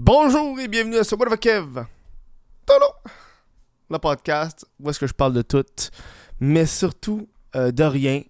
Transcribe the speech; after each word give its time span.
Bonjour 0.00 0.60
et 0.60 0.68
bienvenue 0.68 0.98
à 0.98 1.02
ce 1.02 1.16
What 1.16 1.36
Kev? 1.38 1.84
Tolo. 2.64 2.86
Le 3.90 3.98
podcast 3.98 4.64
où 4.78 4.88
est-ce 4.88 5.00
que 5.00 5.08
je 5.08 5.12
parle 5.12 5.32
de 5.32 5.42
tout, 5.42 5.64
mais 6.38 6.66
surtout 6.66 7.28
euh, 7.56 7.72
de 7.72 7.82
rien. 7.82 8.22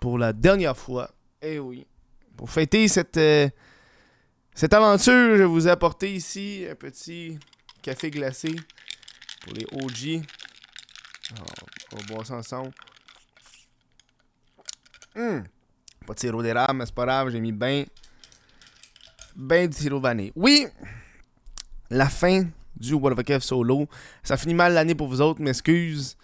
Pour 0.00 0.16
la 0.16 0.32
dernière 0.32 0.74
fois. 0.74 1.10
Eh 1.42 1.58
oui. 1.58 1.86
Pour 2.34 2.48
fêter 2.48 2.88
cette, 2.88 3.18
euh, 3.18 3.46
cette 4.54 4.72
aventure, 4.72 5.36
je 5.36 5.42
vous 5.42 5.68
ai 5.68 5.70
apporté 5.70 6.14
ici 6.14 6.64
un 6.68 6.74
petit 6.74 7.38
café 7.82 8.10
glacé 8.10 8.56
pour 9.42 9.52
les 9.52 9.66
OG. 9.70 10.24
On 11.92 11.96
va 11.96 12.06
boire 12.06 12.26
ça 12.26 12.36
ensemble. 12.36 12.72
Hum. 15.14 15.44
Pas 16.06 16.14
de 16.14 16.20
sirop 16.20 16.42
d'érable, 16.42 16.78
mais 16.78 16.86
c'est 16.86 16.94
pas 16.94 17.04
grave, 17.04 17.28
j'ai 17.28 17.40
mis 17.40 17.52
ben 17.52 17.84
ben 19.36 19.68
du 19.68 19.76
sirop 19.76 20.00
vanille. 20.00 20.32
Oui, 20.36 20.66
la 21.90 22.08
fin 22.08 22.44
du 22.76 22.94
What 22.94 23.12
of 23.12 23.42
solo. 23.42 23.86
Ça 24.22 24.36
finit 24.36 24.54
mal 24.54 24.74
l'année 24.74 24.94
pour 24.94 25.08
vous 25.08 25.20
autres, 25.20 25.40
m'excuse. 25.40 26.16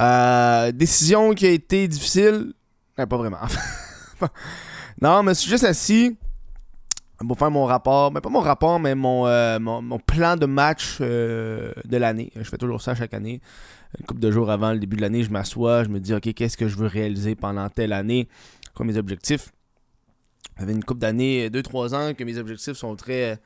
Euh, 0.00 0.72
décision 0.72 1.34
qui 1.34 1.46
a 1.46 1.50
été 1.50 1.86
difficile. 1.88 2.52
pas 2.96 3.06
vraiment. 3.06 3.38
non, 5.00 5.22
mais 5.22 5.34
je 5.34 5.40
suis 5.40 5.50
juste 5.50 5.64
assis 5.64 6.16
pour 7.26 7.38
faire 7.38 7.50
mon 7.50 7.64
rapport. 7.64 8.12
Mais 8.12 8.20
pas 8.20 8.28
mon 8.28 8.40
rapport, 8.40 8.80
mais 8.80 8.94
mon, 8.94 9.26
euh, 9.26 9.58
plan 10.06 10.36
de 10.36 10.46
match 10.46 10.98
euh, 11.00 11.72
de 11.84 11.96
l'année. 11.96 12.32
Je 12.36 12.42
fais 12.42 12.58
toujours 12.58 12.82
ça 12.82 12.94
chaque 12.94 13.14
année. 13.14 13.40
Une 13.98 14.06
couple 14.06 14.20
de 14.20 14.30
jours 14.30 14.50
avant 14.50 14.72
le 14.72 14.78
début 14.78 14.96
de 14.96 15.02
l'année, 15.02 15.22
je 15.22 15.30
m'assois, 15.30 15.84
je 15.84 15.88
me 15.88 16.00
dis, 16.00 16.12
OK, 16.12 16.32
qu'est-ce 16.34 16.56
que 16.56 16.66
je 16.66 16.76
veux 16.76 16.88
réaliser 16.88 17.36
pendant 17.36 17.68
telle 17.68 17.92
année? 17.92 18.28
Quoi 18.74 18.84
mes 18.84 18.96
objectifs? 18.96 19.52
Ça 20.58 20.64
une 20.70 20.84
couple 20.84 21.00
d'années, 21.00 21.48
2-3 21.50 21.94
ans, 21.94 22.14
que 22.14 22.24
mes 22.24 22.38
objectifs 22.38 22.74
sont 22.74 22.96
très 22.96 23.38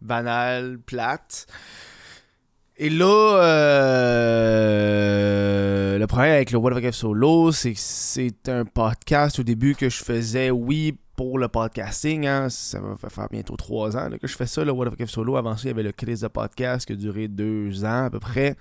banals, 0.00 0.78
plates. 0.78 1.46
Et 2.78 2.90
là, 2.90 3.38
euh, 3.42 4.36
le 5.98 6.06
problème 6.06 6.32
avec 6.32 6.50
le 6.50 6.58
What 6.58 6.72
of 6.72 6.94
Solo, 6.94 7.50
c'est 7.52 7.72
que 7.72 7.78
c'est 7.80 8.50
un 8.50 8.66
podcast 8.66 9.38
au 9.38 9.42
début 9.42 9.74
que 9.74 9.88
je 9.88 10.04
faisais, 10.04 10.50
oui, 10.50 10.94
pour 11.16 11.38
le 11.38 11.48
podcasting. 11.48 12.26
Hein, 12.26 12.50
ça 12.50 12.78
va 12.80 12.96
faire 13.08 13.28
bientôt 13.30 13.56
trois 13.56 13.96
ans 13.96 14.10
que 14.20 14.26
je 14.26 14.36
fais 14.36 14.46
ça, 14.46 14.62
le 14.62 14.72
What 14.72 14.88
of 14.88 15.10
Solo. 15.10 15.36
Avant 15.36 15.56
ça, 15.56 15.62
il 15.64 15.68
y 15.68 15.70
avait 15.70 15.82
le 15.82 15.92
crise 15.92 16.20
de 16.20 16.28
podcast 16.28 16.86
qui 16.86 16.92
a 16.92 16.96
duré 16.96 17.28
deux 17.28 17.82
ans 17.84 18.04
à 18.04 18.10
peu 18.10 18.20
près. 18.20 18.56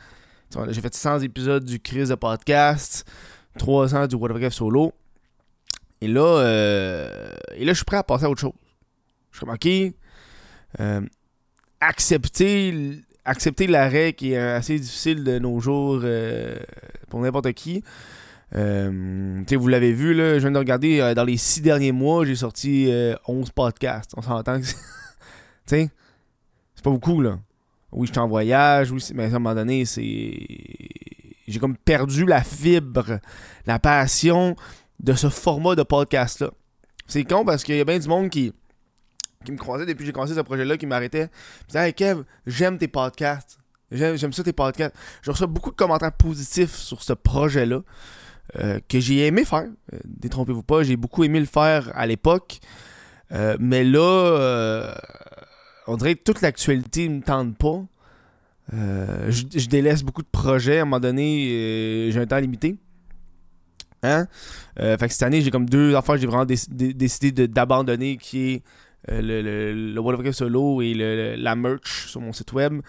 J'ai 0.70 0.80
fait 0.80 0.96
100 0.96 1.20
épisodes 1.20 1.66
du 1.66 1.82
crise 1.82 2.08
de 2.10 2.16
podcast, 2.16 3.06
trois 3.58 3.94
ans 3.96 4.08
du 4.08 4.16
What 4.16 4.32
of 4.32 4.54
Solo. 4.54 4.94
Et 6.02 6.08
là, 6.08 6.40
euh, 6.40 7.32
et 7.56 7.66
là, 7.66 7.74
je 7.74 7.78
suis 7.78 7.86
prêt 7.86 7.98
à 7.98 8.04
passer 8.04 8.26
à 8.26 8.30
autre 8.30 8.42
chose. 8.42 8.54
Je 9.32 9.38
suis 9.38 9.46
comme, 9.46 9.56
OK, 9.56 9.68
euh, 10.80 11.02
accepter, 11.80 13.02
accepter 13.24 13.68
l'arrêt 13.68 14.14
qui 14.14 14.34
est 14.34 14.38
assez 14.38 14.78
difficile 14.80 15.24
de 15.24 15.40
nos 15.40 15.60
jours 15.60 16.02
euh, 16.04 16.58
pour 17.10 17.22
n'importe 17.22 17.52
qui. 17.54 17.84
vous 18.52 19.68
l'avez 19.68 19.94
vu, 19.94 20.14
là, 20.14 20.36
je 20.36 20.40
viens 20.40 20.52
de 20.52 20.58
regarder, 20.58 21.14
dans 21.16 21.24
les 21.24 21.38
six 21.38 21.62
derniers 21.62 21.92
mois, 21.92 22.26
j'ai 22.26 22.36
sorti 22.36 22.92
11 23.28 23.52
podcasts. 23.52 24.12
On 24.18 24.22
s'entend 24.22 24.60
que 24.60 24.68
c'est 25.66 25.90
pas 26.84 26.90
beaucoup, 26.90 27.22
là. 27.22 27.40
Oui, 27.92 28.08
je 28.08 28.12
suis 28.12 28.20
en 28.20 28.28
voyage, 28.28 28.92
oui, 28.92 29.02
mais 29.14 29.24
à 29.24 29.28
un 29.28 29.30
moment 29.32 29.56
donné, 29.56 29.86
c'est... 29.86 30.38
J'ai 31.48 31.60
comme 31.60 31.78
perdu 31.78 32.26
la 32.26 32.44
fibre, 32.44 33.20
la 33.68 33.80
passion 33.80 34.56
de 35.00 35.14
ce 35.14 35.30
format 35.30 35.76
de 35.76 35.84
podcast-là. 35.84 36.52
C'est 37.08 37.24
con 37.24 37.46
parce 37.46 37.64
qu'il 37.64 37.76
y 37.76 37.82
a 37.82 37.86
bien 37.86 38.00
du 38.00 38.08
monde 38.08 38.30
qui, 38.30 38.54
me 39.48 39.58
croisait 39.58 39.86
depuis 39.86 40.00
que 40.00 40.06
j'ai 40.06 40.12
commencé 40.12 40.34
ce 40.34 40.42
projet-là, 40.42 40.78
qui 40.78 40.86
m'arrêtait. 40.88 41.30
disait 41.68 41.88
Hey 41.88 41.94
Kev, 41.94 42.24
j'aime 42.48 42.78
tes 42.78 42.88
podcasts. 42.88 43.60
J'aime 43.92 44.34
ça 44.34 44.44
tes 44.44 44.54
podcasts. 44.54 44.96
Je 45.22 45.32
reçois 45.32 45.48
beaucoup 45.48 45.70
de 45.70 45.76
commentaires 45.76 46.12
positifs 46.12 46.74
sur 46.76 47.04
ce 47.04 47.14
projet-là. 47.14 47.82
Euh, 48.58 48.80
que 48.88 49.00
j'ai 49.00 49.26
aimé 49.26 49.44
faire. 49.44 49.68
Euh, 49.94 49.98
détrompez-vous 50.06 50.62
pas, 50.62 50.84
j'ai 50.84 50.96
beaucoup 50.96 51.24
aimé 51.24 51.40
le 51.40 51.48
faire 51.48 51.92
à 51.96 52.06
l'époque. 52.06 52.60
Euh, 53.32 53.58
mais 53.60 53.84
là, 53.84 54.96
on 55.88 55.98
dirait 55.98 56.16
que 56.16 56.24
toute 56.24 56.42
l'actualité 56.42 57.10
ne 57.10 57.16
me 57.16 57.22
tente 57.22 57.58
pas. 57.58 57.84
Je, 58.72 59.44
je, 59.54 59.68
délaisse 59.68 60.04
beaucoup 60.04 60.22
de 60.22 60.28
projets. 60.28 60.80
À 60.80 60.82
un 60.84 60.86
moment 60.86 61.00
donné, 61.00 62.10
j'ai 62.12 62.20
un 62.20 62.28
temps 62.28 62.38
limité. 62.38 62.78
Hein? 64.06 64.28
Euh, 64.80 64.98
fait 64.98 65.08
que 65.08 65.14
cette 65.14 65.24
année, 65.24 65.42
j'ai 65.42 65.52
comme 65.52 65.70
deux 65.70 65.96
affaires 65.96 66.18
j'ai 66.18 66.28
vraiment 66.28 66.46
décidé 66.46 67.48
d'abandonner 67.48 68.18
qui 68.18 68.52
est 68.52 68.64
euh, 69.10 69.22
le, 69.22 69.42
le, 69.42 69.94
le 69.94 70.00
World 70.00 70.32
Solo 70.32 70.82
et 70.82 70.94
le, 70.94 71.36
la 71.38 71.56
merch 71.56 72.08
sur 72.08 72.22
mon 72.22 72.34
site 72.34 72.54
web. 72.54 72.82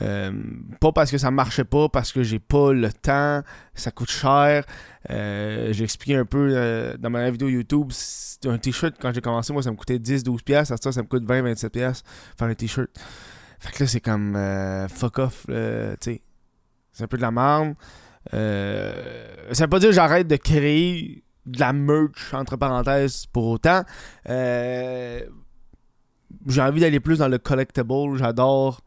Euh, 0.00 0.32
pas 0.80 0.92
parce 0.92 1.10
que 1.10 1.18
ça 1.18 1.30
marchait 1.30 1.64
pas, 1.64 1.88
parce 1.88 2.12
que 2.12 2.22
j'ai 2.22 2.38
pas 2.38 2.72
le 2.72 2.90
temps, 2.90 3.42
ça 3.74 3.90
coûte 3.90 4.10
cher. 4.10 4.64
j'ai 5.08 5.82
expliqué 5.82 6.16
un 6.16 6.24
peu 6.24 6.96
dans 6.98 7.10
ma 7.10 7.30
vidéo 7.30 7.48
YouTube. 7.48 7.92
Un 8.44 8.58
t-shirt, 8.58 8.94
quand 9.00 9.12
j'ai 9.12 9.20
commencé, 9.20 9.52
moi 9.52 9.62
ça 9.62 9.70
me 9.70 9.76
coûtait 9.76 9.98
10-12$. 9.98 10.54
À 10.54 10.64
ça, 10.64 10.92
ça 10.92 11.02
me 11.02 11.06
coûte 11.06 11.24
20-27$ 11.24 12.02
faire 12.38 12.48
un 12.48 12.54
t-shirt. 12.54 12.88
Fait 13.60 13.70
que 13.70 13.84
là, 13.84 13.86
c'est 13.86 14.00
comme 14.00 14.36
fuck 14.88 15.18
off, 15.18 15.44
tu 15.46 15.54
sais. 16.00 16.22
C'est 16.92 17.04
un 17.04 17.06
peu 17.06 17.16
de 17.16 17.22
la 17.22 17.30
merde. 17.30 17.74
Euh, 18.34 18.92
ça 19.52 19.64
veut 19.64 19.70
pas 19.70 19.78
dire 19.78 19.90
que 19.90 19.94
j'arrête 19.94 20.28
de 20.28 20.36
créer 20.36 21.24
de 21.46 21.60
la 21.60 21.72
merch, 21.72 22.32
entre 22.32 22.56
parenthèses, 22.56 23.26
pour 23.26 23.46
autant. 23.46 23.82
Euh, 24.28 25.20
j'ai 26.46 26.62
envie 26.62 26.80
d'aller 26.80 27.00
plus 27.00 27.18
dans 27.18 27.28
le 27.28 27.38
collectible. 27.38 28.16
J'adore. 28.16 28.82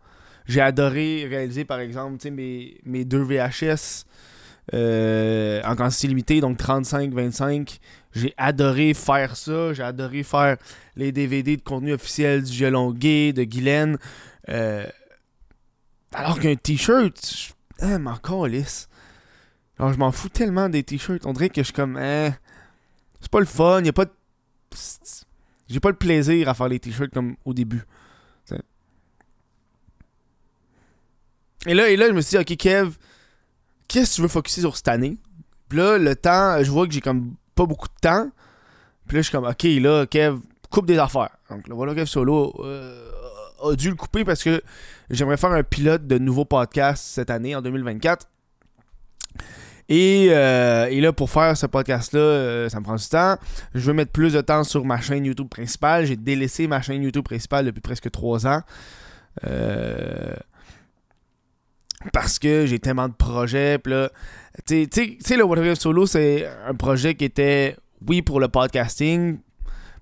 J'ai 0.46 0.62
adoré 0.62 1.26
réaliser, 1.28 1.66
par 1.66 1.80
exemple, 1.80 2.30
mes, 2.30 2.80
mes 2.86 3.04
deux 3.04 3.24
VHS 3.24 4.06
euh, 4.74 5.62
en 5.64 5.76
quantité 5.76 6.08
limitée, 6.08 6.40
donc 6.42 6.60
35-25. 6.60 7.80
J'ai 8.14 8.34
adoré 8.38 8.94
faire 8.94 9.36
ça. 9.36 9.74
J'ai 9.74 9.84
adoré 9.84 10.24
faire 10.24 10.58
les 10.96 11.12
DVD 11.12 11.58
de 11.58 11.62
contenu 11.62 11.94
officiel 11.94 12.44
du 12.44 12.52
Violon 12.52 12.92
de 12.92 13.44
Guylaine. 13.44 13.98
alors 16.14 16.40
qu'un 16.40 16.56
t-shirt, 16.56 17.54
ah, 17.82 17.98
m'en 18.00 18.16
calisse. 18.16 18.88
Alors, 19.78 19.94
je 19.94 20.00
m'en 20.00 20.12
fous 20.12 20.30
tellement 20.30 20.70
des 20.70 20.84
t-shirts. 20.84 21.26
On 21.26 21.34
dirait 21.34 21.50
que 21.50 21.62
je 21.62 21.66
suis 21.66 21.74
comme, 21.74 21.98
eh, 21.98 22.32
c'est 23.20 23.32
pas 23.32 23.40
le 23.40 23.46
fun. 23.46 23.84
Y 23.84 23.92
pas 23.92 24.06
de... 24.06 24.12
J'ai 25.68 25.80
pas 25.80 25.90
le 25.90 25.96
plaisir 25.96 26.48
à 26.48 26.54
faire 26.54 26.68
les 26.68 26.80
t-shirts 26.80 27.14
comme 27.14 27.36
au 27.44 27.54
début. 27.54 27.84
Et 31.68 31.74
là, 31.74 31.90
et 31.90 31.96
là, 31.96 32.08
je 32.08 32.14
me 32.14 32.22
suis 32.22 32.38
dit, 32.38 32.54
ok, 32.54 32.58
Kev, 32.58 32.92
qu'est-ce 33.88 34.12
que 34.12 34.16
tu 34.16 34.22
veux 34.22 34.28
focuser 34.28 34.62
sur 34.62 34.76
cette 34.76 34.88
année? 34.88 35.18
Puis 35.68 35.80
là, 35.80 35.98
le 35.98 36.16
temps, 36.16 36.62
je 36.62 36.70
vois 36.70 36.86
que 36.86 36.94
j'ai 36.94 37.02
comme 37.02 37.36
pas 37.56 37.66
beaucoup 37.66 37.88
de 37.88 38.00
temps. 38.00 38.30
Puis 39.08 39.16
là, 39.16 39.22
je 39.22 39.30
suis 39.30 39.32
comme, 39.32 39.46
ok, 39.46 39.64
là, 39.64 40.06
Kev, 40.06 40.40
coupe 40.70 40.86
des 40.86 41.00
affaires. 41.00 41.36
Donc, 41.50 41.68
là, 41.68 41.74
voilà, 41.74 41.96
Kev 41.96 42.06
Solo 42.06 42.54
euh, 42.60 43.10
a 43.64 43.76
dû 43.76 43.90
le 43.90 43.96
couper 43.96 44.24
parce 44.24 44.44
que 44.44 44.62
j'aimerais 45.10 45.38
faire 45.38 45.52
un 45.52 45.64
pilote 45.64 46.06
de 46.06 46.20
nouveaux 46.20 46.46
podcasts 46.46 47.04
cette 47.04 47.32
année, 47.32 47.56
en 47.56 47.62
2024. 47.64 48.28
Euh, 49.92 50.88
et, 50.88 51.02
là, 51.02 51.14
pour 51.14 51.30
faire 51.30 51.56
ce 51.56 51.66
podcast-là, 51.66 52.20
euh, 52.20 52.70
ça 52.70 52.80
me 52.80 52.84
prend 52.84 52.96
du 52.96 53.08
temps. 53.08 53.38
Je 53.74 53.80
veux 53.86 53.94
mettre 53.94 54.12
plus 54.12 54.34
de 54.34 54.42
temps 54.42 54.64
sur 54.64 54.84
ma 54.86 55.00
chaîne 55.00 55.26
YouTube 55.26 55.50
principale. 55.50 56.06
J'ai 56.06 56.16
délaissé 56.16 56.68
ma 56.68 56.82
chaîne 56.82 57.04
YouTube 57.04 57.26
principale 57.26 57.66
depuis 57.66 57.82
presque 57.82 58.10
trois 58.12 58.48
ans. 58.48 58.62
Euh, 59.46 60.34
parce 62.14 62.40
que 62.40 62.66
j'ai 62.66 62.80
tellement 62.80 63.08
de 63.08 63.14
projets. 63.14 63.80
tu 64.66 64.88
sais, 64.92 65.38
le 65.38 65.44
What 65.44 65.76
Solo, 65.76 66.06
c'est 66.06 66.48
un 66.68 66.74
projet 66.74 67.16
qui 67.16 67.26
était, 67.26 67.76
oui, 68.08 68.22
pour 68.22 68.40
le 68.40 68.48
podcasting, 68.48 69.40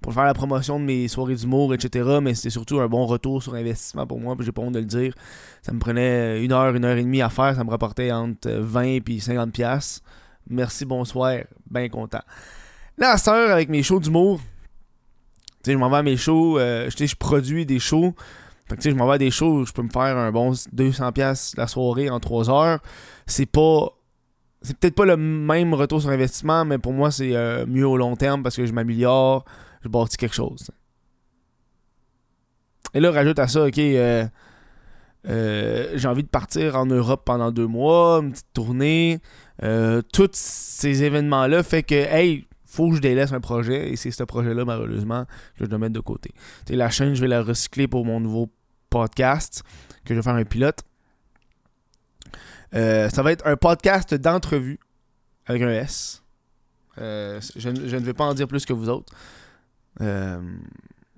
pour 0.03 0.13
faire 0.13 0.25
la 0.25 0.33
promotion 0.33 0.81
de 0.81 0.85
mes 0.85 1.07
soirées 1.07 1.35
d'humour, 1.35 1.73
etc. 1.73 2.19
Mais 2.21 2.35
c'était 2.35 2.49
surtout 2.49 2.81
un 2.81 2.87
bon 2.87 3.05
retour 3.05 3.41
sur 3.41 3.55
investissement 3.55 4.05
pour 4.05 4.19
moi, 4.19 4.35
j'ai 4.41 4.51
pas 4.51 4.61
honte 4.61 4.73
de 4.73 4.79
le 4.79 4.85
dire. 4.85 5.15
Ça 5.61 5.71
me 5.71 5.79
prenait 5.79 6.43
une 6.43 6.51
heure, 6.51 6.75
une 6.75 6.83
heure 6.83 6.97
et 6.97 7.03
demie 7.03 7.21
à 7.21 7.29
faire, 7.29 7.55
ça 7.55 7.63
me 7.63 7.69
rapportait 7.69 8.11
entre 8.11 8.51
20 8.51 8.83
et 9.07 9.19
50 9.19 9.53
pièces. 9.53 10.01
Merci, 10.49 10.83
bonsoir, 10.83 11.37
bien 11.71 11.87
content. 11.87 12.21
Là, 12.97 13.15
à 13.15 13.31
heure, 13.31 13.51
avec 13.51 13.69
mes 13.69 13.81
shows 13.81 14.01
d'humour, 14.01 14.41
tu 15.63 15.71
sais, 15.71 15.71
je 15.71 15.77
m'en 15.77 15.89
vais 15.89 15.97
à 15.97 16.03
mes 16.03 16.17
shows, 16.17 16.59
euh, 16.59 16.89
je 16.89 17.15
produis 17.15 17.65
des 17.65 17.79
shows. 17.79 18.13
Fait 18.67 18.75
que, 18.75 18.81
tu 18.81 18.89
sais, 18.89 18.91
je 18.91 18.95
m'en 18.95 19.07
vais 19.07 19.13
à 19.13 19.17
des 19.17 19.31
shows, 19.31 19.65
je 19.65 19.71
peux 19.71 19.83
me 19.83 19.89
faire 19.89 20.17
un 20.17 20.31
bon 20.33 20.53
200 20.73 21.13
pièces 21.13 21.53
la 21.55 21.67
soirée 21.67 22.09
en 22.09 22.19
3 22.19 22.49
heures. 22.49 22.79
C'est 23.25 23.45
pas 23.45 23.93
c'est 24.63 24.77
peut-être 24.77 24.95
pas 24.95 25.05
le 25.05 25.17
même 25.17 25.73
retour 25.73 26.01
sur 26.01 26.09
investissement, 26.09 26.65
mais 26.65 26.77
pour 26.77 26.93
moi, 26.93 27.11
c'est 27.11 27.35
euh, 27.35 27.65
mieux 27.67 27.87
au 27.87 27.97
long 27.97 28.15
terme 28.15 28.43
parce 28.43 28.55
que 28.55 28.65
je 28.65 28.73
m'améliore, 28.73 29.45
je 29.83 29.89
bâtis 29.89 30.17
quelque 30.17 30.35
chose. 30.35 30.71
Et 32.93 32.99
là, 32.99 33.11
rajoute 33.11 33.39
à 33.39 33.47
ça, 33.47 33.65
ok, 33.65 33.77
euh, 33.79 34.25
euh, 35.27 35.91
j'ai 35.95 36.07
envie 36.07 36.23
de 36.23 36.27
partir 36.27 36.75
en 36.75 36.85
Europe 36.85 37.23
pendant 37.25 37.51
deux 37.51 37.67
mois, 37.67 38.19
une 38.21 38.31
petite 38.31 38.53
tournée. 38.53 39.19
Euh, 39.63 40.01
tous 40.13 40.29
ces 40.33 41.03
événements-là 41.03 41.63
fait 41.63 41.83
que, 41.83 41.95
hey, 41.95 42.47
faut 42.65 42.89
que 42.89 42.97
je 42.97 43.01
délaisse 43.01 43.31
un 43.33 43.39
projet 43.39 43.91
et 43.91 43.95
c'est 43.95 44.11
ce 44.11 44.23
projet-là, 44.23 44.65
malheureusement, 44.65 45.25
que 45.57 45.65
je 45.65 45.69
dois 45.69 45.79
mettre 45.79 45.93
de 45.93 45.99
côté. 45.99 46.31
la 46.69 46.89
chaîne, 46.89 47.15
je 47.15 47.21
vais 47.21 47.27
la 47.27 47.41
recycler 47.41 47.87
pour 47.87 48.05
mon 48.05 48.19
nouveau 48.19 48.49
podcast 48.89 49.63
que 50.05 50.13
je 50.13 50.19
vais 50.19 50.23
faire 50.23 50.35
un 50.35 50.45
pilote. 50.45 50.81
Ça 52.71 53.21
va 53.21 53.31
être 53.31 53.45
un 53.45 53.55
podcast 53.55 54.15
d'entrevue 54.15 54.79
avec 55.45 55.61
un 55.61 55.69
S. 55.69 56.23
Je, 56.97 57.69
ne 57.69 57.99
vais 57.99 58.13
pas 58.13 58.25
en 58.25 58.33
dire 58.33 58.47
plus 58.47 58.65
que 58.65 58.73
vous 58.73 58.89
autres. 58.89 59.13
Euh, 60.01 60.41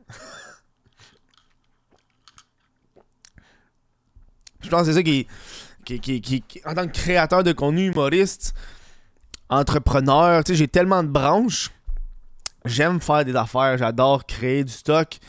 je 4.62 4.70
pense 4.70 4.82
que 4.82 4.88
c'est 4.88 4.94
ça 4.94 5.04
qui, 5.04 5.28
qui, 5.84 6.44
en 6.66 6.74
tant 6.74 6.88
que 6.88 6.92
créateur 6.92 7.44
de 7.44 7.52
contenu 7.52 7.88
humoriste, 7.88 8.54
entrepreneur, 9.50 10.44
tu 10.44 10.52
sais, 10.54 10.58
j'ai 10.58 10.68
tellement 10.68 11.04
de 11.04 11.10
branches. 11.10 11.72
J'aime 12.66 13.00
faire 13.00 13.24
des 13.26 13.36
affaires, 13.36 13.78
j'adore 13.78 14.26
créer 14.26 14.64
du 14.64 14.74
stock. 14.74 15.20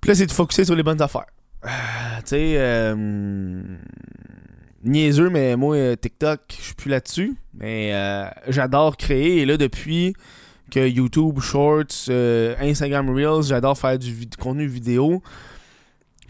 Puis 0.00 0.08
là, 0.08 0.14
c'est 0.14 0.26
de 0.26 0.32
focuser 0.32 0.64
sur 0.64 0.74
les 0.74 0.82
bonnes 0.82 1.00
affaires. 1.00 1.26
tu 1.62 1.70
sais, 2.26 2.58
niaiseux, 4.84 5.30
mais 5.30 5.56
moi, 5.56 5.76
euh, 5.76 5.96
TikTok, 5.96 6.40
je 6.56 6.62
suis 6.62 6.74
plus 6.74 6.90
là-dessus. 6.90 7.34
Mais 7.54 7.90
euh, 7.92 8.28
j'adore 8.48 8.96
créer. 8.96 9.38
Et 9.38 9.46
là, 9.46 9.56
depuis 9.56 10.14
que 10.70 10.88
YouTube 10.88 11.40
Shorts, 11.40 12.08
euh, 12.08 12.54
Instagram 12.60 13.10
Reels, 13.10 13.44
j'adore 13.44 13.78
faire 13.78 13.98
du, 13.98 14.28
contenu 14.38 14.66
vidéo. 14.66 15.22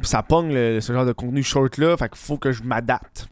ça 0.03 0.23
pogne 0.23 0.81
ce 0.81 0.93
genre 0.93 1.07
de 1.07 1.13
contenu 1.13 1.43
short 1.43 1.79
là. 1.79 1.97
Fait 1.97 2.09
qu'il 2.09 2.19
faut 2.19 2.39
que 2.39 2.53
je 2.53 2.63
m'adapte. 2.63 3.29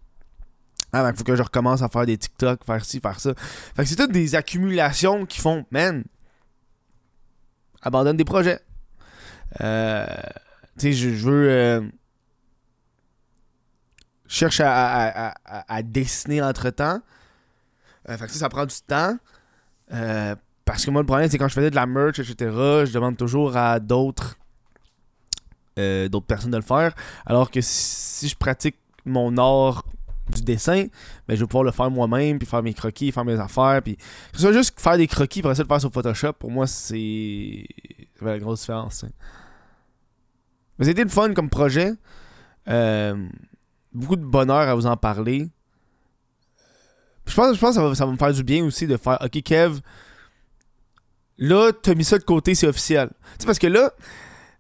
Ah, 0.93 1.09
il 1.11 1.17
faut 1.17 1.25
que 1.25 1.37
je 1.37 1.43
recommence 1.43 1.81
à 1.83 1.89
faire 1.89 2.05
des 2.05 2.19
TikTok, 2.19 2.65
faire 2.65 2.85
ci, 2.85 3.01
faire 3.01 3.19
ça. 3.19 3.33
Fait 3.35 3.83
que 3.83 3.89
c'est 3.89 3.97
toutes 3.97 4.13
des 4.13 4.35
accumulations 4.35 5.25
qui 5.25 5.41
font, 5.41 5.65
man, 5.71 6.05
abandonne 7.81 8.17
des 8.17 8.25
projets. 8.25 8.61
tu 9.59 9.65
sais, 10.77 10.93
je, 10.93 11.09
veux 11.09 11.91
cherche 14.33 14.61
à, 14.65 15.83
dessiner 15.83 16.43
entre 16.43 16.71
temps. 16.71 17.01
Euh, 18.09 18.17
fait 18.17 18.27
que 18.27 18.33
ça, 18.33 18.41
ça 18.41 18.49
prend 18.49 18.67
du 18.67 18.75
temps. 18.87 19.17
Parce 20.73 20.87
que 20.87 20.91
moi, 20.91 21.03
le 21.03 21.07
problème, 21.07 21.29
c'est 21.29 21.37
quand 21.37 21.49
je 21.49 21.53
faisais 21.53 21.69
de 21.69 21.75
la 21.75 21.85
merch, 21.85 22.19
etc., 22.19 22.35
je 22.41 22.93
demande 22.95 23.19
toujours 23.19 23.59
à 23.59 23.79
d'autres 23.79 24.39
euh, 25.79 26.09
d'autres 26.09 26.25
personnes 26.25 26.51
de 26.51 26.57
le 26.57 26.63
faire. 26.63 26.95
Alors 27.27 27.51
que 27.51 27.61
si, 27.61 28.27
je 28.27 28.35
pratique 28.35 28.77
mon 29.05 29.37
art 29.37 29.85
du 30.31 30.41
dessin, 30.41 30.87
ben, 31.29 31.35
je 31.35 31.41
vais 31.41 31.47
pouvoir 31.47 31.65
le 31.65 31.73
faire 31.73 31.91
moi-même, 31.91 32.39
puis 32.39 32.49
faire 32.49 32.63
mes 32.63 32.73
croquis, 32.73 33.13
faire 33.13 33.27
mes 33.27 33.39
affaires. 33.39 33.83
Puis... 33.83 33.99
Que 34.33 34.51
juste 34.51 34.81
faire 34.81 34.97
des 34.97 35.07
croquis 35.07 35.43
pour 35.43 35.51
essayer 35.51 35.65
de 35.65 35.69
faire 35.69 35.81
sur 35.81 35.93
Photoshop, 35.93 36.33
pour 36.39 36.51
moi, 36.51 36.67
c'est 36.67 37.67
la 38.23 38.39
grosse 38.39 38.61
différence. 38.61 39.05
Mais 40.79 40.87
c'était 40.87 41.05
le 41.05 41.11
fun 41.11 41.35
comme 41.35 41.51
projet. 41.51 41.93
Euh, 42.69 43.29
beaucoup 43.93 44.17
de 44.17 44.25
bonheur 44.25 44.71
à 44.71 44.75
vous 44.75 44.87
en 44.87 44.97
parler. 44.97 45.51
Je 47.27 47.35
pense, 47.35 47.55
je 47.55 47.61
pense 47.61 47.77
que 47.77 47.95
ça 47.95 48.07
va, 48.07 48.13
me 48.13 48.17
faire 48.17 48.33
du 48.33 48.43
bien 48.43 48.65
aussi 48.65 48.87
de 48.87 48.97
faire 48.97 49.19
Ok, 49.21 49.43
Kev, 49.43 49.81
là, 51.39 51.73
t'as 51.73 51.95
mis 51.95 52.05
ça 52.05 52.19
de 52.19 52.25
côté, 52.25 52.55
c'est 52.55 52.67
officiel. 52.67 53.09
Tu 53.09 53.41
sais, 53.41 53.47
parce 53.47 53.59
que 53.59 53.67
là, 53.67 53.93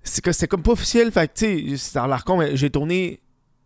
c'est 0.02 0.22
que 0.22 0.46
comme 0.46 0.62
pas 0.62 0.72
officiel. 0.72 1.10
Fait 1.12 1.32
tu 1.32 1.70
sais, 1.70 1.76
c'est 1.76 1.94
dans 1.94 2.06
l'arcon, 2.06 2.36
mais 2.36 2.56
j'ai 2.56 2.70
tourné 2.70 3.20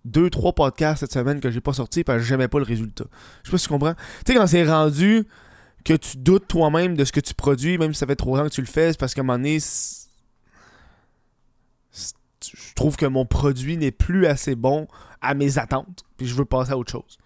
deux, 0.04 0.30
trois 0.30 0.52
podcasts 0.52 1.00
cette 1.00 1.12
semaine 1.12 1.40
que 1.40 1.50
j'ai 1.50 1.60
pas 1.60 1.72
sorti 1.72 2.04
parce 2.04 2.18
que 2.18 2.24
j'aimais 2.24 2.48
pas 2.48 2.58
le 2.58 2.64
résultat. 2.64 3.04
Je 3.42 3.48
sais 3.48 3.52
pas 3.52 3.58
si 3.58 3.64
tu 3.64 3.70
comprends. 3.70 3.94
Tu 3.94 4.32
sais, 4.32 4.34
quand 4.34 4.46
c'est 4.46 4.64
rendu 4.64 5.26
que 5.84 5.94
tu 5.94 6.16
doutes 6.18 6.48
toi-même 6.48 6.96
de 6.96 7.04
ce 7.04 7.12
que 7.12 7.20
tu 7.20 7.34
produis, 7.34 7.78
même 7.78 7.94
si 7.94 8.00
ça 8.00 8.06
fait 8.06 8.16
trois 8.16 8.40
ans 8.40 8.44
que 8.44 8.50
tu 8.50 8.60
le 8.60 8.66
fais, 8.66 8.92
c'est 8.92 8.98
parce 8.98 9.14
qu'à 9.14 9.20
un 9.22 9.24
moment 9.24 9.38
donné, 9.38 9.58
je 12.40 12.74
trouve 12.74 12.96
que 12.96 13.06
mon 13.06 13.24
produit 13.24 13.76
n'est 13.76 13.92
plus 13.92 14.26
assez 14.26 14.54
bon 14.54 14.88
à 15.20 15.34
mes 15.34 15.58
attentes, 15.58 16.04
puis 16.16 16.26
je 16.26 16.34
veux 16.34 16.44
passer 16.44 16.72
à 16.72 16.78
autre 16.78 16.92
chose. 16.92 17.18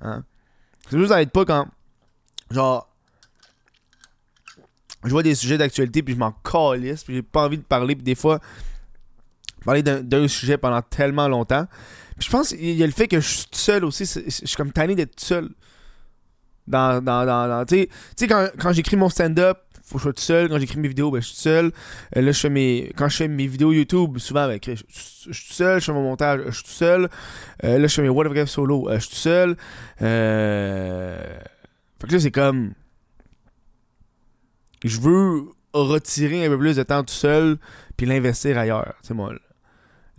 Hein? 0.00 0.24
C'est 0.88 0.98
juste, 0.98 1.10
ça 1.10 1.24
pas 1.26 1.44
quand, 1.44 1.66
genre, 2.50 2.93
je 5.04 5.10
vois 5.10 5.22
des 5.22 5.34
sujets 5.34 5.58
d'actualité, 5.58 6.02
puis 6.02 6.14
je 6.14 6.18
m'en 6.18 6.32
calisse, 6.32 7.04
puis 7.04 7.16
j'ai 7.16 7.22
pas 7.22 7.44
envie 7.44 7.58
de 7.58 7.62
parler, 7.62 7.94
puis 7.94 8.04
des 8.04 8.14
fois, 8.14 8.40
parler 9.64 9.82
d'un 9.82 10.28
sujet 10.28 10.56
pendant 10.56 10.82
tellement 10.82 11.28
longtemps. 11.28 11.66
Puis 12.18 12.26
je 12.26 12.30
pense 12.30 12.48
qu'il 12.50 12.74
y 12.74 12.82
a 12.82 12.86
le 12.86 12.92
fait 12.92 13.08
que 13.08 13.20
je 13.20 13.28
suis 13.28 13.46
seul 13.52 13.84
aussi, 13.84 14.04
je 14.04 14.30
suis 14.30 14.56
comme 14.56 14.72
tanné 14.72 14.94
d'être 14.94 15.18
seul. 15.18 15.50
Dans, 16.66 17.04
dans, 17.04 17.26
dans, 17.26 17.66
tu 17.66 17.88
sais, 18.16 18.26
quand, 18.26 18.48
quand 18.58 18.72
j'écris 18.72 18.96
mon 18.96 19.10
stand-up, 19.10 19.58
faut 19.84 19.96
que 19.96 19.98
je 19.98 20.02
sois 20.04 20.12
tout 20.14 20.22
seul. 20.22 20.48
Quand 20.48 20.58
j'écris 20.58 20.78
mes 20.78 20.88
vidéos, 20.88 21.10
ben, 21.10 21.20
je 21.20 21.26
suis 21.26 21.36
tout 21.36 21.42
seul. 21.42 21.72
Euh, 22.16 22.22
là, 22.22 22.32
je 22.32 22.40
fais 22.40 22.50
mes... 22.50 22.90
Quand 22.96 23.08
je 23.08 23.16
fais 23.16 23.28
mes 23.28 23.46
vidéos 23.46 23.72
YouTube, 23.72 24.18
souvent, 24.18 24.46
ben, 24.46 24.58
je, 24.62 24.74
suis 24.74 25.48
tout 25.48 25.54
seul. 25.54 25.80
Je 25.80 25.84
fais 25.84 25.92
mon 25.92 26.02
montage, 26.02 26.40
je 26.46 26.50
suis 26.52 26.64
tout 26.64 26.70
seul. 26.70 27.08
Euh, 27.64 27.78
là, 27.78 27.86
je 27.86 27.94
fais 27.94 28.02
mes 28.02 28.08
What 28.08 28.26
of 28.26 28.48
solo, 28.48 28.88
euh, 28.88 28.94
je 28.94 29.00
suis 29.00 29.10
tout 29.10 29.16
seul. 29.16 29.56
Fait 29.98 30.06
que 32.08 32.12
là, 32.12 32.20
c'est 32.20 32.30
comme. 32.30 32.72
Je 34.84 35.00
veux 35.00 35.48
retirer 35.72 36.46
un 36.46 36.48
peu 36.48 36.58
plus 36.58 36.76
de 36.76 36.82
temps 36.82 37.02
tout 37.02 37.12
seul, 37.12 37.58
puis 37.96 38.06
l'investir 38.06 38.56
ailleurs. 38.58 38.94
Moi, 39.10 39.34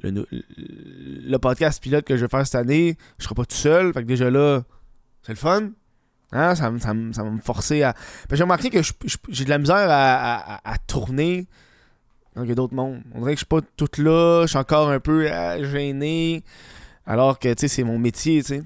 le, 0.03 1.37
podcast 1.37 1.81
pilote 1.81 2.05
que 2.05 2.17
je 2.17 2.25
vais 2.25 2.29
faire 2.29 2.45
cette 2.45 2.55
année, 2.55 2.97
je 3.17 3.23
serai 3.23 3.35
pas 3.35 3.45
tout 3.45 3.55
seul. 3.55 3.93
Fait 3.93 4.01
que 4.01 4.07
déjà 4.07 4.29
là, 4.29 4.63
c'est 5.23 5.31
le 5.31 5.37
fun. 5.37 5.69
Hein, 6.31 6.55
ça, 6.55 6.71
ça, 6.79 6.93
ça, 7.11 7.23
va 7.23 7.29
me 7.29 7.39
forcer 7.39 7.83
à. 7.83 7.95
J'ai 8.31 8.43
remarqué 8.43 8.69
que 8.69 8.79
j'ai 9.29 9.45
de 9.45 9.49
la 9.49 9.57
misère 9.57 9.87
à, 9.89 10.75
tourner 10.87 11.47
quand 12.33 12.43
il 12.43 12.49
y 12.49 12.51
a 12.51 12.55
d'autres 12.55 12.75
mondes. 12.75 13.01
On 13.13 13.19
dirait 13.19 13.33
que 13.33 13.39
je 13.39 13.45
suis 13.45 13.45
pas 13.45 13.61
toute 13.77 13.97
là, 13.97 14.41
je 14.43 14.47
suis 14.47 14.57
encore 14.57 14.89
un 14.89 14.99
peu 14.99 15.31
euh, 15.31 15.71
gêné. 15.71 16.43
Alors 17.05 17.39
que, 17.39 17.53
tu 17.53 17.67
c'est 17.67 17.83
mon 17.83 17.99
métier, 17.99 18.41
tu 18.41 18.47
sais. 18.47 18.63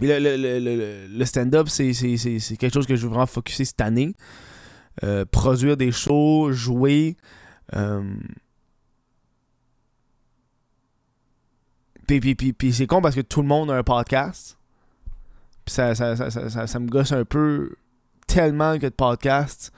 le, 0.00 0.18
le, 0.18 1.06
le, 1.06 1.24
stand-up, 1.24 1.68
c'est 1.68 1.92
quelque 1.92 2.72
chose 2.72 2.86
que 2.86 2.96
je 2.96 3.02
veux 3.02 3.10
vraiment 3.10 3.26
focuser 3.26 3.66
cette 3.66 3.82
année. 3.82 4.14
Euh, 5.04 5.26
produire 5.26 5.76
des 5.76 5.92
shows, 5.92 6.50
jouer. 6.52 7.16
Euh... 7.74 8.16
Puis, 12.06 12.20
puis, 12.20 12.34
puis, 12.34 12.52
puis 12.54 12.72
c'est 12.72 12.86
con 12.86 13.02
parce 13.02 13.14
que 13.14 13.20
tout 13.20 13.42
le 13.42 13.48
monde 13.48 13.70
a 13.70 13.74
un 13.74 13.82
podcast. 13.82 14.58
Puis 15.66 15.74
ça, 15.74 15.94
ça, 15.94 16.16
ça, 16.16 16.66
ça, 16.66 16.78
me 16.78 16.88
gosse 16.88 17.12
un 17.12 17.24
peu 17.24 17.76
tellement 18.26 18.78
que 18.78 18.86
de 18.86 18.90
podcasts 18.90 19.72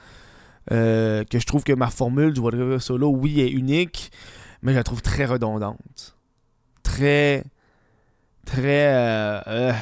euh, 0.71 1.25
que 1.25 1.39
je 1.39 1.47
trouve 1.47 1.65
que 1.65 1.73
ma 1.73 1.91
formule 1.91 2.33
du 2.33 2.41
Whatever 2.41 2.79
Solo, 2.79 3.09
oui, 3.09 3.41
est 3.41 3.51
unique, 3.51 4.13
mais 4.63 4.73
je 4.73 4.79
la 4.79 4.85
trouve 4.85 5.03
très 5.03 5.25
redondante. 5.25 6.17
Très. 6.83 7.45
Très. 8.45 8.95
Euh, 8.95 9.41
euh 9.49 9.73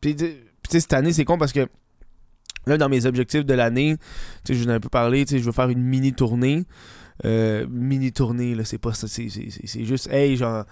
puis, 0.00 0.16
cette 0.80 0.92
année, 0.92 1.12
c'est 1.12 1.24
con 1.24 1.38
parce 1.38 1.52
que 1.52 1.68
là, 2.66 2.78
dans 2.78 2.88
mes 2.88 3.06
objectifs 3.06 3.44
de 3.44 3.54
l'année, 3.54 3.96
je 4.48 4.54
vous 4.54 4.66
en 4.66 4.70
ai 4.70 4.74
un 4.74 4.80
peu 4.80 4.88
parlé, 4.88 5.24
je 5.28 5.36
veux 5.38 5.52
faire 5.52 5.68
une 5.68 5.82
mini 5.82 6.12
tournée. 6.12 6.64
Euh, 7.24 7.66
mini 7.70 8.12
tournée, 8.12 8.54
là, 8.54 8.64
c'est 8.64 8.78
pas 8.78 8.92
ça, 8.92 9.06
c'est, 9.06 9.28
juste, 9.84 10.08
hey, 10.10 10.36
genre, 10.36 10.64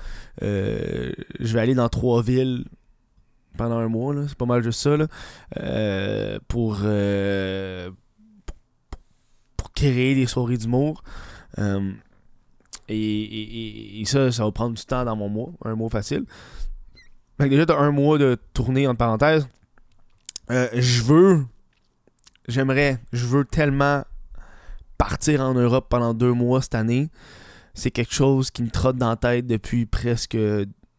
euh, 0.43 1.13
je 1.39 1.55
vais 1.55 1.61
aller 1.61 1.75
dans 1.75 1.89
trois 1.89 2.23
villes 2.23 2.65
pendant 3.57 3.79
un 3.79 3.89
mois, 3.89 4.15
c'est 4.27 4.37
pas 4.37 4.47
mal 4.47 4.63
juste 4.63 4.81
ça, 4.81 4.97
là, 4.97 5.07
euh, 5.61 6.39
pour, 6.49 6.79
pour, 9.57 9.73
créer 9.73 10.15
des 10.15 10.27
soirées 10.27 10.57
d'humour. 10.57 11.05
Et, 12.89 14.01
et, 14.01 14.05
ça, 14.05 14.33
ça 14.33 14.45
va 14.45 14.51
prendre 14.51 14.75
du 14.75 14.85
temps 14.85 15.05
dans 15.05 15.17
mon 15.17 15.29
mois, 15.29 15.53
un 15.65 15.77
mois 15.77 15.89
facile. 15.89 16.25
Fait 17.39 17.45
que 17.45 17.51
déjà, 17.51 17.67
t'as 17.67 17.79
un 17.79 17.93
mois 17.93 18.19
de 18.19 18.37
tournée, 18.53 18.87
entre 18.87 18.99
parenthèses. 18.99 19.49
Je 20.75 21.03
veux, 21.03 21.45
j'aimerais, 22.49 22.99
je 23.13 23.27
veux 23.27 23.45
tellement 23.45 24.05
partir 24.99 25.41
en 25.41 25.55
Europe 25.55 25.87
pendant 25.89 26.15
deux 26.15 26.33
mois 26.33 26.63
cette 26.63 26.75
année, 26.75 27.11
c'est 27.75 27.91
quelque 27.91 28.15
chose 28.15 28.51
qui 28.51 28.63
me 28.63 28.71
trotte 28.71 28.97
dans 28.97 29.09
la 29.09 29.17
tête 29.17 29.47
depuis 29.47 29.87
presque 29.87 30.37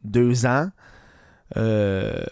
deux 0.03 0.45
ans. 0.45 0.69
Euh, 1.55 2.23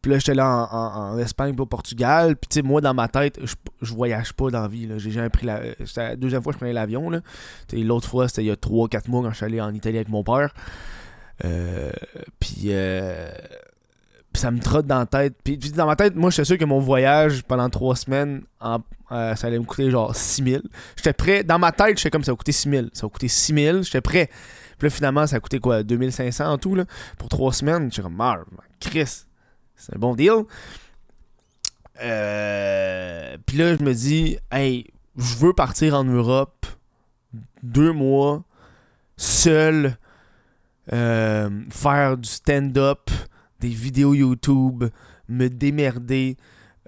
puis 0.00 0.12
là, 0.12 0.18
j'étais 0.18 0.34
là 0.34 0.68
en, 0.72 1.18
Espagne 1.18 1.54
et 1.56 1.60
au 1.60 1.66
Portugal. 1.66 2.36
Puis, 2.36 2.48
tu 2.48 2.54
sais, 2.56 2.62
moi, 2.62 2.80
dans 2.80 2.94
ma 2.94 3.08
tête, 3.08 3.38
je, 3.44 3.54
je 3.82 3.94
voyage 3.94 4.32
pas 4.32 4.50
dans 4.50 4.62
la 4.62 4.68
vie. 4.68 4.88
J'ai 4.96 5.10
jamais 5.10 5.28
pris 5.28 5.46
la. 5.46 5.60
C'était 5.84 6.08
la 6.08 6.16
deuxième 6.16 6.42
fois 6.42 6.52
que 6.52 6.56
je 6.56 6.58
prenais 6.58 6.72
l'avion. 6.72 7.10
L'autre 7.72 8.08
fois, 8.08 8.28
c'était 8.28 8.42
il 8.42 8.46
y 8.46 8.50
a 8.50 8.56
trois, 8.56 8.88
quatre 8.88 9.08
mois 9.08 9.22
quand 9.22 9.30
je 9.30 9.36
suis 9.36 9.44
allé 9.44 9.60
en 9.60 9.74
Italie 9.74 9.96
avec 9.96 10.08
mon 10.08 10.22
père. 10.22 10.54
Euh, 11.44 11.90
puis, 12.40 12.66
euh, 12.66 13.30
ça 14.38 14.50
me 14.50 14.60
trotte 14.60 14.86
dans 14.86 14.98
la 14.98 15.06
tête. 15.06 15.34
Puis, 15.42 15.56
dans 15.56 15.86
ma 15.86 15.96
tête, 15.96 16.14
moi, 16.14 16.30
j'étais 16.30 16.44
sûr 16.44 16.58
que 16.58 16.64
mon 16.64 16.78
voyage 16.78 17.42
pendant 17.44 17.68
trois 17.70 17.96
semaines, 17.96 18.42
euh, 18.62 19.34
ça 19.34 19.46
allait 19.46 19.58
me 19.58 19.64
coûter 19.64 19.90
genre 19.90 20.14
6000. 20.14 20.62
J'étais 20.96 21.12
prêt. 21.12 21.44
Dans 21.44 21.58
ma 21.58 21.72
tête, 21.72 21.98
j'étais 21.98 22.10
comme 22.10 22.24
ça 22.24 22.32
va 22.32 22.36
coûter 22.36 22.52
6000. 22.52 22.90
Ça 22.92 23.06
va 23.06 23.10
coûter 23.10 23.28
6000. 23.28 23.82
J'étais 23.82 24.00
prêt. 24.00 24.28
Puis 24.78 24.86
là, 24.86 24.90
finalement, 24.90 25.26
ça 25.26 25.36
a 25.36 25.40
coûté 25.40 25.58
quoi 25.58 25.82
2500 25.82 26.52
en 26.52 26.58
tout, 26.58 26.74
là, 26.74 26.84
pour 27.18 27.28
trois 27.28 27.52
semaines. 27.52 27.90
J'étais 27.90 28.02
comme, 28.02 28.20
ah, 28.20 28.38
Chris, 28.80 29.24
c'est 29.76 29.96
un 29.96 29.98
bon 29.98 30.14
deal. 30.14 30.44
Euh, 32.00 33.36
puis 33.44 33.56
là, 33.56 33.76
je 33.76 33.82
me 33.82 33.92
dis, 33.92 34.38
hey, 34.52 34.86
je 35.16 35.36
veux 35.36 35.52
partir 35.52 35.94
en 35.94 36.04
Europe 36.04 36.66
deux 37.62 37.92
mois, 37.92 38.44
seul, 39.16 39.96
euh, 40.92 41.50
faire 41.70 42.16
du 42.16 42.28
stand-up, 42.28 43.10
des 43.60 43.68
vidéos 43.68 44.14
YouTube, 44.14 44.84
me 45.28 45.48
démerder, 45.48 46.36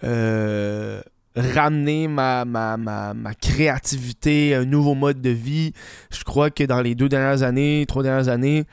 euh, 0.04 1.00
ramener 1.36 2.08
ma, 2.08 2.44
ma, 2.44 2.76
ma, 2.76 3.14
ma, 3.14 3.34
créativité, 3.34 4.54
un 4.54 4.64
nouveau 4.64 4.94
mode 4.94 5.20
de 5.20 5.30
vie. 5.30 5.72
Je 6.10 6.24
crois 6.24 6.50
que 6.50 6.64
dans 6.64 6.80
les 6.80 6.94
deux 6.94 7.08
dernières 7.08 7.42
années, 7.42 7.84
trois 7.86 8.02
dernières 8.02 8.28
années, 8.28 8.64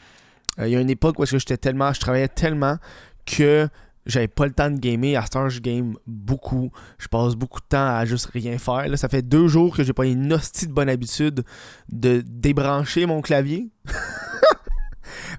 euh, 0.60 0.68
il 0.68 0.74
y 0.74 0.75
a 0.75 0.80
une 0.80 0.89
époque 0.89 1.20
où 1.20 1.25
j'étais 1.25 1.58
tellement, 1.58 1.94
je 1.94 2.00
travaillais 2.00 2.27
tellement 2.27 2.77
que 3.25 3.68
j'avais 4.08 4.27
pas 4.27 4.46
le 4.46 4.54
temps 4.54 4.72
de 4.72 4.80
gamer. 4.80 5.18
À 5.18 5.25
ce 5.25 5.32
temps, 5.32 5.50
je 5.50 5.60
game 5.60 5.96
beaucoup. 6.08 6.72
Je 6.98 7.08
passe 7.08 7.36
beaucoup 7.36 7.60
de 7.60 7.66
temps 7.68 7.96
à 7.96 8.06
juste 8.06 8.27
rien 8.27 8.58
faire. 8.58 8.88
Là, 8.88 8.98
ça 8.98 9.10
fait 9.10 9.22
deux 9.22 9.48
jours 9.48 9.75
que 9.75 9.84
j'ai 9.84 9.94
pas 9.94 10.06
une 10.06 10.32
hostie 10.34 10.68
de 10.68 10.72
bonne 10.72 10.89
habitude 10.89 11.44
de 11.92 12.24
débrancher 12.25 13.06
mon 13.06 13.22
clavier. 13.22 13.70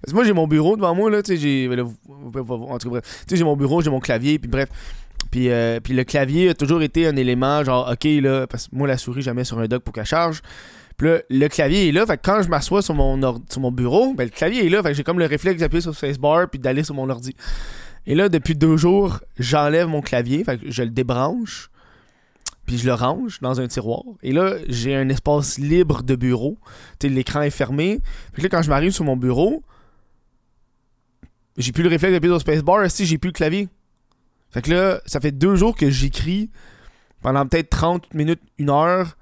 Parce 0.01 0.11
que 0.11 0.15
moi, 0.15 0.25
j'ai 0.25 0.33
mon 0.33 0.47
bureau 0.47 0.77
devant 0.77 0.95
moi, 0.95 1.11
là, 1.11 1.23
tu 1.23 1.37
sais, 1.37 1.41
j'ai... 1.41 1.69
En 1.69 2.79
tout 2.79 2.91
cas, 2.91 3.01
tu 3.01 3.09
sais, 3.29 3.37
j'ai 3.37 3.45
mon 3.45 3.57
bureau, 3.57 3.83
j'ai 3.83 3.91
mon 3.91 4.01
clavier, 4.01 4.39
puis 4.39 4.49
bref. 4.49 4.69
Puis, 5.31 5.51
euh, 5.51 5.81
puis 5.81 5.95
le 5.95 6.05
clavier 6.05 6.51
a 6.51 6.55
toujours 6.55 6.83
été 6.83 7.07
un 7.07 7.17
élément, 7.17 7.63
genre, 7.65 7.91
OK, 7.91 8.05
là, 8.23 8.47
parce 8.47 8.69
que 8.69 8.77
moi, 8.77 8.89
la 8.89 8.97
souris, 8.97 9.23
jamais 9.23 9.45
sur 9.45 9.59
un 9.59 9.67
dock 9.67 9.83
pour 9.83 9.93
qu'elle 9.93 10.05
charge. 10.05 10.43
Puis 10.97 11.09
là, 11.09 11.19
le 11.31 11.49
clavier 11.49 11.89
est 11.89 11.93
là, 11.93 12.07
fait 12.07 12.17
que 12.17 12.23
quand 12.25 12.43
je 12.43 12.49
m'assois 12.49 12.83
sur 12.83 12.95
mon, 12.95 13.41
sur 13.49 13.61
mon 13.61 13.71
bureau, 13.71 14.15
ben, 14.15 14.25
le 14.25 14.31
clavier 14.31 14.67
est 14.67 14.69
là, 14.69 14.83
fait 14.83 14.91
que 14.91 14.95
j'ai 14.95 15.05
comme 15.05 15.19
le 15.19 15.27
réflexe 15.27 15.61
d'appuyer 15.61 15.81
sur 15.81 15.95
spacebar 15.95 16.49
puis 16.51 16.59
d'aller 16.59 16.83
sur 16.83 16.95
mon 16.95 17.09
ordi. 17.09 17.37
Et 18.07 18.15
là, 18.15 18.29
depuis 18.29 18.55
deux 18.55 18.77
jours, 18.77 19.21
j'enlève 19.39 19.87
mon 19.87 20.01
clavier, 20.01 20.43
fait 20.43 20.59
que 20.59 20.71
je 20.71 20.83
le 20.83 20.91
débranche, 20.91 21.71
puis 22.69 22.77
je 22.77 22.85
le 22.85 22.93
range 22.93 23.41
dans 23.41 23.63
un 23.63 23.67
tiroir. 23.67 24.03
Et 24.23 24.31
là, 24.31 24.57
j'ai 24.69 24.95
un 24.95 25.09
espace 25.09 25.59
libre 25.59 26.03
de 26.03 26.15
bureau. 26.15 26.59
L'écran 27.03 27.41
est 27.41 27.51
fermé. 27.51 28.01
Puis 28.35 28.43
là, 28.43 28.51
quand 28.51 28.61
je 28.61 28.69
m'arrive 28.69 28.93
sur 28.93 29.05
mon 29.05 29.17
bureau, 29.17 29.63
j'ai 31.57 31.73
plus 31.73 31.83
le 31.83 31.89
réflexe 31.89 32.13
d'appuyer 32.13 32.35
sur 32.35 32.43
spacebar, 32.43 32.91
si 32.91 33.07
j'ai 33.07 33.17
plus 33.17 33.29
le 33.29 33.33
clavier. 33.33 33.69
Fait 34.51 34.61
que 34.61 34.71
là, 34.71 35.01
ça 35.07 35.19
fait 35.19 35.33
deux 35.33 35.57
jours 35.57 35.75
que 35.75 35.89
j'écris 35.89 36.51
pendant 37.23 37.47
peut-être 37.47 37.71
30 37.71 38.13
minutes, 38.13 38.43
une 38.59 38.69
heure, 38.69 39.17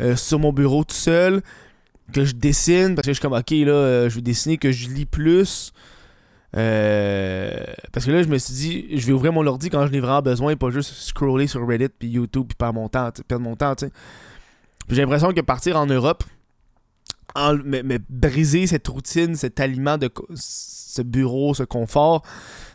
euh, 0.00 0.16
sur 0.16 0.38
mon 0.38 0.54
bureau 0.54 0.82
tout 0.82 0.96
seul, 0.96 1.42
que 2.14 2.24
je 2.24 2.32
dessine, 2.32 2.94
parce 2.94 3.04
que 3.04 3.12
je 3.12 3.18
suis 3.18 3.22
comme, 3.22 3.38
ok, 3.38 3.50
là, 3.50 3.72
euh, 3.72 4.08
je 4.08 4.14
vais 4.14 4.22
dessiner, 4.22 4.56
que 4.56 4.72
je 4.72 4.88
lis 4.88 5.04
plus. 5.04 5.74
Euh, 6.56 7.50
parce 7.92 8.06
que 8.06 8.10
là, 8.10 8.22
je 8.22 8.28
me 8.28 8.38
suis 8.38 8.54
dit, 8.54 8.98
je 8.98 9.06
vais 9.06 9.12
ouvrir 9.12 9.32
mon 9.32 9.46
ordi 9.46 9.68
quand 9.68 9.86
je 9.86 9.92
n'ai 9.92 10.00
vraiment 10.00 10.22
besoin 10.22 10.52
et 10.52 10.56
pas 10.56 10.70
juste 10.70 10.92
scroller 10.92 11.46
sur 11.46 11.66
Reddit 11.66 11.88
puis 11.88 12.08
YouTube 12.08 12.46
puis 12.48 12.56
perdre 12.56 12.74
mon 12.74 12.88
temps, 12.88 13.10
perdre 13.26 13.44
mon 13.44 13.56
temps. 13.56 13.74
J'ai 14.88 15.02
l'impression 15.02 15.32
que 15.32 15.40
partir 15.40 15.76
en 15.76 15.86
Europe, 15.86 16.24
mais, 17.64 17.98
briser 18.08 18.66
cette 18.66 18.86
routine, 18.88 19.34
cet 19.34 19.60
aliment 19.60 19.98
de 19.98 20.10
ce 20.34 21.02
bureau, 21.02 21.52
ce 21.54 21.64
confort, 21.64 22.22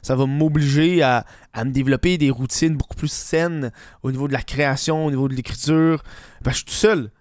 ça 0.02 0.16
va 0.16 0.26
m'obliger 0.26 1.02
à, 1.02 1.26
à, 1.54 1.66
me 1.66 1.72
développer 1.72 2.18
des 2.18 2.30
routines 2.30 2.76
beaucoup 2.76 2.96
plus 2.96 3.12
saines 3.12 3.72
au 4.04 4.12
niveau 4.12 4.28
de 4.28 4.34
la 4.34 4.42
création, 4.42 5.06
au 5.06 5.10
niveau 5.10 5.28
de 5.28 5.34
l'écriture. 5.34 6.04
Je 6.46 6.52
suis 6.52 6.66
tout 6.66 6.74
seul. 6.74 7.12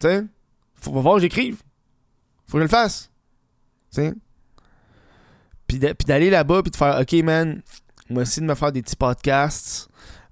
Tu 0.00 0.08
sais, 0.08 0.24
faut 0.74 0.92
voir 0.92 1.14
que 1.14 1.22
j'écrive. 1.22 1.62
Faut 2.46 2.54
que 2.54 2.58
je 2.58 2.64
le 2.64 2.68
fasse. 2.68 3.10
Puis 5.66 5.78
d'aller 5.78 6.30
là-bas, 6.30 6.62
puis 6.62 6.70
de 6.70 6.76
faire, 6.76 7.00
OK, 7.00 7.12
man, 7.24 7.62
moi 8.10 8.22
essayer 8.22 8.42
de 8.42 8.46
me 8.46 8.54
faire 8.54 8.72
des 8.72 8.82
petits 8.82 8.96
podcasts. 8.96 9.88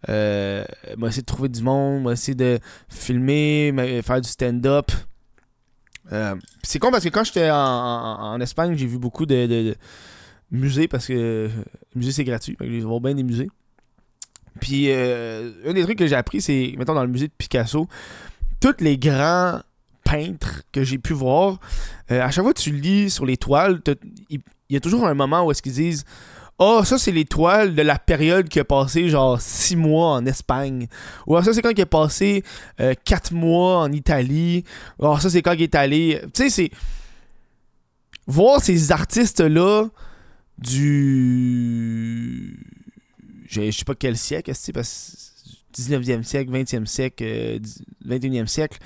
Euh, 0.08 0.64
moi 0.96 1.08
essayer 1.08 1.22
de 1.22 1.26
trouver 1.26 1.48
du 1.48 1.62
monde, 1.62 2.02
moi 2.02 2.12
essayer 2.12 2.34
de 2.34 2.58
filmer, 2.88 4.02
faire 4.04 4.20
du 4.20 4.28
stand-up. 4.28 4.90
Euh, 6.12 6.34
c'est 6.62 6.78
con 6.78 6.90
parce 6.90 7.04
que 7.04 7.08
quand 7.08 7.24
j'étais 7.24 7.50
en, 7.50 8.40
Espagne, 8.40 8.74
j'ai 8.76 8.86
vu 8.86 8.98
beaucoup 8.98 9.26
de, 9.26 9.76
musées 10.50 10.88
parce 10.88 11.06
que 11.06 11.48
musée 11.94 12.12
c'est 12.12 12.24
gratuit. 12.24 12.56
Je 12.60 12.86
vais 12.86 13.00
bien 13.00 13.14
des 13.14 13.22
musées. 13.22 13.48
Puis 14.60 14.86
euh, 14.88 15.52
un 15.66 15.72
des 15.72 15.82
trucs 15.82 15.98
que 15.98 16.06
j'ai 16.06 16.16
appris, 16.16 16.40
c'est, 16.40 16.74
mettons, 16.76 16.94
dans 16.94 17.04
le 17.04 17.10
musée 17.10 17.28
de 17.28 17.32
Picasso, 17.36 17.88
tous 18.60 18.76
les 18.80 18.98
grands 18.98 19.60
que 20.72 20.84
j'ai 20.84 20.98
pu 20.98 21.12
voir, 21.12 21.58
à 22.08 22.30
chaque 22.30 22.44
fois 22.44 22.52
que 22.52 22.60
tu 22.60 22.72
lis 22.72 23.10
sur 23.10 23.26
les 23.26 23.36
toiles, 23.36 23.80
il 24.30 24.40
y 24.70 24.76
a 24.76 24.80
toujours 24.80 25.06
un 25.06 25.14
moment 25.14 25.44
où 25.44 25.50
est-ce 25.50 25.62
qu'ils 25.62 25.72
disent 25.72 26.04
oh, 26.62 26.82
ça, 26.84 26.98
c'est 26.98 27.12
l'étoile 27.12 27.74
de 27.74 27.82
la 27.82 27.98
période 27.98 28.48
qui 28.48 28.60
a 28.60 28.64
passé 28.64 29.08
genre 29.08 29.40
six 29.40 29.76
mois 29.76 30.12
en 30.12 30.26
Espagne. 30.26 30.86
Ou 31.26 31.40
ça, 31.42 31.52
c'est 31.52 31.62
quand 31.62 31.70
il 31.76 31.80
a 31.80 31.86
passé 31.86 32.44
euh, 32.80 32.94
quatre 33.04 33.32
mois 33.32 33.80
en 33.80 33.92
Italie. 33.92 34.64
Ou 34.98 35.18
ça, 35.18 35.30
c'est 35.30 35.42
quand 35.42 35.52
il 35.52 35.62
est 35.62 35.74
allé. 35.74 36.20
Tu 36.34 36.44
sais, 36.44 36.50
c'est. 36.50 36.70
Voir 38.26 38.62
ces 38.62 38.92
artistes-là 38.92 39.88
du. 40.58 42.56
Je 43.48 43.70
sais 43.70 43.84
pas 43.84 43.94
quel 43.94 44.16
siècle, 44.16 44.52
parce 44.72 45.32
19e 45.76 46.22
siècle, 46.22 46.52
20e 46.52 46.86
siècle, 46.86 47.24
21e 48.06 48.42
euh, 48.42 48.46
siècle, 48.46 48.78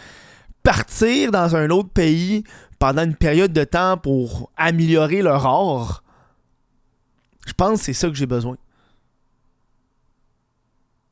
partir 0.66 1.30
dans 1.30 1.54
un 1.54 1.70
autre 1.70 1.90
pays 1.90 2.42
pendant 2.80 3.04
une 3.04 3.14
période 3.14 3.52
de 3.52 3.62
temps 3.62 3.96
pour 3.96 4.50
améliorer 4.56 5.22
leur 5.22 5.46
art 5.46 6.02
je 7.46 7.52
pense 7.52 7.78
que 7.78 7.84
c'est 7.84 7.92
ça 7.92 8.08
que 8.08 8.14
j'ai 8.14 8.26
besoin. 8.26 8.58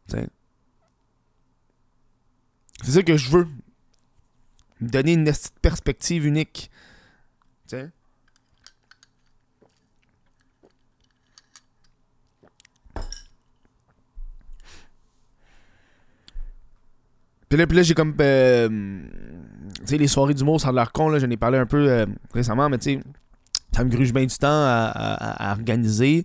C'est 0.08 0.28
ça 2.82 3.02
que 3.02 3.16
je 3.16 3.30
veux. 3.30 3.46
Donner 4.80 5.12
une 5.12 5.32
perspective 5.62 6.26
unique. 6.26 6.70
Puis 17.48 17.58
là, 17.58 17.66
là 17.68 17.82
j'ai 17.82 17.94
comme. 17.94 18.14
Euh, 18.20 18.68
tu 19.80 19.86
sais, 19.86 19.98
les 19.98 20.08
soirées 20.08 20.34
d'humour, 20.34 20.60
ça 20.60 20.68
a 20.68 20.72
l'air 20.72 20.92
con, 20.92 21.08
là. 21.08 21.18
J'en 21.18 21.30
ai 21.30 21.36
parlé 21.36 21.58
un 21.58 21.66
peu 21.66 21.88
euh, 21.88 22.06
récemment, 22.32 22.68
mais 22.68 22.78
tu 22.78 22.94
sais 22.94 23.00
ça 23.72 23.82
me 23.82 23.90
gruge 23.90 24.12
bien 24.12 24.24
du 24.24 24.36
temps 24.36 24.46
à, 24.48 25.50
organiser. 25.50 26.24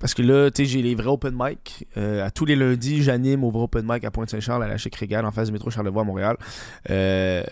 Parce 0.00 0.12
que 0.12 0.20
là, 0.20 0.50
tu 0.50 0.62
sais, 0.62 0.68
j'ai 0.68 0.82
les 0.82 0.94
vrais 0.94 1.06
open 1.06 1.34
mic. 1.34 1.88
Euh, 1.96 2.26
à 2.26 2.30
tous 2.30 2.44
les 2.44 2.56
lundis, 2.56 3.02
j'anime 3.02 3.42
au 3.42 3.50
vrai 3.50 3.62
open 3.62 3.86
mic 3.88 4.04
à 4.04 4.10
Pointe-Saint-Charles, 4.10 4.64
à 4.64 4.68
la 4.68 4.76
Chic 4.76 4.94
Régal, 4.96 5.24
en 5.24 5.30
face 5.30 5.46
du 5.46 5.52
métro 5.54 5.70
Charlevoix 5.70 6.04
Montréal. 6.04 6.36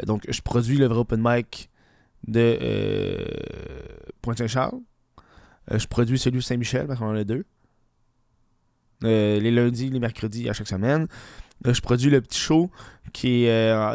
Donc, 0.06 0.26
je 0.28 0.40
produis 0.42 0.76
le 0.76 0.84
vrai 0.84 0.98
open 0.98 1.22
mic 1.24 1.70
de 2.26 2.58
Pointe-Saint-Charles. 4.20 4.80
je 5.72 5.86
produis 5.86 6.18
celui 6.18 6.40
de 6.40 6.42
Saint-Michel, 6.42 6.86
parce 6.86 6.98
qu'on 6.98 7.06
en 7.06 7.16
a 7.16 7.24
deux. 7.24 7.46
Les 9.02 9.50
lundis, 9.50 9.90
les 9.90 10.00
mercredis, 10.00 10.48
à 10.48 10.52
chaque 10.52 10.68
semaine. 10.68 11.06
je 11.64 11.80
produis 11.80 12.10
le 12.10 12.20
petit 12.20 12.38
show 12.38 12.70
qui, 13.12 13.46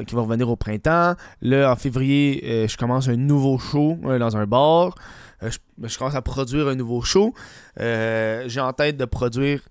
qui 0.08 0.16
va 0.16 0.22
revenir 0.22 0.50
au 0.50 0.56
printemps. 0.56 1.16
Là, 1.42 1.72
en 1.72 1.76
février, 1.76 2.68
je 2.68 2.78
commence 2.78 3.08
un 3.08 3.18
nouveau 3.18 3.58
show 3.58 3.98
dans 4.04 4.38
un 4.38 4.46
bar. 4.46 4.96
Euh, 5.44 5.50
ben, 5.78 5.88
je, 5.88 5.98
commence 5.98 6.16
à 6.16 6.22
produire 6.22 6.68
un 6.68 6.76
nouveau 6.76 7.02
show. 7.02 7.34
Euh, 7.80 8.44
j'ai 8.48 8.60
en 8.60 8.74
tête 8.74 8.98
de 8.98 9.06
produire. 9.06 9.62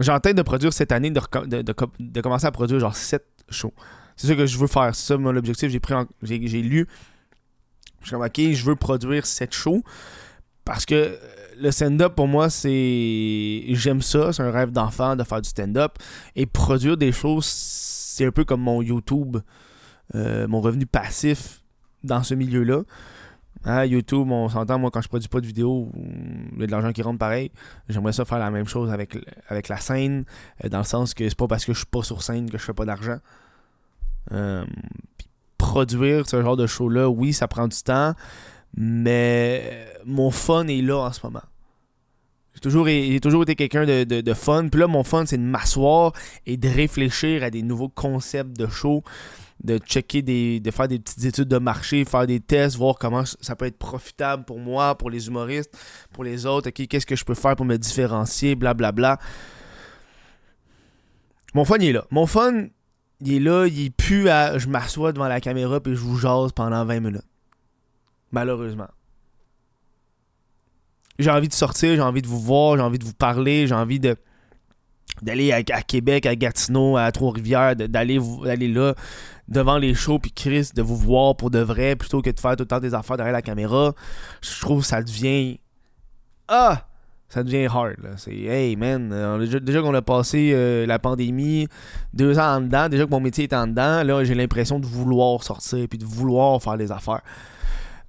J'ai 0.00 0.12
en 0.12 0.20
tête 0.20 0.36
de 0.36 0.42
produire 0.42 0.72
cette 0.72 0.92
année, 0.92 1.10
de, 1.10 2.20
commencer 2.20 2.46
à 2.46 2.50
produire 2.50 2.80
genre 2.80 2.96
7 2.96 3.24
shows. 3.48 3.74
C'est 4.16 4.26
ça 4.28 4.34
que 4.34 4.46
je 4.46 4.58
veux 4.58 4.66
faire. 4.66 4.94
C'est 4.94 5.16
mon 5.16 5.36
objectif. 5.36 5.70
J'ai 5.70 5.80
pris 5.80 5.94
lu. 6.62 6.88
Je 8.00 8.08
suis 8.08 8.16
comme 8.16 8.24
ok, 8.24 8.38
je 8.38 8.64
veux 8.64 8.76
produire 8.76 9.24
7 9.24 9.52
shows. 9.54 9.82
Parce 10.64 10.84
que 10.84 11.18
le 11.58 11.70
stand-up 11.70 12.14
pour 12.14 12.28
moi, 12.28 12.50
c'est. 12.50 13.64
J'aime 13.70 14.02
ça. 14.02 14.32
C'est 14.32 14.42
un 14.42 14.50
rêve 14.50 14.70
d'enfant 14.70 15.16
de 15.16 15.24
faire 15.24 15.40
du 15.40 15.48
stand-up. 15.48 15.92
Et 16.36 16.46
produire 16.46 16.96
des 16.96 17.12
choses, 17.12 17.46
c'est 17.46 18.26
un 18.26 18.32
peu 18.32 18.44
comme 18.44 18.60
mon 18.60 18.82
YouTube. 18.82 19.38
Euh, 20.14 20.46
mon 20.46 20.60
revenu 20.60 20.86
passif 20.86 21.62
dans 22.02 22.22
ce 22.22 22.34
milieu-là. 22.34 22.82
Ah, 23.64 23.86
YouTube, 23.86 24.30
on 24.30 24.48
s'entend, 24.50 24.78
moi, 24.78 24.90
quand 24.90 25.00
je 25.00 25.08
produis 25.08 25.28
pas 25.28 25.40
de 25.40 25.46
vidéo, 25.46 25.90
il 25.96 26.60
y 26.60 26.64
a 26.64 26.66
de 26.66 26.70
l'argent 26.70 26.92
qui 26.92 27.00
rentre 27.00 27.18
pareil. 27.18 27.50
J'aimerais 27.88 28.12
ça 28.12 28.26
faire 28.26 28.38
la 28.38 28.50
même 28.50 28.66
chose 28.66 28.92
avec, 28.92 29.16
avec 29.48 29.68
la 29.68 29.78
scène, 29.78 30.26
euh, 30.62 30.68
dans 30.68 30.78
le 30.78 30.84
sens 30.84 31.14
que 31.14 31.26
c'est 31.26 31.38
pas 31.38 31.46
parce 31.46 31.64
que 31.64 31.72
je 31.72 31.78
suis 31.78 31.86
pas 31.86 32.02
sur 32.02 32.22
scène 32.22 32.50
que 32.50 32.58
je 32.58 32.62
fais 32.62 32.74
pas 32.74 32.84
d'argent. 32.84 33.18
Euh, 34.32 34.66
produire 35.56 36.28
ce 36.28 36.42
genre 36.42 36.58
de 36.58 36.66
show-là, 36.66 37.08
oui, 37.08 37.32
ça 37.32 37.48
prend 37.48 37.66
du 37.66 37.82
temps, 37.82 38.12
mais 38.76 39.86
mon 40.04 40.30
fun 40.30 40.66
est 40.66 40.82
là 40.82 40.98
en 40.98 41.12
ce 41.12 41.20
moment. 41.24 41.42
J'ai 42.54 42.60
toujours, 42.60 42.86
toujours 43.20 43.42
été 43.42 43.56
quelqu'un 43.56 43.84
de, 43.84 44.04
de, 44.04 44.20
de, 44.20 44.34
fun. 44.34 44.68
Puis 44.68 44.80
là, 44.80 44.86
mon 44.86 45.02
fun, 45.02 45.26
c'est 45.26 45.38
de 45.38 45.42
m'asseoir 45.42 46.12
et 46.46 46.56
de 46.56 46.68
réfléchir 46.68 47.42
à 47.42 47.50
des 47.50 47.62
nouveaux 47.62 47.88
concepts 47.88 48.56
de 48.56 48.68
show 48.68 49.02
de 49.62 49.78
checker 49.78 50.22
des. 50.22 50.60
de 50.60 50.70
faire 50.70 50.88
des 50.88 50.98
petites 50.98 51.24
études 51.24 51.48
de 51.48 51.58
marché, 51.58 52.04
faire 52.04 52.26
des 52.26 52.40
tests, 52.40 52.76
voir 52.76 52.96
comment 52.96 53.24
ça 53.24 53.56
peut 53.56 53.66
être 53.66 53.78
profitable 53.78 54.44
pour 54.44 54.58
moi, 54.58 54.96
pour 54.96 55.10
les 55.10 55.28
humoristes, 55.28 55.76
pour 56.12 56.24
les 56.24 56.46
autres, 56.46 56.70
qu'est-ce 56.70 57.06
que 57.06 57.16
je 57.16 57.24
peux 57.24 57.34
faire 57.34 57.56
pour 57.56 57.66
me 57.66 57.76
différencier, 57.76 58.54
blablabla. 58.54 59.18
Mon 61.54 61.64
fun 61.64 61.76
il 61.80 61.88
est 61.88 61.92
là. 61.92 62.04
Mon 62.10 62.26
fun, 62.26 62.66
il 63.20 63.34
est 63.34 63.40
là, 63.40 63.66
il 63.66 63.92
plus 63.92 64.28
à. 64.28 64.58
Je 64.58 64.68
m'assois 64.68 65.12
devant 65.12 65.28
la 65.28 65.40
caméra 65.40 65.80
puis 65.80 65.94
je 65.94 66.00
vous 66.00 66.18
jase 66.18 66.52
pendant 66.52 66.84
20 66.84 67.00
minutes. 67.00 67.22
Malheureusement. 68.34 68.88
J'ai 71.20 71.30
envie 71.30 71.46
de 71.46 71.52
sortir, 71.52 71.94
j'ai 71.94 72.02
envie 72.02 72.20
de 72.20 72.26
vous 72.26 72.40
voir, 72.40 72.76
j'ai 72.76 72.82
envie 72.82 72.98
de 72.98 73.04
vous 73.04 73.14
parler, 73.14 73.68
j'ai 73.68 73.74
envie 73.74 74.00
d'aller 75.22 75.52
à, 75.52 75.62
Québec, 75.62 76.26
à 76.26 76.34
Gatineau, 76.34 76.96
à 76.96 77.12
Trois-Rivières, 77.12 77.76
d'aller 77.76 78.18
là 78.68 78.94
devant 79.46 79.78
les 79.78 79.94
shows 79.94 80.18
puis 80.18 80.32
Chris 80.32 80.70
de 80.74 80.82
vous 80.82 80.96
voir 80.96 81.36
pour 81.36 81.50
de 81.50 81.60
vrai 81.60 81.94
plutôt 81.94 82.22
que 82.22 82.30
de 82.30 82.40
faire 82.40 82.56
tout 82.56 82.64
le 82.64 82.68
temps 82.68 82.80
des 82.80 82.94
affaires 82.94 83.16
derrière 83.16 83.32
la 83.32 83.42
caméra. 83.42 83.94
Je 84.42 84.60
trouve 84.60 84.80
que 84.80 84.86
ça 84.86 85.00
devient 85.00 85.60
ah 86.48 86.86
ça 87.28 87.44
devient 87.44 87.66
hard. 87.66 87.96
C'est 88.16 88.32
hey 88.32 88.74
man, 88.74 89.38
déjà, 89.60 89.80
qu'on 89.80 89.94
a 89.94 90.02
passé 90.02 90.52
euh, 90.54 90.86
la 90.86 90.98
pandémie, 90.98 91.68
deux 92.12 92.38
ans 92.38 92.56
en 92.56 92.60
dedans, 92.60 92.88
déjà 92.88 93.06
que 93.06 93.10
mon 93.10 93.20
métier 93.20 93.44
est 93.44 93.52
en 93.52 93.66
dedans, 93.66 94.02
là 94.02 94.24
j'ai 94.24 94.34
l'impression 94.34 94.80
de 94.80 94.86
vouloir 94.86 95.42
sortir 95.44 95.86
puis 95.88 95.98
de 95.98 96.04
vouloir 96.04 96.60
faire 96.60 96.76
des 96.76 96.90
affaires. 96.90 97.22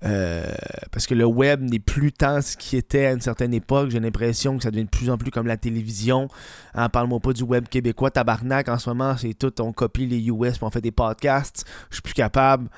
Euh, 0.03 0.53
parce 0.91 1.07
que 1.07 1.15
le 1.15 1.25
web 1.25 1.61
n'est 1.61 1.79
plus 1.79 2.11
tant 2.11 2.41
ce 2.41 2.57
qui 2.57 2.77
était 2.77 3.05
à 3.05 3.11
une 3.13 3.21
certaine 3.21 3.53
époque. 3.53 3.89
J'ai 3.89 3.99
l'impression 3.99 4.57
que 4.57 4.63
ça 4.63 4.71
devient 4.71 4.85
de 4.85 4.89
plus 4.89 5.09
en 5.09 5.17
plus 5.17 5.31
comme 5.31 5.47
la 5.47 5.57
télévision. 5.57 6.27
Hein, 6.73 6.89
Parle-moi 6.89 7.19
pas 7.19 7.33
du 7.33 7.43
web 7.43 7.67
québécois. 7.67 8.11
Tabarnak, 8.11 8.69
en 8.69 8.77
ce 8.77 8.89
moment, 8.89 9.17
c'est 9.17 9.33
tout. 9.33 9.53
On 9.61 9.73
copie 9.73 10.05
les 10.05 10.27
US 10.27 10.57
puis 10.57 10.63
on 10.63 10.69
fait 10.69 10.81
des 10.81 10.91
podcasts. 10.91 11.65
Je 11.89 11.95
suis 11.95 12.03
plus 12.03 12.13
capable. 12.13 12.69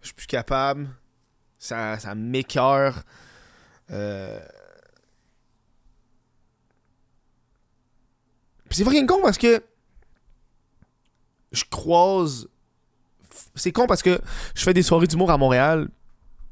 Je 0.00 0.06
suis 0.06 0.14
plus 0.14 0.26
capable. 0.26 0.88
Ça, 1.58 1.98
ça 1.98 2.14
m'écœure. 2.14 3.02
Euh... 3.90 4.40
c'est 8.74 8.82
vraiment 8.82 9.06
con 9.06 9.20
parce 9.22 9.38
que 9.38 9.62
je 11.52 11.64
croise. 11.70 12.48
C'est 13.54 13.72
con 13.72 13.86
parce 13.86 14.02
que 14.02 14.20
je 14.54 14.62
fais 14.62 14.74
des 14.74 14.82
soirées 14.82 15.06
d'humour 15.06 15.30
à 15.30 15.38
Montréal, 15.38 15.88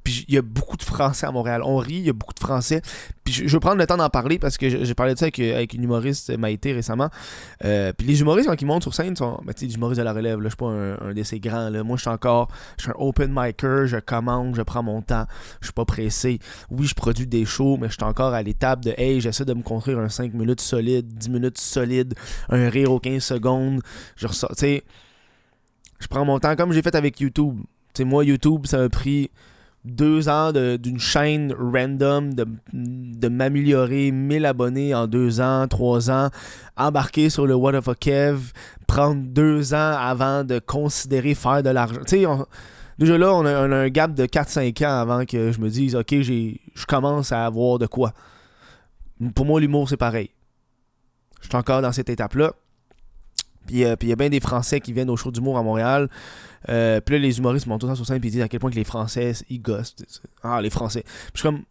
puis 0.05 0.25
il 0.29 0.35
y 0.35 0.39
a 0.39 0.43
beaucoup 0.43 0.77
de 0.77 0.83
Français 0.83 1.27
à 1.27 1.31
Montréal. 1.31 1.63
On 1.65 1.77
rit, 1.77 1.95
il 1.95 2.07
y 2.07 2.11
a 2.11 2.13
beaucoup 2.13 2.35
de 2.35 2.41
Français. 2.41 2.83
Puis 3.25 3.33
je, 3.33 3.47
je 3.47 3.57
vais 3.57 3.61
prendre 3.61 3.77
le 3.77 3.87
temps 3.87 3.97
d'en 3.97 4.09
parler 4.11 4.39
parce 4.39 4.59
que 4.59 4.69
j'ai 4.69 4.95
parlé 4.95 5.15
de 5.15 5.19
ça 5.19 5.27
avec, 5.27 5.75
une 5.75 5.85
humoriste 5.85 6.37
Maïté 6.37 6.73
récemment. 6.73 7.09
Euh, 7.65 7.93
puis 7.93 8.07
les 8.07 8.21
humoristes, 8.21 8.49
quand 8.49 8.61
ils 8.61 8.67
montent 8.67 8.83
sur 8.83 8.95
scène, 8.95 9.15
sont. 9.17 9.41
Ben, 9.45 9.55
tu 9.55 9.69
sais, 9.69 9.75
humoristes 9.75 10.01
de 10.01 10.05
la 10.05 10.13
relève, 10.13 10.41
là, 10.41 10.45
je 10.45 10.51
suis 10.51 10.57
pas 10.57 10.67
un, 10.67 11.11
un 11.11 11.15
de 11.15 11.23
ces 11.23 11.41
grands. 11.41 11.71
Là. 11.71 11.83
Moi, 11.83 11.97
je 11.97 12.03
suis 12.03 12.11
encore. 12.11 12.49
Je 12.79 12.85
suis 12.85 12.91
un 12.91 12.95
open 12.99 13.33
micer, 13.33 13.87
je 13.87 13.99
commande, 13.99 14.57
je 14.57 14.63
prends 14.63 14.83
mon 14.83 15.03
temps, 15.03 15.27
je 15.61 15.67
suis 15.67 15.73
pas 15.73 15.85
pressé. 15.85 16.39
Oui, 16.71 16.87
je 16.87 16.95
produis 16.95 17.27
des 17.27 17.45
shows, 17.45 17.77
mais 17.81 17.89
je 17.89 17.95
suis 17.95 18.05
encore 18.05 18.35
à 18.35 18.43
l'étape 18.43 18.85
de 18.85 18.95
Hey, 18.97 19.21
j'essaie 19.21 19.45
de 19.45 19.55
me 19.55 19.63
construire 19.63 19.99
un 19.99 20.09
5 20.09 20.35
minutes 20.35 20.61
solide, 20.61 21.07
10 21.07 21.31
minutes 21.31 21.59
solide, 21.59 22.15
un 22.49 22.69
rire 22.69 22.91
aux 22.93 23.01
15 23.01 23.23
secondes. 23.23 23.81
Je 24.17 24.27
ressors. 24.27 24.51
Tu 24.51 24.61
sais, 24.61 24.85
je 26.01 26.07
prends 26.09 26.25
mon 26.25 26.39
temps 26.39 26.57
comme 26.57 26.73
j'ai 26.73 26.83
fait 26.83 26.95
avec 26.95 27.21
YouTube. 27.21 27.61
Tu 27.95 28.03
sais, 28.03 28.05
moi, 28.05 28.25
YouTube, 28.25 28.67
ça 28.67 28.79
m'a 28.79 28.89
pris 28.89 29.31
deux 29.85 30.29
ans 30.29 30.53
d'une 30.53 31.01
chaîne 31.01 31.53
random, 31.59 32.35
de, 32.35 33.29
m'améliorer 33.29 34.11
1000 34.11 34.47
abonnés 34.47 34.95
en 34.95 35.07
deux 35.07 35.41
ans, 35.41 35.67
trois 35.69 36.11
ans, 36.11 36.31
embarquer 36.77 37.31
sur 37.31 37.47
le 37.47 37.55
What 37.55 37.75
of 37.75 37.89
a 37.89 37.95
Kev, 37.95 38.53
prendre 38.87 39.23
deux 39.23 39.75
ans 39.75 39.97
avant 39.99 40.45
de 40.45 40.59
considérer 40.61 41.35
faire 41.35 41.63
de 41.63 41.71
l'argent. 41.71 42.01
Tu 42.07 42.23
sais, 42.23 42.27
déjà 42.99 43.19
là, 43.19 43.35
on 43.35 43.45
a, 43.45 43.53
un 43.53 43.89
gap 43.89 44.15
de 44.15 44.27
4-5 44.27 44.87
ans 44.87 45.01
avant 45.01 45.25
que 45.25 45.51
je 45.51 45.61
me 45.61 45.69
dise, 45.69 45.97
ok, 45.97 46.15
je 46.21 46.87
commence 46.87 47.33
à 47.33 47.45
avoir 47.45 47.79
de 47.79 47.87
quoi. 47.87 48.13
Pour 49.35 49.47
moi, 49.47 49.61
l'humour, 49.61 49.89
c'est 49.89 49.97
pareil. 49.97 50.31
Je 51.41 51.49
suis 51.49 51.57
encore 51.57 51.83
dans 51.83 51.93
cette 51.93 52.09
étape-là. 52.09 52.53
Puis 53.67 53.85
euh, 53.85 53.95
il 54.01 54.09
y 54.09 54.13
a 54.13 54.17
bien 54.17 54.29
des 54.29 54.41
Français 54.41 54.81
qui 54.81 54.93
viennent 54.93 55.11
au 55.11 55.17
show 55.17 55.31
d'humour 55.31 55.59
à 55.59 55.63
Montréal. 55.63 56.09
Euh, 56.69 57.01
puis 57.01 57.17
là, 57.17 57.21
les 57.21 57.39
humoristes 57.39 57.67
montent 57.67 57.81
tout 57.81 57.89
ça 57.89 57.95
sur 57.95 58.07
scène 58.07 58.17
et 58.17 58.21
disent 58.21 58.41
à 58.41 58.49
quel 58.49 58.61
point 58.61 58.71
que 58.71 58.77
les 58.77 58.85
Français, 58.85 59.33
ils 59.49 59.61
gossent. 59.61 59.97
Ah, 60.43 60.61
les 60.61 60.71
Français. 60.71 61.03
Puis 61.03 61.33
je 61.35 61.41
suis 61.41 61.49
comme, 61.49 61.63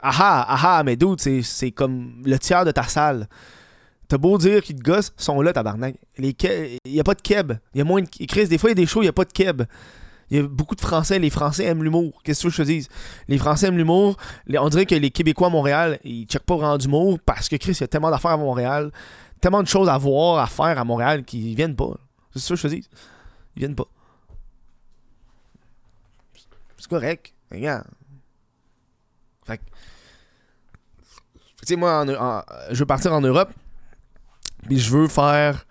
ah 0.00 0.46
ah, 0.48 0.82
mais 0.84 0.96
dude, 0.96 1.20
c'est 1.20 1.70
comme 1.70 2.22
le 2.24 2.38
tiers 2.38 2.64
de 2.64 2.70
ta 2.70 2.84
salle. 2.84 3.28
T'as 4.06 4.18
beau 4.18 4.36
dire 4.36 4.62
qu'ils 4.62 4.76
te 4.76 4.82
gossent, 4.82 5.14
sont 5.16 5.40
là, 5.40 5.52
tabarnak. 5.52 5.96
Il 6.18 6.34
n'y 6.86 7.00
a 7.00 7.04
pas 7.04 7.14
de 7.14 7.22
keb. 7.22 7.54
Il 7.74 7.78
y 7.78 7.80
a 7.80 7.84
moins 7.84 8.02
de. 8.02 8.08
Chris, 8.26 8.46
des 8.48 8.58
fois, 8.58 8.70
il 8.70 8.72
y 8.72 8.78
a 8.80 8.82
des 8.82 8.86
shows, 8.86 9.00
il 9.00 9.06
n'y 9.06 9.08
a 9.08 9.12
pas 9.14 9.24
de 9.24 9.32
keb. 9.32 9.62
Il 10.30 10.36
y 10.36 10.40
a 10.40 10.46
beaucoup 10.46 10.74
de 10.74 10.80
Français. 10.80 11.18
Les 11.18 11.30
Français 11.30 11.64
aiment 11.64 11.82
l'humour. 11.82 12.20
Qu'est-ce 12.22 12.44
que 12.44 12.50
je 12.50 12.56
te 12.58 12.62
dise? 12.62 12.88
Les 13.28 13.38
Français 13.38 13.68
aiment 13.68 13.78
l'humour. 13.78 14.16
On 14.58 14.68
dirait 14.68 14.86
que 14.86 14.94
les 14.94 15.10
Québécois 15.10 15.48
à 15.48 15.50
Montréal, 15.50 15.98
ils 16.04 16.26
checkent 16.26 16.44
pas 16.44 16.56
vraiment 16.56 16.78
d'humour 16.78 17.18
parce 17.24 17.48
que 17.48 17.56
Chris, 17.56 17.72
il 17.72 17.80
y 17.80 17.84
a 17.84 17.88
tellement 17.88 18.10
d'affaires 18.10 18.32
à 18.32 18.36
Montréal. 18.36 18.90
Tellement 19.40 19.62
de 19.62 19.68
choses 19.68 19.88
à 19.88 19.98
voir, 19.98 20.38
à 20.38 20.46
faire 20.46 20.78
à 20.78 20.84
Montréal 20.84 21.24
qui 21.24 21.54
viennent 21.54 21.76
pas. 21.76 21.96
C'est 22.34 22.40
ça 22.40 22.48
que 22.50 22.56
je 22.56 22.62
te 22.62 22.68
dis. 22.68 22.88
Ils 23.56 23.60
viennent 23.60 23.74
pas. 23.74 23.86
C'est 26.84 26.90
correct. 26.90 27.32
Regarde. 27.50 27.86
Fait 29.46 29.56
tu 29.56 29.64
sais, 31.64 31.76
moi, 31.76 32.04
je 32.70 32.78
veux 32.78 32.84
partir 32.84 33.14
en 33.14 33.22
Europe. 33.22 33.48
Puis 34.64 34.78
je 34.78 34.94
veux 34.94 35.08
faire 35.08 35.64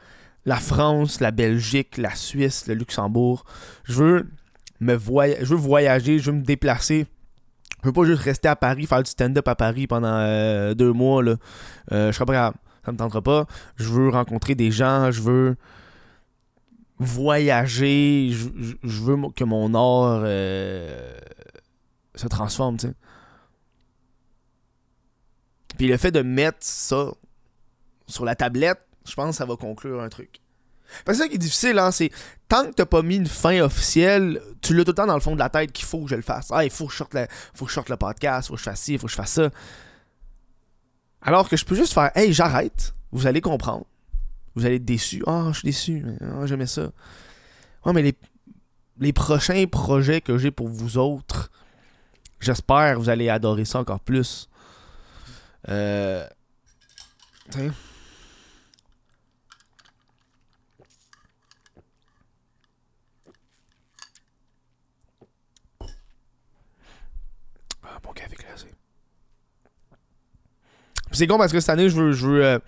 la 0.44 0.56
France, 0.56 1.20
la 1.20 1.30
Belgique, 1.30 1.98
la 2.00 2.16
Suisse, 2.16 2.66
le 2.66 2.74
Luxembourg. 2.74 3.46
Je 3.84 3.94
veux 3.94 4.30
me 4.80 4.96
voyager, 4.96 5.46
je 5.46 5.50
veux 5.54 5.62
voyager, 5.62 6.18
je 6.18 6.32
veux 6.32 6.38
me 6.38 6.44
déplacer. 6.44 7.06
Je 7.84 7.90
veux 7.90 7.94
pas 7.94 8.06
juste 8.06 8.24
rester 8.24 8.48
à 8.48 8.56
Paris, 8.56 8.88
faire 8.88 9.04
du 9.04 9.12
stand-up 9.12 9.48
à 9.48 9.54
Paris 9.54 9.86
pendant 9.86 10.16
euh, 10.18 10.74
deux 10.74 10.94
mois. 10.94 11.22
Là. 11.22 11.36
Euh, 11.92 12.08
je 12.08 12.14
serais 12.14 12.26
pas 12.26 12.34
grave. 12.34 12.54
Ça 12.84 12.92
me 12.92 12.98
tentera 12.98 13.22
pas. 13.22 13.46
Je 13.76 13.88
veux 13.88 14.10
rencontrer 14.10 14.56
des 14.56 14.72
gens, 14.72 15.12
je 15.12 15.22
veux 15.22 15.58
voyager, 17.04 18.30
je, 18.32 19.02
veux 19.02 19.18
que 19.36 19.44
mon 19.44 19.74
art 19.74 20.22
euh, 20.26 21.18
se 22.16 22.28
transforme. 22.28 22.78
Puis 25.78 25.88
le 25.88 25.98
fait 25.98 26.12
de 26.12 26.22
mettre 26.22 26.60
ça 26.62 27.12
sur 28.08 28.26
la 28.26 28.36
tablette, 28.36 28.86
je 29.06 29.14
pense 29.16 29.32
que 29.32 29.36
ça 29.36 29.46
va 29.46 29.56
conclure 29.56 30.02
un 30.02 30.10
truc. 30.10 30.40
Parce 31.06 31.18
que 31.18 31.24
ça 31.24 31.30
qui 31.30 31.36
est 31.36 31.40
difficile, 31.40 31.80
hein, 31.80 31.92
c'est 31.92 32.12
tant 32.48 32.66
que 32.66 32.72
t'as 32.72 32.86
pas 32.86 33.02
mis 33.02 33.16
une 33.16 33.28
fin 33.28 33.62
officielle, 33.62 34.42
tu 34.62 34.76
l'as 34.76 34.84
tout 34.84 34.92
le 34.92 34.96
temps 34.96 35.08
dans 35.08 35.16
le 35.16 35.22
fond 35.22 35.34
de 35.34 35.40
la 35.40 35.50
tête 35.50 35.72
qu'il 35.72 35.86
faut 35.86 36.04
que 36.04 36.10
je 36.10 36.16
le 36.16 36.22
fasse. 36.22 36.48
Ah, 36.52 36.64
il 36.64 36.70
faut 36.70 36.86
que 36.86 36.92
je 36.92 36.98
sorte 36.98 37.14
le, 37.14 37.26
faut 37.54 37.66
que 37.66 37.94
podcast, 37.96 38.48
il 38.48 38.50
faut 38.50 38.54
que 38.54 38.60
je 38.60 38.64
fasse 38.64 38.82
ci, 38.82 38.98
faut 38.98 39.08
que 39.08 39.12
je 39.12 39.18
fasse 39.18 39.32
ça. 39.32 39.50
Alors 41.22 41.50
que 41.50 41.58
je 41.58 41.66
peux 41.66 41.76
juste 41.76 41.94
faire 41.94 42.12
Hey, 42.16 42.34
j'arrête, 42.34 42.94
vous 43.12 43.28
allez 43.28 43.42
comprendre. 43.42 43.86
Vous 44.56 44.66
allez 44.66 44.76
être 44.76 44.86
déçu. 44.86 45.24
Ah, 45.26 45.50
je 45.52 45.60
suis 45.60 45.66
déçu. 45.66 46.06
Ah, 46.22 46.46
j'aimais 46.46 46.68
ça. 46.68 46.92
Ouais, 47.86 47.94
mais 47.94 48.02
les, 48.02 48.16
les 49.00 49.14
prochains 49.14 49.66
projets 49.66 50.22
que 50.22 50.38
j'ai 50.38 50.52
pour 50.52 50.68
vous 50.68 50.98
autres, 50.98 51.52
j'espère 52.40 52.94
que 52.94 53.00
vous 53.00 53.10
allez 53.10 53.30
adorer 53.30 53.66
ça 53.66 53.80
encore 53.80 54.00
plus. 54.00 54.50
Euh. 55.70 56.28
Ah, 67.84 68.00
bon 68.02 68.12
café 68.14 68.36
glacé. 68.36 68.68
C'est 71.12 71.28
con 71.28 71.38
parce 71.38 71.52
que 71.52 71.60
cette 71.60 71.70
année, 71.70 71.90
je 71.90 71.96
veux. 71.96 72.12
Je 72.12 72.28
veux 72.28 72.46
euh, 72.46 72.60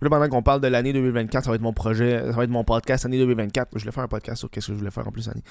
Là, 0.00 0.10
pendant 0.10 0.28
qu'on 0.28 0.42
parle 0.42 0.60
de 0.60 0.68
l'année 0.68 0.92
2024, 0.92 1.44
ça 1.44 1.50
va 1.50 1.56
être 1.56 1.62
mon 1.62 1.72
projet, 1.72 2.22
ça 2.26 2.32
va 2.32 2.44
être 2.44 2.50
mon 2.50 2.64
podcast 2.64 3.04
année 3.04 3.18
2024. 3.18 3.70
Je 3.74 3.80
voulais 3.80 3.92
faire 3.92 4.04
un 4.04 4.08
podcast 4.08 4.38
sur 4.38 4.50
qu'est-ce 4.50 4.68
que 4.68 4.72
je 4.72 4.78
voulais 4.78 4.90
faire 4.90 5.06
en 5.06 5.10
plus 5.10 5.28
année. 5.28 5.42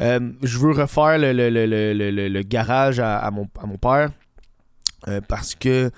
Euh, 0.00 0.32
je 0.42 0.58
veux 0.58 0.72
refaire 0.72 1.18
le, 1.18 1.32
le, 1.32 1.50
le, 1.50 2.28
le 2.28 2.42
garage 2.42 3.00
à, 3.00 3.30
mon, 3.30 3.48
à, 3.60 3.66
mon, 3.66 3.76
père 3.76 4.10
euh, 5.08 5.20
parce 5.26 5.54
que 5.54 5.90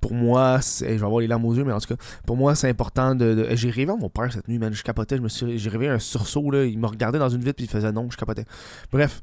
pour 0.00 0.14
moi, 0.14 0.60
je 0.60 0.84
vais 0.84 1.02
avoir 1.02 1.20
les 1.20 1.26
larmes 1.26 1.44
aux 1.44 1.54
yeux, 1.54 1.64
mais 1.64 1.72
en 1.72 1.80
tout 1.80 1.94
cas, 1.94 2.00
pour 2.26 2.36
moi, 2.36 2.54
c'est 2.54 2.68
important 2.68 3.14
de. 3.14 3.48
J'ai 3.52 3.70
rêvé 3.70 3.90
à 3.92 3.96
mon 3.96 4.08
père 4.08 4.32
cette 4.32 4.46
nuit, 4.48 4.58
man. 4.58 4.72
Je 4.72 4.82
capotais, 4.82 5.16
je 5.16 5.22
me 5.22 5.28
suis... 5.28 5.58
j'ai 5.58 5.70
rêvé 5.70 5.88
un 5.88 5.98
sursaut, 5.98 6.50
là. 6.50 6.64
Il 6.64 6.78
me 6.78 6.86
regardait 6.86 7.18
dans 7.18 7.28
une 7.28 7.40
vitre, 7.40 7.56
puis 7.56 7.64
il 7.64 7.70
faisait 7.70 7.90
non, 7.92 8.08
je 8.10 8.16
capotais. 8.16 8.44
Bref. 8.92 9.20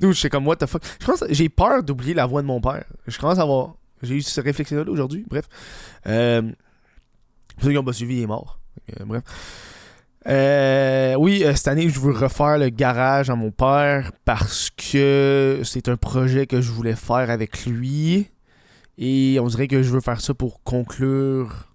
D'où 0.00 0.12
je 0.12 0.20
sais 0.20 0.30
comme, 0.30 0.46
what 0.46 0.56
the 0.56 0.66
fuck? 0.66 0.82
Je 1.00 1.06
pense 1.06 1.24
j'ai 1.28 1.48
peur 1.48 1.82
d'oublier 1.82 2.14
la 2.14 2.26
voix 2.26 2.42
de 2.42 2.46
mon 2.46 2.60
père. 2.60 2.84
Je 3.06 3.18
commence 3.18 3.38
à 3.38 3.42
avoir. 3.42 3.74
J'ai 4.02 4.14
eu 4.14 4.22
cette 4.22 4.44
réflexion-là 4.44 4.90
aujourd'hui. 4.90 5.24
Bref. 5.28 5.48
Euh, 6.06 6.42
ceux 7.60 7.68
qui 7.68 7.74
n'ont 7.74 7.84
pas 7.84 7.92
suivi, 7.92 8.16
il 8.16 8.22
est 8.22 8.26
mort. 8.26 8.60
Euh, 9.00 9.04
bref. 9.04 9.22
Euh, 10.26 11.14
oui, 11.14 11.42
euh, 11.44 11.54
cette 11.54 11.68
année, 11.68 11.88
je 11.88 12.00
veux 12.00 12.12
refaire 12.12 12.58
le 12.58 12.68
garage 12.68 13.30
à 13.30 13.34
mon 13.34 13.50
père 13.50 14.12
parce 14.24 14.70
que 14.70 15.62
c'est 15.64 15.88
un 15.88 15.96
projet 15.96 16.46
que 16.46 16.60
je 16.60 16.70
voulais 16.70 16.96
faire 16.96 17.30
avec 17.30 17.64
lui. 17.64 18.28
Et 18.98 19.38
on 19.40 19.46
dirait 19.46 19.68
que 19.68 19.82
je 19.82 19.90
veux 19.90 20.00
faire 20.00 20.20
ça 20.20 20.34
pour 20.34 20.62
conclure 20.62 21.72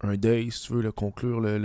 un 0.00 0.16
deuil, 0.16 0.50
si 0.50 0.62
tu 0.62 0.72
veux, 0.72 0.82
le 0.82 0.92
conclure 0.92 1.40
le, 1.40 1.58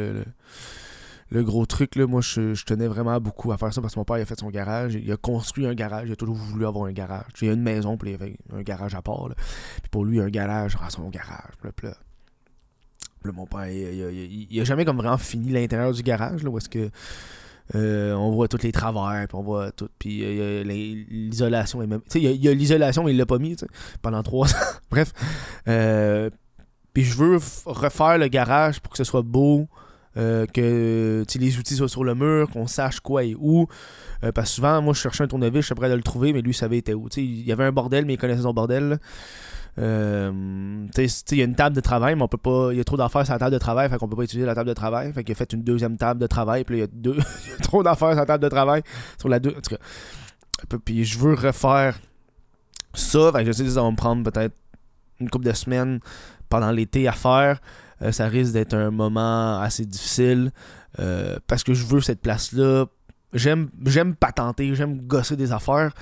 le, 1.31 1.43
gros 1.43 1.65
truc. 1.65 1.95
Là. 1.95 2.05
Moi, 2.05 2.21
je, 2.21 2.63
tenais 2.65 2.87
vraiment 2.87 3.19
beaucoup 3.19 3.51
à 3.51 3.57
faire 3.57 3.73
ça 3.73 3.81
parce 3.81 3.93
que 3.95 3.99
mon 3.99 4.05
père 4.05 4.17
a 4.17 4.25
fait 4.25 4.39
son 4.39 4.49
garage. 4.49 4.93
Il 4.93 5.11
a 5.11 5.17
construit 5.17 5.65
un 5.65 5.73
garage. 5.73 6.09
Il 6.09 6.11
a 6.11 6.15
toujours 6.15 6.35
voulu 6.35 6.65
avoir 6.65 6.85
un 6.85 6.91
garage. 6.91 7.25
Il 7.41 7.47
y 7.47 7.49
a 7.49 7.53
une 7.53 7.63
maison, 7.63 7.97
puis 7.97 8.11
il 8.11 8.15
avait 8.15 8.37
un 8.53 8.61
garage 8.61 8.93
à 8.93 9.01
part. 9.01 9.29
Puis 9.81 9.89
pour 9.89 10.05
lui, 10.05 10.19
un 10.19 10.29
garage, 10.29 10.77
ah, 10.81 10.89
son 10.89 11.09
garage. 11.09 11.53
Là, 11.63 11.71
mon 13.25 13.45
père, 13.45 13.67
il, 13.67 14.59
a 14.59 14.63
jamais 14.63 14.85
comme 14.85 14.97
vraiment 14.97 15.17
fini 15.17 15.51
l'intérieur 15.51 15.91
du 15.91 16.03
garage, 16.03 16.43
là, 16.43 16.49
où 16.49 16.57
est-ce 16.57 16.69
que 16.69 16.89
euh, 17.75 18.13
on 18.13 18.31
voit 18.31 18.47
tous 18.47 18.63
les 18.63 18.71
travers, 18.71 19.27
puis 19.27 19.37
on 19.37 19.43
voit 19.43 19.71
tout. 19.71 19.89
Puis 19.99 20.21
euh, 20.23 20.63
l'isolation 20.63 21.79
même. 21.79 22.01
Tu 22.09 22.19
sais, 22.19 22.21
il 22.21 22.43
y 22.43 22.47
a, 22.47 22.53
l'isolation, 22.53 23.03
mais 23.03 23.11
il 23.11 23.17
l'a 23.17 23.25
pas 23.25 23.37
mis, 23.37 23.55
pendant 24.01 24.23
trois 24.23 24.47
ans. 24.47 24.69
Bref. 24.91 25.13
Euh, 25.67 26.29
puis 26.93 27.03
je 27.03 27.15
veux 27.15 27.39
refaire 27.65 28.17
le 28.17 28.27
garage 28.27 28.79
pour 28.79 28.91
que 28.91 28.97
ce 28.97 29.03
soit 29.03 29.21
beau. 29.21 29.67
que 30.15 31.23
les 31.39 31.57
outils 31.59 31.75
soient 31.75 31.87
sur 31.87 32.03
le 32.03 32.15
mur, 32.15 32.49
qu'on 32.49 32.67
sache 32.67 32.99
quoi 32.99 33.23
et 33.23 33.35
où. 33.39 33.67
parce 34.21 34.49
que 34.49 34.55
souvent, 34.55 34.81
moi, 34.81 34.93
je 34.93 34.99
cherchais 34.99 35.23
un 35.23 35.27
tournevis, 35.27 35.61
je 35.61 35.65
suis 35.67 35.75
prêt 35.75 35.89
de 35.89 35.93
le 35.93 36.01
trouver, 36.01 36.33
mais 36.33 36.41
lui, 36.41 36.51
il 36.51 36.55
savait 36.55 36.79
était 36.79 36.95
où. 36.95 37.07
il 37.15 37.45
y 37.45 37.51
avait 37.51 37.65
un 37.65 37.71
bordel, 37.71 38.05
mais 38.05 38.15
il 38.15 38.17
connaissait 38.17 38.41
son 38.41 38.53
bordel. 38.53 38.99
Euh, 39.77 40.31
il 40.97 41.37
y 41.37 41.41
a 41.41 41.45
une 41.45 41.55
table 41.55 41.75
de 41.75 41.81
travail, 41.81 42.15
mais 42.15 42.23
on 42.23 42.27
peut 42.27 42.37
pas. 42.37 42.69
Il 42.71 42.77
y 42.77 42.81
a 42.81 42.83
trop 42.83 42.97
d'affaires 42.97 43.25
sur 43.25 43.33
la 43.33 43.39
table 43.39 43.53
de 43.53 43.59
travail, 43.59 43.89
fait 43.89 43.97
qu'on 43.97 44.07
peut 44.07 44.15
pas 44.15 44.23
utiliser 44.23 44.45
la 44.45 44.55
table 44.55 44.69
de 44.69 44.73
travail. 44.73 45.13
Fait 45.13 45.23
qu'il 45.23 45.31
a 45.33 45.35
fait 45.35 45.53
une 45.53 45.63
deuxième 45.63 45.97
table 45.97 46.19
de 46.19 46.27
travail, 46.27 46.63
puis 46.63 46.77
il 47.01 47.07
y 47.07 47.13
a 47.13 47.17
trop 47.61 47.83
d'affaires 47.83 48.11
sur 48.11 48.19
la 48.19 48.25
table 48.25 48.43
de 48.43 48.49
travail. 48.49 48.81
Sur 49.17 49.29
la 49.29 49.39
deux. 49.39 49.55
Puis 50.83 51.05
je 51.05 51.19
veux 51.19 51.35
refaire 51.35 51.97
ça. 52.93 53.31
Fait 53.31 53.39
que 53.39 53.47
je 53.47 53.51
sais 53.51 53.63
que 53.63 53.69
ça 53.69 53.81
va 53.81 53.91
me 53.91 53.95
prendre 53.95 54.29
peut-être 54.29 54.55
une 55.19 55.29
couple 55.29 55.45
de 55.45 55.53
semaines 55.53 55.99
pendant 56.49 56.71
l'été 56.71 57.07
à 57.07 57.13
faire. 57.13 57.59
Euh, 58.01 58.11
ça 58.11 58.27
risque 58.27 58.53
d'être 58.53 58.73
un 58.73 58.91
moment 58.91 59.59
assez 59.59 59.85
difficile. 59.85 60.51
Euh, 60.99 61.37
parce 61.47 61.63
que 61.63 61.73
je 61.73 61.85
veux 61.85 62.01
cette 62.01 62.21
place-là. 62.21 62.85
J'aime, 63.33 63.69
patenter, 64.19 64.73
j'aime 64.73 65.01
gosser 65.01 65.35
des 65.35 65.51
affaires. 65.51 65.93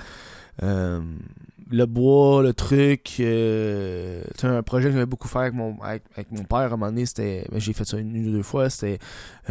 Le 1.70 1.86
bois, 1.86 2.42
le 2.42 2.54
truc. 2.54 3.16
Euh, 3.20 4.22
un 4.42 4.62
projet 4.62 4.88
que 4.88 4.94
j'avais 4.94 5.06
beaucoup 5.06 5.28
fait 5.28 5.38
avec 5.38 5.54
mon, 5.54 5.78
avec, 5.82 6.30
mon 6.30 6.44
père 6.44 6.58
à 6.58 6.64
un 6.66 6.70
moment 6.70 6.86
donné, 6.86 7.06
c'était. 7.06 7.46
Ben, 7.50 7.60
j'ai 7.60 7.72
fait 7.72 7.84
ça 7.84 7.98
une, 7.98 8.28
ou 8.28 8.32
deux 8.32 8.42
fois. 8.42 8.70
C'était 8.70 8.98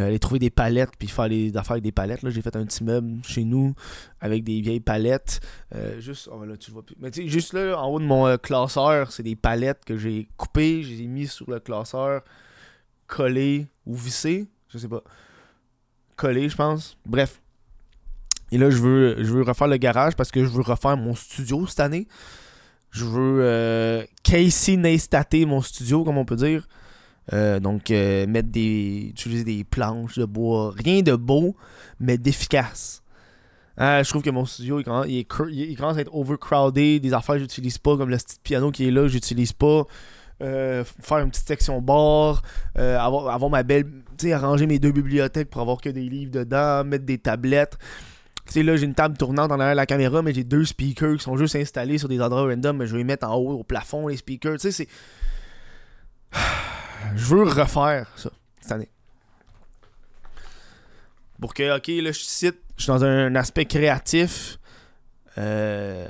euh, 0.00 0.08
aller 0.08 0.18
trouver 0.18 0.38
des 0.38 0.50
palettes 0.50 0.90
puis 0.98 1.08
faire 1.08 1.28
les 1.28 1.56
affaires 1.56 1.72
avec 1.72 1.84
des 1.84 1.92
palettes. 1.92 2.28
J'ai 2.28 2.42
fait 2.42 2.56
un 2.56 2.64
petit 2.64 2.84
meuble 2.84 3.22
chez 3.24 3.44
nous 3.44 3.74
avec 4.20 4.44
des 4.44 4.60
vieilles 4.60 4.80
palettes. 4.80 5.40
Euh, 5.74 6.00
juste. 6.00 6.28
Oh, 6.32 6.44
là, 6.44 6.56
tu 6.56 6.70
vois 6.70 6.84
plus. 6.84 6.96
Mais 6.98 7.10
tu 7.10 7.22
sais, 7.22 7.28
juste 7.28 7.52
là, 7.52 7.80
en 7.80 7.88
haut 7.88 8.00
de 8.00 8.04
mon 8.04 8.36
classeur, 8.38 9.12
c'est 9.12 9.22
des 9.22 9.36
palettes 9.36 9.84
que 9.84 9.96
j'ai 9.96 10.28
coupées. 10.36 10.82
Je 10.82 10.90
les 10.90 11.02
ai 11.02 11.06
mis 11.06 11.26
sur 11.26 11.50
le 11.50 11.60
classeur, 11.60 12.22
collées 13.06 13.66
ou 13.86 13.94
vissées. 13.94 14.48
Je 14.68 14.78
sais 14.78 14.88
pas. 14.88 15.02
Collées, 16.16 16.48
je 16.48 16.56
pense. 16.56 16.96
Bref. 17.06 17.40
Et 18.50 18.58
là, 18.58 18.70
je 18.70 18.78
veux, 18.78 19.16
je 19.18 19.30
veux 19.32 19.42
refaire 19.42 19.68
le 19.68 19.76
garage 19.76 20.16
parce 20.16 20.30
que 20.30 20.44
je 20.44 20.48
veux 20.48 20.62
refaire 20.62 20.96
mon 20.96 21.14
studio 21.14 21.66
cette 21.66 21.80
année. 21.80 22.06
Je 22.90 23.04
veux 23.04 23.40
euh, 23.42 24.04
Casey 24.22 24.76
Neistater 24.76 25.44
mon 25.44 25.60
studio, 25.60 26.04
comme 26.04 26.18
on 26.18 26.24
peut 26.24 26.36
dire. 26.36 26.66
Euh, 27.32 27.60
donc, 27.60 27.90
euh, 27.90 28.26
mettre 28.26 28.48
des. 28.48 29.08
utiliser 29.10 29.44
des 29.44 29.64
planches 29.64 30.18
de 30.18 30.24
bois. 30.24 30.72
Rien 30.76 31.02
de 31.02 31.14
beau, 31.14 31.56
mais 32.00 32.16
d'efficace. 32.16 33.02
Je 33.78 34.08
trouve 34.08 34.22
que 34.22 34.30
mon 34.30 34.44
studio, 34.44 34.80
il, 35.06 35.24
commence 35.26 35.96
à 35.96 36.00
être 36.00 36.12
overcrowded. 36.12 37.00
Des 37.00 37.12
affaires 37.12 37.36
que 37.36 37.42
j'utilise 37.42 37.78
pas, 37.78 37.96
comme 37.96 38.10
le 38.10 38.16
petit 38.16 38.38
piano 38.42 38.72
qui 38.72 38.88
est 38.88 38.90
là, 38.90 39.06
j'utilise 39.06 39.52
pas. 39.52 39.84
faire 40.40 41.18
une 41.18 41.30
petite 41.30 41.46
section 41.46 41.80
bar, 41.80 42.42
avoir 42.74 43.50
ma 43.50 43.62
belle. 43.62 43.84
Tu 44.16 44.26
sais, 44.26 44.32
arranger 44.32 44.66
mes 44.66 44.80
deux 44.80 44.90
bibliothèques 44.90 45.50
pour 45.50 45.60
avoir 45.60 45.80
que 45.80 45.90
des 45.90 46.08
livres 46.08 46.32
dedans, 46.32 46.82
mettre 46.84 47.04
des 47.04 47.18
tablettes. 47.18 47.78
Sais, 48.48 48.62
là, 48.62 48.76
j'ai 48.76 48.86
une 48.86 48.94
table 48.94 49.16
tournante 49.16 49.52
en 49.52 49.60
arrière 49.60 49.74
de 49.74 49.76
la 49.76 49.86
caméra, 49.86 50.22
mais 50.22 50.32
j'ai 50.32 50.44
deux 50.44 50.64
speakers 50.64 51.18
qui 51.18 51.24
sont 51.24 51.36
juste 51.36 51.54
installés 51.56 51.98
sur 51.98 52.08
des 52.08 52.20
endroits 52.20 52.46
random, 52.46 52.78
mais 52.78 52.86
je 52.86 52.92
vais 52.92 52.98
les 52.98 53.04
mettre 53.04 53.28
en 53.28 53.34
haut 53.34 53.58
au 53.58 53.64
plafond, 53.64 54.08
les 54.08 54.16
speakers. 54.16 54.54
Tu 54.54 54.70
sais, 54.70 54.72
c'est. 54.72 54.88
Je 57.14 57.24
veux 57.26 57.44
refaire 57.44 58.10
ça 58.16 58.30
cette 58.60 58.72
année. 58.72 58.88
Pour 61.40 61.54
que, 61.54 61.76
ok, 61.76 61.86
là, 62.02 62.10
je 62.10 62.18
cite, 62.18 62.58
je 62.76 62.82
suis 62.82 62.88
dans 62.88 63.04
un 63.04 63.36
aspect 63.36 63.66
créatif. 63.66 64.58
Euh. 65.38 66.08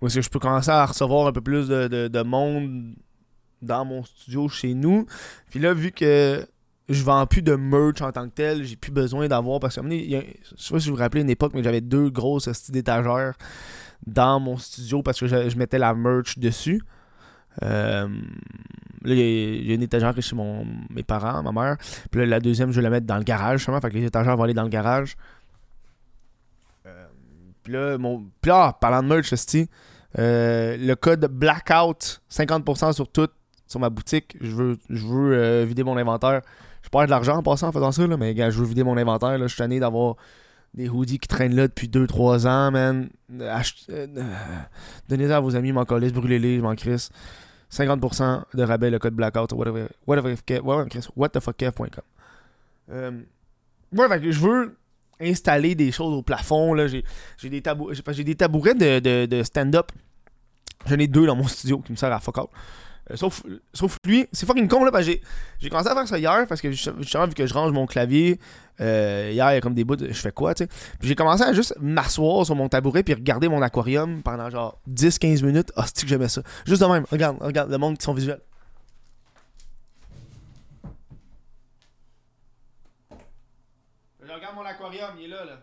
Où 0.00 0.08
est-ce 0.08 0.16
que 0.16 0.20
je 0.22 0.30
peux 0.30 0.40
commencer 0.40 0.70
à 0.70 0.84
recevoir 0.84 1.28
un 1.28 1.32
peu 1.32 1.40
plus 1.40 1.68
de, 1.68 2.08
de 2.08 2.22
monde 2.22 2.96
dans 3.62 3.84
mon 3.84 4.02
studio 4.04 4.48
chez 4.48 4.74
nous. 4.74 5.06
Puis 5.50 5.60
là, 5.60 5.74
vu 5.74 5.92
que 5.92 6.46
je 6.90 7.04
vends 7.04 7.24
plus 7.26 7.42
de 7.42 7.54
merch 7.54 8.02
en 8.02 8.12
tant 8.12 8.28
que 8.28 8.34
tel. 8.34 8.64
J'ai 8.64 8.76
plus 8.76 8.90
besoin 8.90 9.28
d'avoir. 9.28 9.60
Parce 9.60 9.76
que, 9.76 9.82
je 9.82 10.22
sais 10.56 10.74
pas 10.74 10.80
si 10.80 10.88
vous 10.88 10.96
vous 10.96 11.00
rappelez 11.00 11.22
une 11.22 11.30
époque, 11.30 11.52
mais 11.54 11.62
j'avais 11.62 11.80
deux 11.80 12.10
grosses 12.10 12.70
d'étagères 12.70 13.34
dans 14.06 14.40
mon 14.40 14.56
studio 14.58 15.02
parce 15.02 15.20
que 15.20 15.26
je, 15.26 15.56
mettais 15.56 15.78
la 15.78 15.94
merch 15.94 16.38
dessus. 16.38 16.82
Euh, 17.62 18.08
là, 19.02 19.14
il 19.14 19.66
y, 19.66 19.70
a 19.70 19.74
une 19.74 19.82
étagère 19.82 20.14
chez 20.20 20.34
mon, 20.34 20.66
mes 20.90 21.02
parents, 21.02 21.42
ma 21.42 21.52
mère. 21.52 21.76
Puis 22.10 22.20
là, 22.20 22.26
la 22.26 22.40
deuxième, 22.40 22.72
je 22.72 22.76
vais 22.76 22.82
la 22.82 22.90
mettre 22.90 23.06
dans 23.06 23.18
le 23.18 23.24
garage, 23.24 23.60
justement. 23.60 23.80
Fait 23.80 23.90
que 23.90 23.96
les 23.96 24.06
étagères 24.06 24.36
vont 24.36 24.44
aller 24.44 24.54
dans 24.54 24.64
le 24.64 24.68
garage. 24.68 25.16
Euh, 26.86 27.06
puis 27.62 27.72
là, 27.72 27.98
mon, 27.98 28.24
puis 28.40 28.48
là, 28.48 28.72
parlant 28.72 29.02
de 29.02 29.08
merch, 29.08 29.32
euh, 30.18 30.76
le 30.76 30.94
code 30.96 31.26
Blackout, 31.26 32.20
50% 32.30 32.92
sur 32.94 33.08
tout, 33.08 33.28
sur 33.66 33.78
ma 33.78 33.90
boutique. 33.90 34.36
Je 34.40 34.50
veux, 34.50 34.78
je 34.88 35.06
veux 35.06 35.34
euh, 35.34 35.64
vider 35.64 35.84
mon 35.84 35.96
inventaire. 35.96 36.42
Je 36.82 36.88
perds 36.88 37.06
de 37.06 37.10
l'argent 37.10 37.36
en 37.36 37.42
passant 37.42 37.68
en 37.68 37.72
faisant 37.72 37.92
ça, 37.92 38.06
là, 38.06 38.16
mais 38.16 38.34
gars, 38.34 38.50
je 38.50 38.58
veux 38.58 38.66
vider 38.66 38.82
mon 38.82 38.96
inventaire. 38.96 39.38
Là. 39.38 39.46
Je 39.46 39.48
suis 39.48 39.58
tanné 39.58 39.80
d'avoir 39.80 40.16
des 40.74 40.88
hoodies 40.88 41.18
qui 41.18 41.28
traînent 41.28 41.54
là 41.54 41.68
depuis 41.68 41.88
2-3 41.88 42.46
ans, 42.46 42.70
man. 42.70 43.10
Euh, 43.40 44.06
donnez-les 45.08 45.32
à 45.32 45.40
vos 45.40 45.56
amis, 45.56 45.72
m'en 45.72 45.84
collez, 45.84 46.10
brûlez-les, 46.10 46.58
je 46.58 46.62
m'en 46.62 46.74
crisse. 46.74 47.10
50% 47.72 48.42
de 48.54 48.62
rabais, 48.62 48.90
le 48.90 48.98
code 48.98 49.14
blackout, 49.14 49.52
whatever, 49.52 49.86
whatever, 50.06 50.34
whateverkev.com. 51.16 52.04
Euh, 52.90 53.20
ouais, 53.92 54.32
je 54.32 54.40
veux 54.40 54.76
installer 55.20 55.74
des 55.74 55.92
choses 55.92 56.14
au 56.14 56.22
plafond. 56.22 56.74
Là. 56.74 56.86
J'ai, 56.88 57.04
des, 57.48 57.62
tabou 57.62 57.92
des 57.92 58.34
tabourets 58.34 58.74
de, 58.74 58.98
de, 58.98 59.26
de 59.26 59.42
stand-up. 59.42 59.92
J'en 60.86 60.98
ai 60.98 61.06
deux 61.06 61.26
dans 61.26 61.36
mon 61.36 61.46
studio 61.46 61.78
qui 61.78 61.92
me 61.92 61.96
servent 61.96 62.14
à 62.14 62.20
fuck 62.20 62.38
out. 62.38 62.50
Euh, 63.10 63.16
sauf, 63.16 63.42
sauf 63.72 63.96
lui, 64.04 64.26
c'est 64.32 64.46
fucking 64.46 64.68
con 64.68 64.84
là, 64.84 64.92
parce 64.92 65.06
que 65.06 65.12
j'ai 65.58 65.68
commencé 65.68 65.88
à 65.88 65.94
faire 65.94 66.06
ça 66.06 66.18
hier 66.18 66.46
parce 66.48 66.60
que 66.60 66.70
justement, 66.70 67.26
vu 67.26 67.34
que 67.34 67.46
je 67.46 67.54
range 67.54 67.72
mon 67.72 67.86
clavier, 67.86 68.38
euh, 68.80 69.30
hier, 69.32 69.50
il 69.52 69.54
y 69.54 69.58
a 69.58 69.60
comme 69.60 69.74
des 69.74 69.84
bouts, 69.84 69.96
je 69.98 70.12
fais 70.12 70.32
quoi, 70.32 70.54
tu 70.54 70.64
sais. 70.64 70.68
Puis 70.98 71.08
j'ai 71.08 71.14
commencé 71.14 71.42
à 71.42 71.52
juste 71.52 71.74
m'asseoir 71.80 72.46
sur 72.46 72.54
mon 72.54 72.68
tabouret 72.68 73.02
puis 73.02 73.14
regarder 73.14 73.48
mon 73.48 73.62
aquarium 73.62 74.22
pendant 74.22 74.48
genre 74.50 74.80
10-15 74.88 75.44
minutes. 75.44 75.72
Ah, 75.76 75.84
c'est 75.86 76.02
que 76.02 76.08
j'aimais 76.08 76.28
ça? 76.28 76.42
Juste 76.66 76.82
de 76.82 76.86
même, 76.86 77.04
regarde, 77.10 77.38
regarde 77.40 77.70
le 77.70 77.78
monde 77.78 77.98
qui 77.98 78.04
sont 78.04 78.14
visuels. 78.14 78.40
Regarde 84.22 84.54
mon 84.54 84.64
aquarium, 84.64 85.10
il 85.18 85.24
est 85.24 85.28
là, 85.28 85.44
là. 85.44 85.60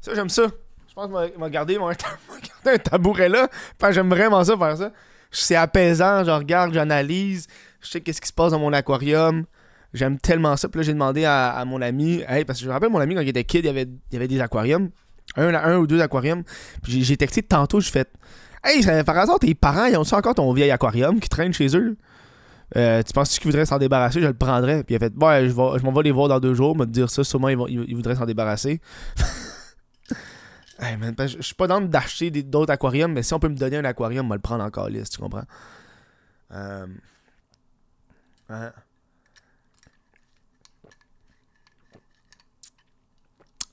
Ça, 0.00 0.14
j'aime 0.14 0.30
ça. 0.30 0.44
Je 0.90 0.94
pense 0.94 1.06
qu'il 1.06 1.38
m'a 1.38 1.50
gardé, 1.50 1.78
un 1.78 2.78
tabouret 2.78 3.28
là. 3.28 3.48
Enfin, 3.80 3.92
j'aime 3.92 4.10
vraiment 4.10 4.42
ça 4.44 4.56
faire 4.56 4.76
ça. 4.76 4.92
C'est 5.30 5.54
apaisant, 5.54 6.24
je 6.24 6.30
regarde, 6.30 6.74
j'analyse, 6.74 7.46
je 7.80 7.88
sais 7.88 8.00
qu'est-ce 8.00 8.20
qui 8.20 8.28
se 8.28 8.32
passe 8.32 8.50
dans 8.50 8.58
mon 8.58 8.72
aquarium. 8.72 9.44
J'aime 9.94 10.18
tellement 10.18 10.56
ça. 10.56 10.68
Puis 10.68 10.80
là, 10.80 10.82
j'ai 10.82 10.92
demandé 10.92 11.24
à, 11.24 11.64
mon 11.64 11.80
ami, 11.80 12.22
parce 12.46 12.58
que 12.58 12.64
je 12.64 12.68
me 12.68 12.72
rappelle, 12.72 12.90
mon 12.90 12.98
ami, 12.98 13.14
quand 13.14 13.20
il 13.20 13.28
était 13.28 13.44
kid, 13.44 13.64
il 13.64 13.66
y 13.66 13.70
avait, 13.70 13.86
il 14.10 14.16
avait 14.16 14.28
des 14.28 14.40
aquariums. 14.40 14.90
Un, 15.36 15.54
un 15.54 15.76
ou 15.78 15.86
deux 15.86 16.00
aquariums. 16.00 16.42
Puis 16.82 17.04
j'ai 17.04 17.16
texté 17.16 17.42
tantôt, 17.42 17.80
je 17.80 17.90
fais 17.90 18.06
Hey, 18.64 18.84
par 19.04 19.16
hasard, 19.16 19.38
tes 19.38 19.54
parents, 19.54 19.86
ils 19.86 19.96
ont-tu 19.96 20.14
encore 20.14 20.34
ton 20.34 20.52
vieil 20.52 20.70
aquarium 20.70 21.18
qui 21.20 21.28
traîne 21.28 21.52
chez 21.52 21.76
eux? 21.76 21.96
Euh, 22.76 23.02
tu 23.02 23.12
penses 23.12 23.38
qu'ils 23.38 23.50
voudraient 23.50 23.66
s'en 23.66 23.78
débarrasser? 23.78 24.20
Je 24.20 24.26
le 24.26 24.34
prendrais. 24.34 24.84
Puis 24.84 24.94
il 24.94 24.96
a 24.96 24.98
fait 24.98 25.12
Ouais, 25.16 25.44
je, 25.44 25.50
je 25.50 25.84
m'en 25.84 25.92
vais 25.92 26.02
les 26.02 26.10
voir 26.10 26.28
dans 26.28 26.40
deux 26.40 26.54
jours, 26.54 26.76
me 26.76 26.84
dire 26.84 27.10
ça, 27.10 27.24
sûrement 27.24 27.48
ils 27.48 27.94
voudraient 27.96 28.16
s'en 28.16 28.26
débarrasser. 28.26 28.80
je 30.80 31.42
suis 31.42 31.54
pas 31.54 31.66
dans 31.66 31.80
d'acheter 31.80 32.30
d'autres 32.30 32.72
aquariums, 32.72 33.12
mais 33.12 33.22
si 33.22 33.34
on 33.34 33.38
peut 33.38 33.48
me 33.48 33.56
donner 33.56 33.76
un 33.76 33.84
aquarium, 33.84 34.26
on 34.26 34.28
va 34.30 34.36
le 34.36 34.40
prendre 34.40 34.64
en 34.64 34.70
calice, 34.70 35.10
tu 35.10 35.18
comprends? 35.20 35.44
Euh... 36.52 36.86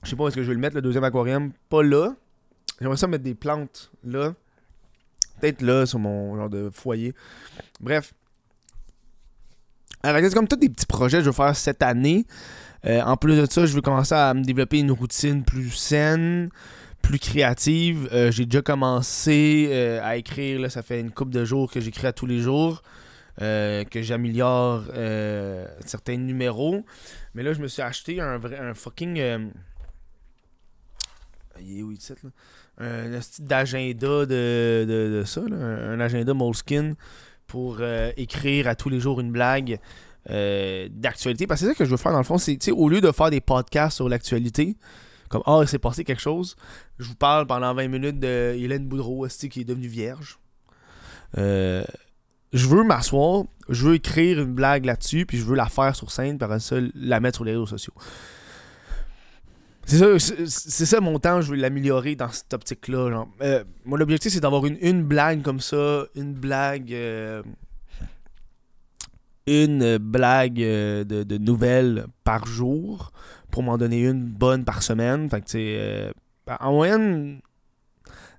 Je 0.02 0.10
sais 0.10 0.16
pas 0.16 0.24
où 0.24 0.28
est-ce 0.28 0.36
que 0.36 0.42
je 0.42 0.48
vais 0.48 0.54
le 0.54 0.60
mettre, 0.60 0.76
le 0.76 0.82
deuxième 0.82 1.04
aquarium? 1.04 1.52
Pas 1.68 1.82
là. 1.82 2.14
J'aimerais 2.80 2.96
ça 2.96 3.08
mettre 3.08 3.24
des 3.24 3.34
plantes 3.34 3.90
là. 4.04 4.34
Peut-être 5.40 5.62
là, 5.62 5.86
sur 5.86 5.98
mon 5.98 6.36
genre 6.36 6.48
de 6.48 6.70
foyer. 6.70 7.14
Bref. 7.80 8.12
Alors, 10.02 10.20
c'est 10.22 10.34
comme 10.34 10.48
tous 10.48 10.56
des 10.56 10.68
petits 10.68 10.86
projets 10.86 11.18
que 11.18 11.24
je 11.24 11.30
veux 11.30 11.34
faire 11.34 11.56
cette 11.56 11.82
année. 11.82 12.24
Euh, 12.86 13.02
en 13.02 13.16
plus 13.16 13.36
de 13.36 13.46
ça, 13.50 13.66
je 13.66 13.74
veux 13.74 13.80
commencer 13.80 14.14
à 14.14 14.32
me 14.34 14.42
développer 14.42 14.78
une 14.78 14.92
routine 14.92 15.44
plus 15.44 15.70
saine 15.70 16.50
plus 17.02 17.18
créative. 17.18 18.08
Euh, 18.12 18.30
j'ai 18.30 18.44
déjà 18.44 18.62
commencé 18.62 19.68
euh, 19.70 20.00
à 20.02 20.16
écrire, 20.16 20.60
là, 20.60 20.68
ça 20.68 20.82
fait 20.82 21.00
une 21.00 21.10
couple 21.10 21.32
de 21.32 21.44
jours 21.44 21.70
que 21.70 21.80
j'écris 21.80 22.06
à 22.06 22.12
tous 22.12 22.26
les 22.26 22.40
jours, 22.40 22.82
euh, 23.40 23.84
que 23.84 24.02
j'améliore 24.02 24.84
certains 25.84 26.16
numéros. 26.16 26.84
Mais 27.34 27.42
là, 27.42 27.52
je 27.52 27.60
me 27.60 27.68
suis 27.68 27.82
acheté 27.82 28.20
un, 28.20 28.38
vrai, 28.38 28.58
un 28.58 28.74
fucking... 28.74 29.16
il 31.60 31.78
est 31.78 31.82
où, 31.82 31.92
il 31.92 31.98
un 32.80 33.20
style 33.20 33.44
d'agenda 33.44 34.24
de, 34.24 34.84
de, 34.86 35.22
ça, 35.26 35.40
un, 35.40 35.98
agenda 35.98 36.32
Moleskine 36.32 36.94
pour 37.48 37.80
écrire 38.16 38.68
à 38.68 38.76
tous 38.76 38.88
les 38.88 39.00
jours 39.00 39.20
une 39.20 39.32
blague 39.32 39.78
d'actualité. 40.26 41.46
Parce 41.46 41.60
que 41.60 41.66
c'est 41.66 41.72
ça 41.72 41.78
que 41.78 41.84
je 41.84 41.90
veux 41.90 41.96
faire 41.96 42.12
dans 42.12 42.18
le 42.18 42.24
fond. 42.24 42.38
C'est 42.38 42.70
au 42.70 42.88
lieu 42.88 43.00
de 43.00 43.10
faire 43.12 43.30
des 43.30 43.40
podcasts 43.40 43.96
sur 43.96 44.08
l'actualité, 44.08 44.76
comme 45.28 45.42
Ah, 45.46 45.56
oh, 45.56 45.62
il 45.62 45.68
s'est 45.68 45.78
passé 45.78 46.04
quelque 46.04 46.20
chose, 46.20 46.56
je 46.98 47.08
vous 47.08 47.14
parle 47.14 47.46
pendant 47.46 47.74
20 47.74 47.88
minutes 47.88 48.20
de 48.20 48.54
Hélène 48.56 48.86
Boudreau 48.86 49.26
qui 49.28 49.60
est 49.60 49.64
devenue 49.64 49.88
vierge. 49.88 50.38
Euh, 51.36 51.84
je 52.52 52.66
veux 52.66 52.82
m'asseoir, 52.82 53.44
je 53.68 53.86
veux 53.86 53.94
écrire 53.94 54.40
une 54.40 54.54
blague 54.54 54.84
là-dessus, 54.84 55.26
puis 55.26 55.36
je 55.36 55.44
veux 55.44 55.56
la 55.56 55.66
faire 55.66 55.94
sur 55.94 56.10
scène, 56.10 56.38
par 56.38 56.60
ça, 56.60 56.76
la 56.94 57.20
mettre 57.20 57.36
sur 57.36 57.44
les 57.44 57.52
réseaux 57.52 57.66
sociaux. 57.66 57.94
C'est 59.84 60.18
ça, 60.46 60.86
ça 60.86 61.00
mon 61.00 61.18
temps, 61.18 61.40
je 61.40 61.50
veux 61.50 61.56
l'améliorer 61.56 62.14
dans 62.14 62.30
cette 62.30 62.52
optique-là. 62.52 63.24
Euh, 63.40 63.64
mon 63.86 63.98
objectif, 64.00 64.32
c'est 64.32 64.40
d'avoir 64.40 64.66
une, 64.66 64.76
une, 64.82 65.02
blague 65.02 65.40
comme 65.40 65.60
ça, 65.60 66.04
une 66.14 66.34
blague. 66.34 66.92
Euh, 66.92 67.42
une 69.46 69.96
blague 69.96 70.56
de, 70.56 71.04
de, 71.04 71.38
nouvelles 71.38 72.06
par 72.22 72.44
jour 72.44 73.12
pour 73.50 73.62
m'en 73.62 73.78
donner 73.78 74.00
une 74.02 74.24
bonne 74.24 74.64
par 74.64 74.82
semaine. 74.82 75.28
Fait 75.30 75.40
que, 75.40 76.12
en 76.60 76.72
moyenne, 76.72 77.40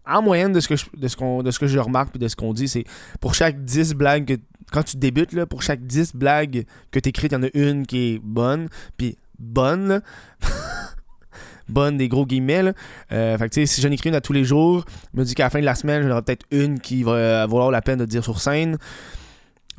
en 0.05 0.21
moyenne 0.21 0.53
de 0.53 0.59
ce 0.59 0.67
que 0.67 0.75
je, 0.75 0.85
de 0.95 1.07
qu'on, 1.15 1.43
de 1.43 1.51
ce 1.51 1.59
que 1.59 1.67
je 1.67 1.79
remarque 1.79 2.15
et 2.15 2.19
de 2.19 2.27
ce 2.27 2.35
qu'on 2.35 2.53
dit, 2.53 2.67
c'est 2.67 2.85
pour 3.19 3.35
chaque 3.35 3.63
10 3.63 3.93
blagues 3.93 4.25
que, 4.25 4.41
quand 4.71 4.83
tu 4.83 4.97
débutes 4.97 5.33
là, 5.33 5.45
pour 5.45 5.63
chaque 5.63 5.85
10 5.85 6.15
blagues 6.15 6.65
que 6.91 6.99
tu 6.99 7.09
écris, 7.09 7.27
il 7.27 7.33
y 7.33 7.35
en 7.35 7.43
a 7.43 7.49
une 7.53 7.85
qui 7.85 8.13
est 8.13 8.19
bonne, 8.23 8.69
puis 8.97 9.17
bonne 9.37 10.01
bonne 11.69 11.97
des 11.97 12.09
gros 12.09 12.25
guillemets. 12.25 12.73
Euh, 13.11 13.37
fait 13.37 13.49
que, 13.49 13.65
si 13.65 13.81
j'en 13.81 13.91
écris 13.91 14.09
une 14.09 14.15
à 14.15 14.21
tous 14.21 14.33
les 14.33 14.43
jours, 14.43 14.85
je 15.13 15.19
me 15.19 15.23
dis 15.23 15.35
qu'à 15.35 15.43
la 15.43 15.49
fin 15.49 15.59
de 15.59 15.65
la 15.65 15.75
semaine, 15.75 16.03
j'en 16.03 16.11
aurai 16.11 16.23
peut-être 16.23 16.45
une 16.51 16.79
qui 16.79 17.03
va 17.03 17.11
euh, 17.11 17.47
valoir 17.47 17.71
la 17.71 17.81
peine 17.81 17.99
de 17.99 18.05
dire 18.05 18.23
sur 18.23 18.41
scène. 18.41 18.77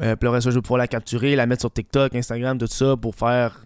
Euh, 0.01 0.17
puis 0.17 0.29
après 0.29 0.41
ça, 0.41 0.51
je 0.51 0.55
vais 0.55 0.63
pouvoir 0.63 0.79
la 0.79 0.89
capturer, 0.89 1.37
la 1.37 1.47
mettre 1.47 1.63
sur 1.63 1.73
TikTok, 1.73 2.15
Instagram, 2.15 2.57
tout 2.59 2.67
ça, 2.69 2.97
pour 2.97 3.15
faire 3.15 3.65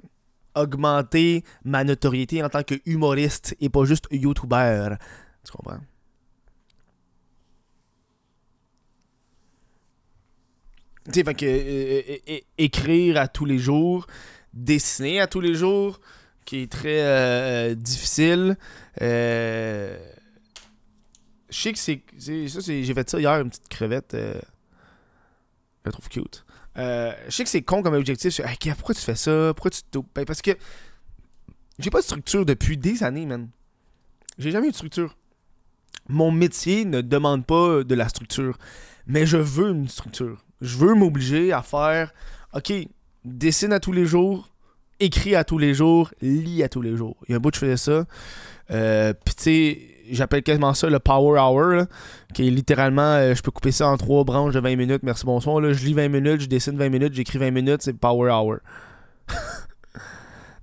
augmenter 0.55 1.45
ma 1.65 1.85
notoriété 1.85 2.43
en 2.43 2.49
tant 2.49 2.63
que 2.63 2.75
humoriste 2.87 3.57
et 3.61 3.69
pas 3.69 3.85
juste 3.85 4.07
YouTuber. 4.11 4.97
Tu 5.45 5.53
comprends? 5.53 5.81
Tu 11.07 11.13
sais, 11.13 11.25
fait 11.25 11.35
que 11.35 12.41
écrire 12.57 13.19
à 13.19 13.29
tous 13.29 13.45
les 13.45 13.59
jours, 13.59 14.07
dessiner 14.55 15.21
à 15.21 15.27
tous 15.27 15.41
les 15.41 15.55
jours, 15.55 16.01
qui 16.45 16.63
est 16.63 16.73
très 16.73 17.01
euh, 17.01 17.71
euh, 17.71 17.75
difficile. 17.75 18.57
Euh, 19.01 19.99
je 21.49 21.61
sais 21.61 21.73
que 21.73 21.79
c'est. 21.79 22.83
J'ai 22.83 22.95
fait 22.95 23.11
ça 23.11 23.19
hier, 23.19 23.41
une 23.41 23.51
petite 23.51 23.69
crevette. 23.69 24.13
je 24.13 24.41
la 25.85 25.93
trouve 25.93 26.09
cute. 26.09 26.44
Je 26.77 27.31
sais 27.31 27.45
que 27.45 27.51
c'est 27.51 27.63
con 27.63 27.83
comme 27.83 27.95
objectif. 27.95 28.41
pourquoi 28.77 28.95
tu 28.95 29.01
fais 29.01 29.15
ça? 29.15 29.53
Pourquoi 29.55 29.71
tu 29.71 29.83
te. 29.83 29.99
Ben, 30.15 30.25
parce 30.25 30.43
que 30.43 30.53
j'ai 31.79 31.91
pas 31.91 32.01
de 32.01 32.05
structure 32.05 32.45
depuis 32.47 32.77
des 32.77 33.03
années, 33.03 33.27
man. 33.27 33.49
J'ai 34.39 34.51
jamais 34.51 34.69
eu 34.69 34.71
de 34.71 34.77
structure. 34.77 35.17
Mon 36.09 36.31
métier 36.31 36.85
ne 36.85 37.01
demande 37.01 37.47
pas 37.47 37.83
de 37.83 37.95
la 37.95 38.09
structure. 38.09 38.59
Mais 39.07 39.27
je 39.27 39.37
veux 39.37 39.71
une 39.71 39.89
structure. 39.89 40.45
Je 40.61 40.77
veux 40.77 40.95
m'obliger 40.95 41.53
à 41.53 41.63
faire. 41.63 42.13
Ok, 42.55 42.73
dessine 43.25 43.73
à 43.73 43.81
tous 43.81 43.93
les 43.93 44.07
jours, 44.07 44.51
écrit 45.01 45.35
à 45.35 45.45
tous 45.45 45.59
les 45.59 45.75
jours, 45.75 46.13
lit 46.21 46.63
à 46.63 46.69
tous 46.69 46.83
les 46.83 46.97
jours. 46.97 47.17
Il 47.29 47.33
y 47.33 47.35
a 47.35 47.37
un 47.37 47.41
bout 47.41 47.55
je 47.55 47.61
faisais 47.61 47.77
ça. 47.77 48.07
Euh, 48.71 49.13
Puis 49.25 49.35
tu 49.35 49.43
sais, 49.43 49.94
j'appelle 50.11 50.43
quasiment 50.43 50.75
ça 50.75 50.89
le 50.89 50.99
Power 50.99 51.39
Hour, 51.41 51.87
qui 52.33 52.49
est 52.49 52.51
littéralement, 52.51 53.03
euh, 53.03 53.35
je 53.35 53.43
peux 53.43 53.51
couper 53.51 53.73
ça 53.73 53.89
en 53.89 53.97
trois 53.97 54.25
branches 54.25 54.55
de 54.55 54.61
20 54.61 54.77
minutes, 54.77 55.03
merci 55.03 55.25
bonsoir. 55.25 55.61
Là, 55.61 55.73
je 55.73 55.85
lis 55.85 55.95
20 55.95 56.09
minutes, 56.09 56.43
je 56.43 56.47
dessine 56.47 56.77
20 56.77 56.89
minutes, 56.89 57.15
j'écris 57.15 57.39
20 57.39 57.51
minutes, 57.51 57.83
c'est 57.83 57.93
Power 57.95 58.31
Hour. 58.31 58.59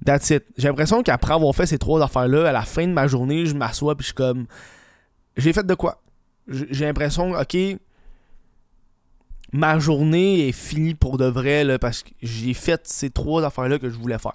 That's 0.06 0.30
it. 0.32 0.46
J'ai 0.58 0.68
l'impression 0.68 1.04
qu'après 1.04 1.34
avoir 1.34 1.54
fait 1.54 1.66
ces 1.66 1.78
trois 1.78 2.02
affaires-là, 2.02 2.50
à 2.50 2.52
la 2.52 2.64
fin 2.64 2.88
de 2.88 2.94
ma 2.94 3.08
journée, 3.08 3.46
je 3.46 3.56
m'assois 3.56 3.96
puis 3.96 4.04
je 4.04 4.08
suis 4.08 4.16
comme, 4.16 4.48
j'ai 5.38 5.54
fait 5.54 5.66
de 5.66 5.76
quoi? 5.76 6.02
J'ai 6.48 6.86
l'impression, 6.86 7.34
ok, 7.34 7.58
ma 9.52 9.80
journée 9.80 10.48
est 10.48 10.52
finie 10.52 10.96
pour 10.96 11.18
de 11.18 11.26
vrai 11.26 11.64
là, 11.64 11.78
parce 11.80 12.04
que 12.04 12.10
j'ai 12.22 12.54
fait 12.54 12.82
ces 12.86 13.10
trois 13.10 13.44
affaires-là 13.44 13.80
que 13.80 13.90
je 13.90 13.98
voulais 13.98 14.18
faire. 14.18 14.34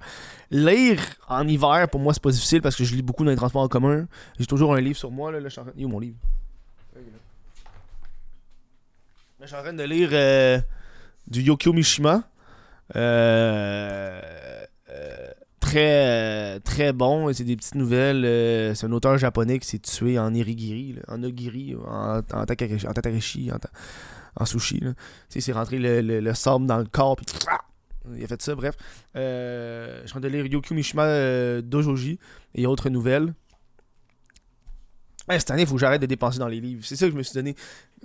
Lire 0.51 1.01
en 1.29 1.47
hiver, 1.47 1.89
pour 1.91 2.01
moi, 2.01 2.13
c'est 2.13 2.23
pas 2.23 2.31
difficile 2.31 2.63
parce 2.63 2.77
que 2.77 2.85
je 2.85 2.95
lis 2.95 3.03
beaucoup 3.03 3.25
dans 3.25 3.31
les 3.31 3.37
transports 3.37 3.63
en 3.63 3.69
commun. 3.69 4.07
J'ai 4.39 4.47
toujours 4.47 4.75
un 4.75 4.81
livre 4.81 4.97
sur 4.97 5.11
moi. 5.11 5.33
Là, 5.33 5.41
là 5.41 5.49
je 5.49 5.53
suis 5.53 5.61
en 5.61 5.65
train... 5.65 5.73
Mon 5.77 5.99
livre? 5.99 6.17
Je 9.41 9.47
suis 9.47 9.57
en 9.57 9.63
train 9.63 9.73
de 9.73 9.83
lire 9.85 10.09
euh, 10.13 10.59
du 11.29 11.43
Yokio 11.43 11.73
Mishima. 11.73 12.23
Euh, 12.95 14.21
euh, 14.91 15.31
très, 15.61 16.61
très 16.61 16.93
bon. 16.93 17.33
C'est 17.33 17.45
des 17.45 17.57
petites 17.57 17.75
nouvelles. 17.75 18.75
c'est 18.75 18.87
un 18.87 18.93
auteur 18.93 19.19
japonais 19.19 19.59
qui 19.59 19.69
s'est 19.69 19.79
tué 19.79 20.19
en 20.19 20.35
irigiri, 20.35 20.97
en 21.09 21.23
ogiri, 21.23 21.77
en, 21.77 22.19
en, 22.33 22.41
en, 22.41 22.45
en 24.37 24.45
sushi. 24.45 24.81
Là. 24.81 24.93
c'est 25.29 25.53
rentré 25.53 25.79
le, 25.79 26.01
le, 26.01 26.35
sable 26.35 26.67
dans 26.67 26.79
le 26.79 26.85
corps, 26.85 27.17
puis 27.17 27.27
il 28.15 28.25
a 28.25 28.27
fait 28.27 28.41
ça, 28.41 28.55
bref. 28.55 28.77
Euh, 29.17 30.03
je 30.03 30.09
suis 30.09 30.17
en 30.17 30.21
train 30.21 30.29
de 30.29 30.29
lire 30.29 30.47
Yokyu 30.47 30.75
Mishima 30.75 31.05
euh, 31.05 31.61
Dojoji 31.63 32.19
et 32.55 32.67
autres 32.67 32.89
nouvelles. 32.89 33.35
cette 35.29 35.51
année, 35.51 35.63
il 35.63 35.69
faut 35.69 35.75
que 35.75 35.81
j'arrête 35.81 36.01
de 36.01 36.07
dépenser 36.07 36.39
dans 36.39 36.49
les 36.49 36.61
livres. 36.61 36.85
C'est 36.85 36.97
ça 36.97 37.07
que 37.07 37.13
je 37.13 37.17
me 37.17 37.23
suis 37.23 37.35
donné. 37.35 37.57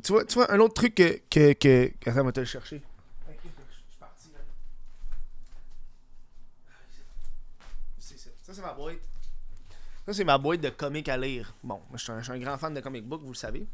Tu 0.03 0.11
vois, 0.11 0.25
tu 0.25 0.35
vois 0.35 0.51
un 0.51 0.59
autre 0.59 0.73
truc 0.73 0.95
que. 0.95 1.19
que, 1.29 1.53
que... 1.53 1.91
Attends, 2.05 2.21
on 2.21 2.25
va 2.25 2.31
te 2.31 2.39
le 2.39 2.45
chercher. 2.45 2.81
Ça, 8.43 8.55
c'est 8.55 8.61
ma 8.61 8.73
boîte. 8.73 8.97
Ça, 10.05 10.13
c'est 10.13 10.23
ma 10.25 10.37
boîte 10.37 10.59
de 10.59 10.69
comics 10.69 11.07
à 11.07 11.15
lire. 11.15 11.53
Bon, 11.63 11.79
je 11.93 11.99
suis, 11.99 12.11
un, 12.11 12.19
je 12.19 12.23
suis 12.23 12.33
un 12.33 12.39
grand 12.39 12.57
fan 12.57 12.73
de 12.73 12.81
comic 12.81 13.05
book, 13.05 13.21
vous 13.21 13.29
le 13.29 13.35
savez. 13.35 13.65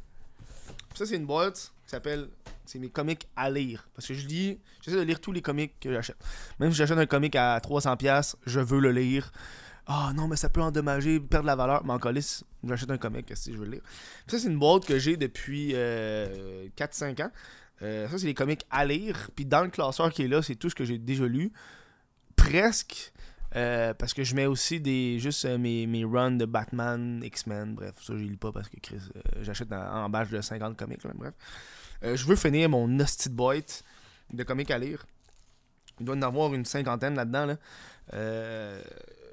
Ça, 0.95 1.05
c'est 1.05 1.15
une 1.15 1.25
boîte 1.25 1.71
qui 1.85 1.91
s'appelle. 1.91 2.29
C'est 2.65 2.79
mes 2.79 2.89
comics 2.89 3.27
à 3.35 3.49
lire. 3.49 3.87
Parce 3.95 4.07
que 4.07 4.13
je 4.13 4.27
lis. 4.27 4.59
J'essaie 4.81 4.97
de 4.97 5.01
lire 5.01 5.21
tous 5.21 5.31
les 5.31 5.41
comics 5.41 5.73
que 5.79 5.91
j'achète. 5.93 6.17
Même 6.59 6.71
si 6.71 6.77
j'achète 6.77 6.97
un 6.97 7.05
comic 7.05 7.35
à 7.35 7.59
300$, 7.59 8.35
je 8.45 8.59
veux 8.59 8.79
le 8.79 8.91
lire. 8.91 9.31
Ah 9.85 10.11
non, 10.13 10.27
mais 10.27 10.35
ça 10.35 10.49
peut 10.49 10.61
endommager, 10.61 11.19
perdre 11.19 11.45
la 11.45 11.55
valeur. 11.55 11.85
Mais 11.85 11.93
en 11.93 11.99
colis, 11.99 12.43
j'achète 12.63 12.91
un 12.91 12.97
comic 12.97 13.31
si 13.35 13.53
je 13.53 13.57
veux 13.57 13.65
le 13.65 13.71
lire. 13.71 13.81
Ça, 14.27 14.37
c'est 14.37 14.47
une 14.47 14.59
boîte 14.59 14.85
que 14.85 14.99
j'ai 14.99 15.15
depuis 15.15 15.69
4-5 15.69 15.75
euh, 15.75 17.23
ans. 17.23 17.31
Euh, 17.83 18.09
ça, 18.09 18.17
c'est 18.17 18.25
les 18.25 18.33
comics 18.33 18.65
à 18.69 18.85
lire. 18.85 19.29
Puis 19.33 19.45
dans 19.45 19.61
le 19.61 19.69
classeur 19.69 20.11
qui 20.11 20.23
est 20.23 20.27
là, 20.27 20.41
c'est 20.41 20.55
tout 20.55 20.69
ce 20.69 20.75
que 20.75 20.83
j'ai 20.83 20.97
déjà 20.97 21.25
lu. 21.25 21.53
Presque. 22.35 23.13
Euh, 23.57 23.93
parce 23.95 24.13
que 24.13 24.23
je 24.23 24.35
mets 24.35 24.45
aussi 24.45 24.79
des 24.79 25.17
juste 25.17 25.43
euh, 25.45 25.57
mes, 25.57 25.87
mes 25.87 26.05
runs 26.05 26.31
de 26.31 26.45
Batman, 26.45 27.21
X-Men, 27.23 27.73
bref, 27.73 27.95
ça 28.03 28.13
je 28.15 28.23
lis 28.23 28.37
pas 28.37 28.51
parce 28.51 28.69
que 28.69 28.79
Chris, 28.79 28.99
euh, 29.15 29.21
j'achète 29.41 29.71
en, 29.71 30.07
bâche 30.09 30.29
de 30.29 30.39
50 30.39 30.77
comics, 30.77 31.01
bref. 31.15 31.33
je 32.03 32.23
veux 32.25 32.35
finir 32.35 32.69
mon 32.69 32.99
hostie 32.99 33.29
boîte 33.29 33.83
de 34.31 34.43
comics 34.43 34.69
à 34.69 34.77
lire. 34.77 35.07
Il 35.99 36.05
doit 36.05 36.15
y 36.15 36.19
en 36.19 36.21
avoir 36.21 36.53
une 36.53 36.65
cinquantaine 36.65 37.15
là-dedans. 37.15 37.47
Là. 37.47 37.57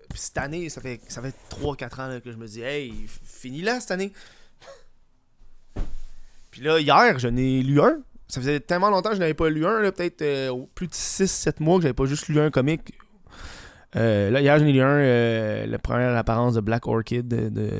Puis 0.09 0.19
cette 0.19 0.39
année, 0.39 0.71
ça 0.71 0.81
fait, 0.81 1.01
ça 1.09 1.21
fait 1.21 1.35
3-4 1.51 2.01
ans 2.01 2.21
que 2.21 2.33
je 2.33 2.39
me 2.39 2.47
dis, 2.47 2.63
hey, 2.63 2.95
finis 3.07 3.61
là 3.61 3.79
cette 3.81 3.91
année. 3.91 4.13
Puis 6.51 6.63
là, 6.63 6.81
hier, 6.81 7.19
je 7.19 7.29
n'ai 7.29 7.63
lu 7.63 7.79
un. 7.83 8.01
Ça 8.29 8.41
faisait 8.41 8.61
tellement 8.61 8.89
longtemps 8.89 9.11
que 9.11 9.17
je 9.17 9.21
n'avais 9.21 9.35
pas 9.35 9.51
lu 9.51 9.67
un, 9.67 9.91
peut-être 9.93 10.67
plus 10.75 10.87
de 10.87 10.95
6-7 10.95 11.63
mois 11.63 11.77
que 11.77 11.83
j'avais 11.83 11.93
pas 11.93 12.07
juste 12.07 12.29
lu 12.29 12.41
un 12.41 12.51
comic 12.51 12.95
euh, 13.97 14.31
là, 14.31 14.41
hier, 14.41 14.59
j'en 14.59 14.67
ai 14.67 14.73
lu 14.73 14.81
un, 14.81 14.87
euh, 14.87 15.67
la 15.67 15.79
première 15.79 16.17
apparence 16.17 16.55
de 16.55 16.61
Black 16.61 16.87
Orchid 16.87 17.29
de, 17.29 17.71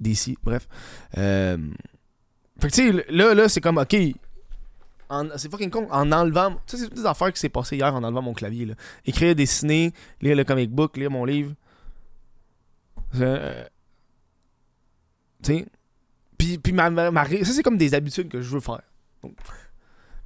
DC, 0.00 0.36
bref. 0.42 0.68
Euh, 1.16 1.56
fait 2.60 2.68
que 2.68 2.74
tu 2.74 2.92
sais, 2.92 3.06
là, 3.10 3.34
là 3.34 3.48
c'est 3.48 3.60
comme, 3.60 3.78
ok, 3.78 3.96
c'est 5.36 5.50
fucking 5.50 5.70
con, 5.70 5.88
en 5.90 6.12
enlevant, 6.12 6.52
tu 6.66 6.76
sais, 6.76 6.84
c'est 6.84 6.94
des 6.94 7.06
affaires 7.06 7.32
qui 7.32 7.40
s'est 7.40 7.48
passé 7.48 7.76
hier 7.76 7.94
en 7.94 8.02
enlevant 8.02 8.22
mon 8.22 8.34
clavier, 8.34 8.66
là. 8.66 8.74
Écrire, 9.06 9.34
dessiner, 9.34 9.92
lire 10.20 10.36
le 10.36 10.44
comic 10.44 10.70
book, 10.70 10.96
lire 10.96 11.10
mon 11.10 11.24
livre. 11.24 11.54
Euh, 13.20 13.64
tu 15.42 15.58
sais, 15.58 15.66
puis, 16.36 16.58
puis 16.58 16.74
ça, 16.76 17.52
c'est 17.52 17.62
comme 17.62 17.78
des 17.78 17.94
habitudes 17.94 18.28
que 18.28 18.40
je 18.40 18.48
veux 18.50 18.60
faire. 18.60 18.82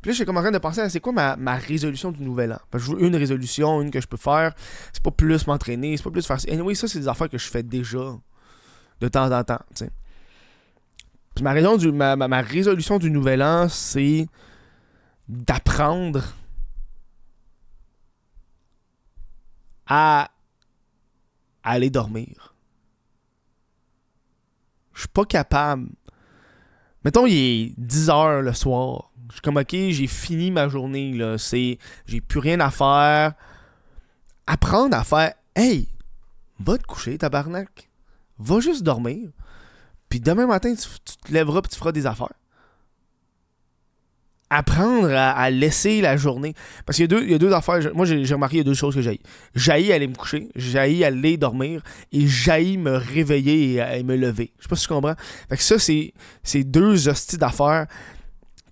Puis 0.02 0.08
là, 0.08 0.12
je 0.12 0.16
suis 0.16 0.24
comme 0.24 0.36
en 0.36 0.40
train 0.40 0.50
de 0.50 0.58
penser 0.58 0.80
à 0.80 0.90
c'est 0.90 0.98
quoi 0.98 1.12
ma, 1.12 1.36
ma, 1.36 1.54
résolution 1.54 2.10
du 2.10 2.24
nouvel 2.24 2.52
an. 2.52 2.58
Parce 2.72 2.82
je 2.82 2.90
veux 2.90 3.04
une 3.04 3.14
résolution, 3.14 3.80
une 3.80 3.92
que 3.92 4.00
je 4.00 4.08
peux 4.08 4.16
faire. 4.16 4.52
C'est 4.92 5.02
pas 5.02 5.12
plus 5.12 5.46
m'entraîner, 5.46 5.96
c'est 5.96 6.02
pas 6.02 6.10
plus 6.10 6.26
faire. 6.26 6.38
Oui, 6.64 6.74
ça, 6.74 6.88
c'est 6.88 6.98
des 6.98 7.06
affaires 7.06 7.28
que 7.28 7.38
je 7.38 7.48
fais 7.48 7.62
déjà 7.62 8.18
de 9.00 9.08
temps 9.08 9.30
en 9.30 9.44
temps. 9.44 9.60
Puis 11.36 11.44
ma, 11.44 11.52
raison 11.52 11.76
du, 11.76 11.92
ma, 11.92 12.16
ma, 12.16 12.40
résolution 12.40 12.98
du 12.98 13.12
nouvel 13.12 13.44
an, 13.44 13.68
c'est 13.68 14.26
d'apprendre 15.28 16.24
à 19.86 20.32
aller 21.62 21.90
dormir. 21.90 22.56
suis 24.94 25.08
pas 25.08 25.24
capable. 25.24 25.90
Mettons, 27.04 27.24
il 27.26 27.34
est 27.34 27.74
10 27.78 28.10
heures 28.10 28.42
le 28.42 28.52
soir. 28.52 29.11
Je 29.32 29.36
suis 29.36 29.40
comme, 29.40 29.56
ok, 29.56 29.70
j'ai 29.70 30.06
fini 30.06 30.50
ma 30.50 30.68
journée, 30.68 31.14
là. 31.14 31.38
C'est. 31.38 31.78
J'ai 32.04 32.20
plus 32.20 32.38
rien 32.38 32.60
à 32.60 32.70
faire. 32.70 33.32
Apprendre 34.46 34.94
à 34.94 35.04
faire, 35.04 35.32
hey, 35.56 35.88
va 36.60 36.76
te 36.76 36.82
coucher, 36.82 37.16
tabarnak. 37.16 37.88
Va 38.38 38.60
juste 38.60 38.82
dormir. 38.82 39.30
Puis 40.10 40.20
demain 40.20 40.46
matin, 40.46 40.74
tu, 40.74 40.86
te 41.24 41.32
lèveras 41.32 41.60
et 41.60 41.68
tu 41.68 41.78
feras 41.78 41.92
des 41.92 42.04
affaires 42.04 42.34
apprendre 44.50 45.10
à, 45.10 45.48
laisser 45.48 46.02
la 46.02 46.18
journée. 46.18 46.52
Parce 46.84 46.96
qu'il 46.96 47.04
y, 47.04 47.14
a 47.14 47.18
deux, 47.18 47.24
il 47.24 47.30
y 47.30 47.34
a 47.34 47.38
deux 47.38 47.54
affaires. 47.54 47.80
Moi, 47.94 48.04
j'ai 48.04 48.34
remarqué 48.34 48.56
il 48.56 48.58
y 48.58 48.60
a 48.60 48.64
deux 48.64 48.74
choses 48.74 48.94
que 48.94 49.00
j'ai. 49.00 49.18
J'ai 49.54 49.94
aller 49.94 50.06
me 50.06 50.14
coucher, 50.14 50.50
j'ai 50.54 51.04
aller 51.04 51.38
dormir 51.38 51.80
et 52.12 52.26
j'ai 52.26 52.76
me 52.76 52.98
réveiller 52.98 53.82
et, 53.96 54.02
me 54.02 54.14
lever. 54.14 54.52
Je 54.58 54.64
sais 54.64 54.68
pas 54.68 54.76
si 54.76 54.82
tu 54.82 54.92
comprends. 54.92 55.14
Fait 55.48 55.56
ça, 55.56 55.76
c'est 55.78 56.64
deux 56.64 57.08
hosties 57.08 57.38
d'affaires 57.38 57.86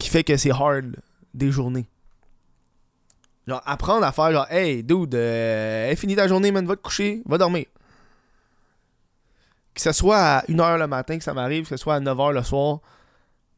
qui 0.00 0.08
fait 0.08 0.24
que 0.24 0.36
c'est 0.36 0.50
hard 0.50 0.96
des 1.34 1.52
journées. 1.52 1.86
Genre, 3.46 3.62
apprendre 3.66 4.04
à 4.04 4.12
faire, 4.12 4.32
genre, 4.32 4.50
hey, 4.50 4.82
dude, 4.82 5.14
euh, 5.14 5.94
fini 5.94 6.16
ta 6.16 6.26
journée, 6.26 6.50
man, 6.50 6.66
va 6.66 6.74
te 6.74 6.82
coucher, 6.82 7.22
va 7.26 7.38
dormir. 7.38 7.66
Que 9.74 9.80
ce 9.80 9.92
soit 9.92 10.18
à 10.18 10.44
1h 10.46 10.78
le 10.78 10.86
matin 10.86 11.18
que 11.18 11.24
ça 11.24 11.34
m'arrive, 11.34 11.64
que 11.64 11.68
ce 11.68 11.76
soit 11.76 11.96
à 11.96 12.00
9h 12.00 12.32
le 12.32 12.42
soir, 12.42 12.80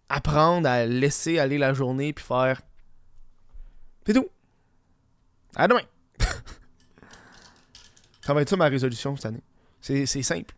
apprendre 0.09 0.69
à 0.69 0.85
laisser 0.85 1.39
aller 1.39 1.59
la 1.59 1.75
journée 1.75 2.13
puis 2.13 2.25
faire. 2.25 2.61
C'est 4.05 4.13
tout. 4.13 4.29
À 5.55 5.69
demain. 5.69 5.83
ça 8.21 8.35
va 8.35 8.43
être 8.43 8.49
ça 8.49 8.57
ma 8.57 8.69
résolution 8.69 9.17
cette 9.17 9.27
année. 9.27 9.43
C'est 9.81 10.07
simple. 10.07 10.55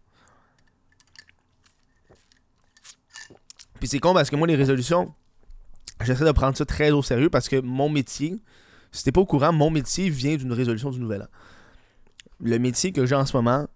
Puis 3.79 3.89
c'est 3.89 3.99
con 3.99 4.15
parce 4.15 4.31
que 4.31 4.37
moi, 4.37 4.47
les 4.47 4.57
résolutions, 4.57 5.15
j'essaie 6.05 6.25
de 6.25 6.33
prendre 6.33 6.57
ça 6.57 6.65
très 6.65 6.91
au 6.91 7.03
sérieux 7.03 7.31
parce 7.31 7.49
que 7.49 7.61
mon 7.61 7.89
métier, 7.89 8.37
si 8.93 9.05
t'es 9.05 9.13
pas 9.13 9.21
au 9.21 9.27
courant, 9.27 9.53
mon 9.53 9.71
métier 9.71 10.09
vient 10.11 10.37
d'une 10.37 10.53
résolution 10.53 10.91
du 10.91 11.01
nouvel 11.01 11.23
an. 11.23 11.29
Le 12.41 12.59
métier 12.59 12.93
que 12.93 13.07
j'ai 13.07 13.15
en 13.15 13.27
ce 13.27 13.37
moment 13.37 13.67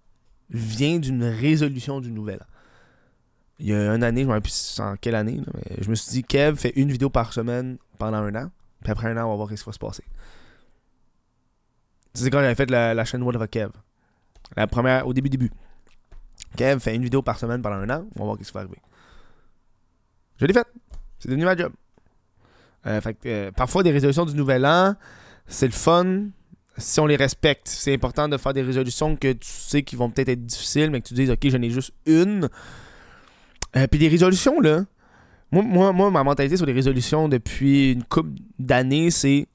vient 0.51 0.99
d'une 0.99 1.25
résolution 1.25 2.01
du 2.01 2.11
nouvel 2.11 2.41
an 2.41 2.47
il 3.59 3.67
y 3.67 3.75
a 3.75 3.95
une 3.95 4.03
année, 4.05 4.23
je 4.23 4.29
ne 4.29 4.35
sais 4.35 4.41
plus 4.41 4.81
en 4.81 4.97
quelle 4.97 5.15
année, 5.15 5.41
mais 5.55 5.77
je 5.83 5.91
me 5.91 5.95
suis 5.95 6.11
dit, 6.11 6.25
Kev 6.25 6.57
fait 6.57 6.73
une 6.77 6.91
vidéo 6.91 7.11
par 7.11 7.33
semaine 7.33 7.79
pendant 7.99 8.19
un 8.19 8.35
an, 8.37 8.51
puis 8.83 8.93
après 8.93 9.09
un 9.09 9.17
an, 9.17 9.27
on 9.27 9.31
va 9.31 9.37
voir 9.37 9.49
ce 9.51 9.55
qui 9.55 9.65
va 9.65 9.73
se 9.73 9.79
passer. 9.79 10.05
C'est 12.15 12.31
quand 12.31 12.41
j'avais 12.41 12.55
fait 12.55 12.71
la, 12.71 13.05
chaîne 13.05 13.23
What 13.23 13.37
of 13.37 13.49
Kev. 13.49 13.71
La 14.57 14.67
première, 14.67 15.07
au 15.07 15.13
début, 15.13 15.29
début. 15.29 15.51
Kev 16.57 16.81
fait 16.81 16.95
une 16.95 17.03
vidéo 17.03 17.21
par 17.21 17.39
semaine 17.39 17.61
pendant 17.61 17.77
un 17.77 17.91
an, 17.91 18.07
on 18.17 18.21
va 18.21 18.25
voir 18.27 18.39
ce 18.41 18.45
qui 18.45 18.53
va 18.53 18.61
arriver. 18.61 18.79
Je 20.37 20.47
l'ai 20.47 20.53
fait. 20.53 20.67
C'est 21.19 21.29
devenu 21.29 21.45
ma 21.45 21.57
job. 21.57 21.73
Euh, 22.89 23.01
fait 23.01 23.17
euh, 23.27 23.51
parfois, 23.53 23.83
des 23.83 23.91
résolutions 23.91 24.25
du 24.25 24.35
nouvel 24.35 24.65
an, 24.65 24.95
c'est 25.47 25.67
le 25.67 25.73
fun 25.73 26.29
si 26.77 27.01
on 27.01 27.07
les 27.07 27.17
respecte. 27.17 27.69
C'est 27.69 27.93
important 27.93 28.29
de 28.29 28.37
faire 28.37 28.55
des 28.55 28.63
résolutions 28.63 29.17
que 29.17 29.33
tu 29.33 29.49
sais 29.49 29.83
qui 29.83 29.97
vont 29.97 30.11
peut-être 30.11 30.31
être 30.31 30.47
difficiles, 30.47 30.91
mais 30.91 31.01
que 31.01 31.09
tu 31.09 31.15
dises, 31.15 31.31
OK, 31.31 31.49
j'en 31.49 31.61
ai 31.61 31.71
juste 31.71 31.93
une. 32.07 32.49
Euh, 33.77 33.87
puis 33.89 33.99
des 33.99 34.09
résolutions, 34.09 34.61
là. 34.61 34.85
Moi, 35.51 35.93
moi, 35.93 36.11
ma 36.11 36.23
mentalité 36.25 36.59
sur 36.59 36.67
les 36.67 36.75
résolutions 36.75 37.27
depuis 37.29 37.93
une 37.93 38.05
couple 38.05 38.33
d'années, 38.59 39.11
c'est 39.11 39.47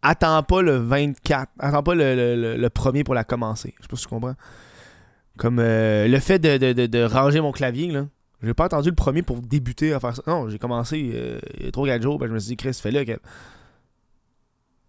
attends 0.00 0.42
pas 0.42 0.62
le 0.62 0.76
24, 0.78 1.52
attends 1.58 1.82
pas 1.82 1.94
le, 1.94 2.68
premier 2.68 3.04
pour 3.04 3.14
la 3.14 3.22
commencer. 3.22 3.74
Je 3.76 3.82
sais 3.82 3.88
pas 3.88 3.96
si 3.96 4.02
tu 4.04 4.08
comprends. 4.08 4.34
Comme 5.36 5.58
le 5.58 6.18
fait 6.20 6.38
de, 6.38 7.04
ranger 7.04 7.42
mon 7.42 7.52
clavier, 7.52 7.88
là. 7.88 8.06
J'ai 8.42 8.54
pas 8.54 8.64
attendu 8.64 8.88
le 8.88 8.94
premier 8.94 9.22
pour 9.22 9.42
débuter 9.42 9.92
à 9.92 10.00
faire 10.00 10.16
ça. 10.16 10.22
Non, 10.26 10.48
j'ai 10.48 10.58
commencé 10.58 11.10
euh, 11.14 11.38
il 11.58 11.66
y 11.66 11.68
a 11.68 11.70
3-4 11.70 12.02
jours, 12.02 12.18
ben, 12.18 12.26
je 12.26 12.32
me 12.32 12.38
suis 12.38 12.48
dit, 12.48 12.56
Chris, 12.56 12.72
fais-le. 12.74 13.18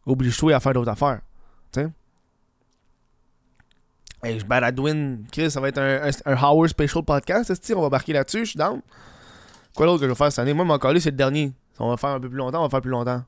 Oblige-toi 0.05 0.55
à 0.55 0.59
faire 0.59 0.73
d'autres 0.73 0.91
affaires. 0.91 1.21
Tu 1.71 1.81
sais? 1.81 1.89
Hey, 4.23 4.39
je 4.39 4.45
baladouine. 4.45 5.25
Chris, 5.31 5.51
ça 5.51 5.59
va 5.59 5.69
être 5.69 5.79
un, 5.79 6.09
un, 6.25 6.35
Howard 6.35 6.69
Special 6.69 7.03
Podcast. 7.03 7.73
On 7.75 7.81
va 7.81 7.89
marquer 7.89 8.13
là-dessus? 8.13 8.45
Je 8.45 8.49
suis 8.51 8.57
down. 8.57 8.81
Quoi 9.75 9.85
d'autre 9.85 9.99
que 9.99 10.05
je 10.05 10.11
vais 10.11 10.15
faire 10.15 10.31
cette 10.31 10.39
année? 10.39 10.53
Moi, 10.53 10.63
mon 10.63 10.77
collé, 10.77 10.99
c'est 10.99 11.11
le 11.11 11.17
dernier. 11.17 11.53
On 11.79 11.89
va 11.89 11.97
faire 11.97 12.11
un 12.11 12.19
peu 12.19 12.29
plus 12.29 12.37
longtemps. 12.37 12.59
On 12.59 12.63
va 12.63 12.69
faire 12.69 12.81
plus 12.81 12.91
longtemps. 12.91 13.23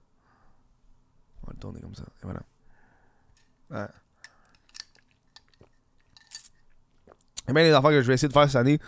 On 1.43 1.47
va 1.47 1.53
le 1.53 1.59
tourner 1.59 1.81
comme 1.81 1.95
ça. 1.95 2.03
Et 2.03 2.25
voilà. 2.25 2.41
Ouais. 3.71 3.87
Et 7.49 7.53
bien, 7.53 7.63
les 7.63 7.71
affaires 7.71 7.91
que 7.91 8.01
je 8.01 8.07
vais 8.07 8.13
essayer 8.13 8.27
de 8.27 8.33
faire 8.33 8.45
cette 8.45 8.55
année, 8.55 8.79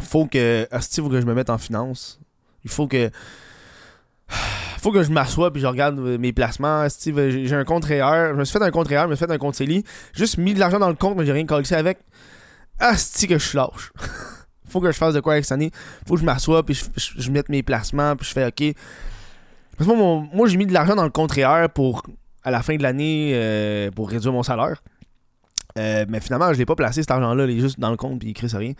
faut 0.00 0.26
que. 0.26 0.66
Asti, 0.70 1.00
faut 1.00 1.08
que 1.08 1.20
je 1.20 1.26
me 1.26 1.34
mette 1.34 1.50
en 1.50 1.58
finance. 1.58 2.20
Il 2.64 2.70
faut 2.70 2.86
que 2.86 3.10
faut 4.78 4.92
que 4.92 5.02
je 5.02 5.10
m'assoie 5.10 5.52
puis 5.52 5.60
je 5.60 5.66
regarde 5.66 5.98
mes 5.98 6.32
placements. 6.32 6.86
J'ai 6.88 7.54
un 7.54 7.64
compte 7.64 7.84
REER. 7.84 8.30
Je 8.32 8.38
me 8.38 8.44
suis 8.44 8.58
fait 8.58 8.64
un 8.64 8.70
compte 8.70 8.88
REER, 8.88 9.02
je 9.02 9.08
me 9.08 9.16
suis 9.16 9.26
fait 9.26 9.32
un 9.32 9.38
compte 9.38 9.54
CELI. 9.54 9.84
Juste 10.14 10.38
mis 10.38 10.54
de 10.54 10.60
l'argent 10.60 10.78
dans 10.78 10.88
le 10.88 10.94
compte, 10.94 11.16
mais 11.16 11.26
j'ai 11.26 11.32
rien 11.32 11.46
collé 11.46 11.70
avec. 11.72 11.98
Asti 12.78 13.26
que 13.26 13.38
je 13.38 13.44
suis 13.44 13.56
lâche. 13.56 13.92
faut 14.68 14.80
que 14.80 14.92
je 14.92 14.96
fasse 14.96 15.14
de 15.14 15.20
quoi 15.20 15.32
avec 15.34 15.44
cette 15.44 15.52
année. 15.52 15.70
Faut 16.06 16.14
que 16.14 16.20
je 16.20 16.24
m'assoie 16.24 16.64
puis 16.64 16.80
je, 16.96 17.30
mette 17.30 17.48
mes 17.48 17.62
placements 17.62 18.14
puis 18.16 18.26
je 18.26 18.32
fais 18.32 18.46
OK. 18.46 18.74
Parce 19.76 19.88
que 19.88 19.94
moi, 19.94 20.48
j'ai 20.48 20.56
mis 20.56 20.66
de 20.66 20.72
l'argent 20.72 20.96
dans 20.96 21.04
le 21.04 21.10
compte 21.10 21.32
REER 21.32 21.68
pour, 21.72 22.02
à 22.42 22.50
la 22.50 22.62
fin 22.62 22.76
de 22.76 22.82
l'année, 22.82 23.32
euh, 23.34 23.90
pour 23.90 24.10
réduire 24.10 24.32
mon 24.32 24.42
salaire. 24.42 24.82
Euh, 25.78 26.04
mais 26.08 26.20
finalement, 26.20 26.52
je 26.52 26.58
l'ai 26.58 26.66
pas 26.66 26.74
placé 26.74 27.02
cet 27.02 27.10
argent-là. 27.10 27.44
Il 27.44 27.58
est 27.58 27.60
juste 27.60 27.78
dans 27.78 27.90
le 27.90 27.96
compte 27.96 28.18
puis 28.18 28.28
il 28.28 28.30
écrit 28.32 28.48
rien. 28.48 28.72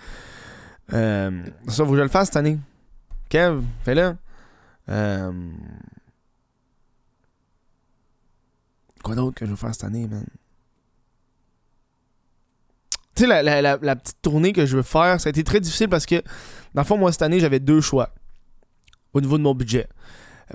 Euh, 0.93 1.43
ça, 1.67 1.85
faut 1.85 1.91
que 1.91 1.97
je 1.97 2.03
le 2.03 2.09
fasse 2.09 2.29
cette 2.29 2.37
année. 2.37 2.59
Kev, 3.29 3.63
fais-le. 3.85 4.17
Euh... 4.89 5.51
Quoi 9.03 9.15
d'autre 9.15 9.37
que 9.37 9.45
je 9.45 9.51
veux 9.51 9.57
faire 9.57 9.75
cette 9.75 9.85
année, 9.85 10.07
man? 10.07 10.25
Tu 13.15 13.25
sais, 13.25 13.43
la, 13.43 13.61
la, 13.63 13.97
petite 13.97 14.23
tournée 14.23 14.53
que 14.53 14.65
je 14.65 14.77
veux 14.77 14.83
faire, 14.83 15.21
ça 15.21 15.29
a 15.29 15.31
été 15.31 15.43
très 15.43 15.61
difficile 15.61 15.89
parce 15.89 16.07
que, 16.07 16.23
dans 16.75 16.83
le 16.83 16.87
fond, 16.87 16.97
moi, 16.97 17.11
cette 17.11 17.23
année, 17.23 17.41
j'avais 17.41 17.61
deux 17.61 17.81
choix 17.81 18.15
au 19.13 19.21
niveau 19.21 19.39
de 19.39 19.43
mon 19.43 19.55
budget. 19.55 19.89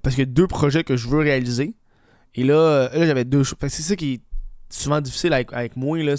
Parce 0.01 0.17
a 0.17 0.25
deux 0.25 0.47
projets 0.47 0.83
que 0.83 0.95
je 0.95 1.07
veux 1.07 1.19
réaliser. 1.19 1.75
Et 2.35 2.43
là, 2.43 2.89
là 2.93 3.05
j'avais 3.05 3.25
deux 3.25 3.43
choix. 3.43 3.57
c'est 3.61 3.81
ça 3.81 3.95
qui 3.95 4.13
est 4.13 4.21
souvent 4.69 5.01
difficile 5.01 5.33
avec, 5.33 5.53
avec 5.53 5.75
moi. 5.75 6.01
Là, 6.01 6.15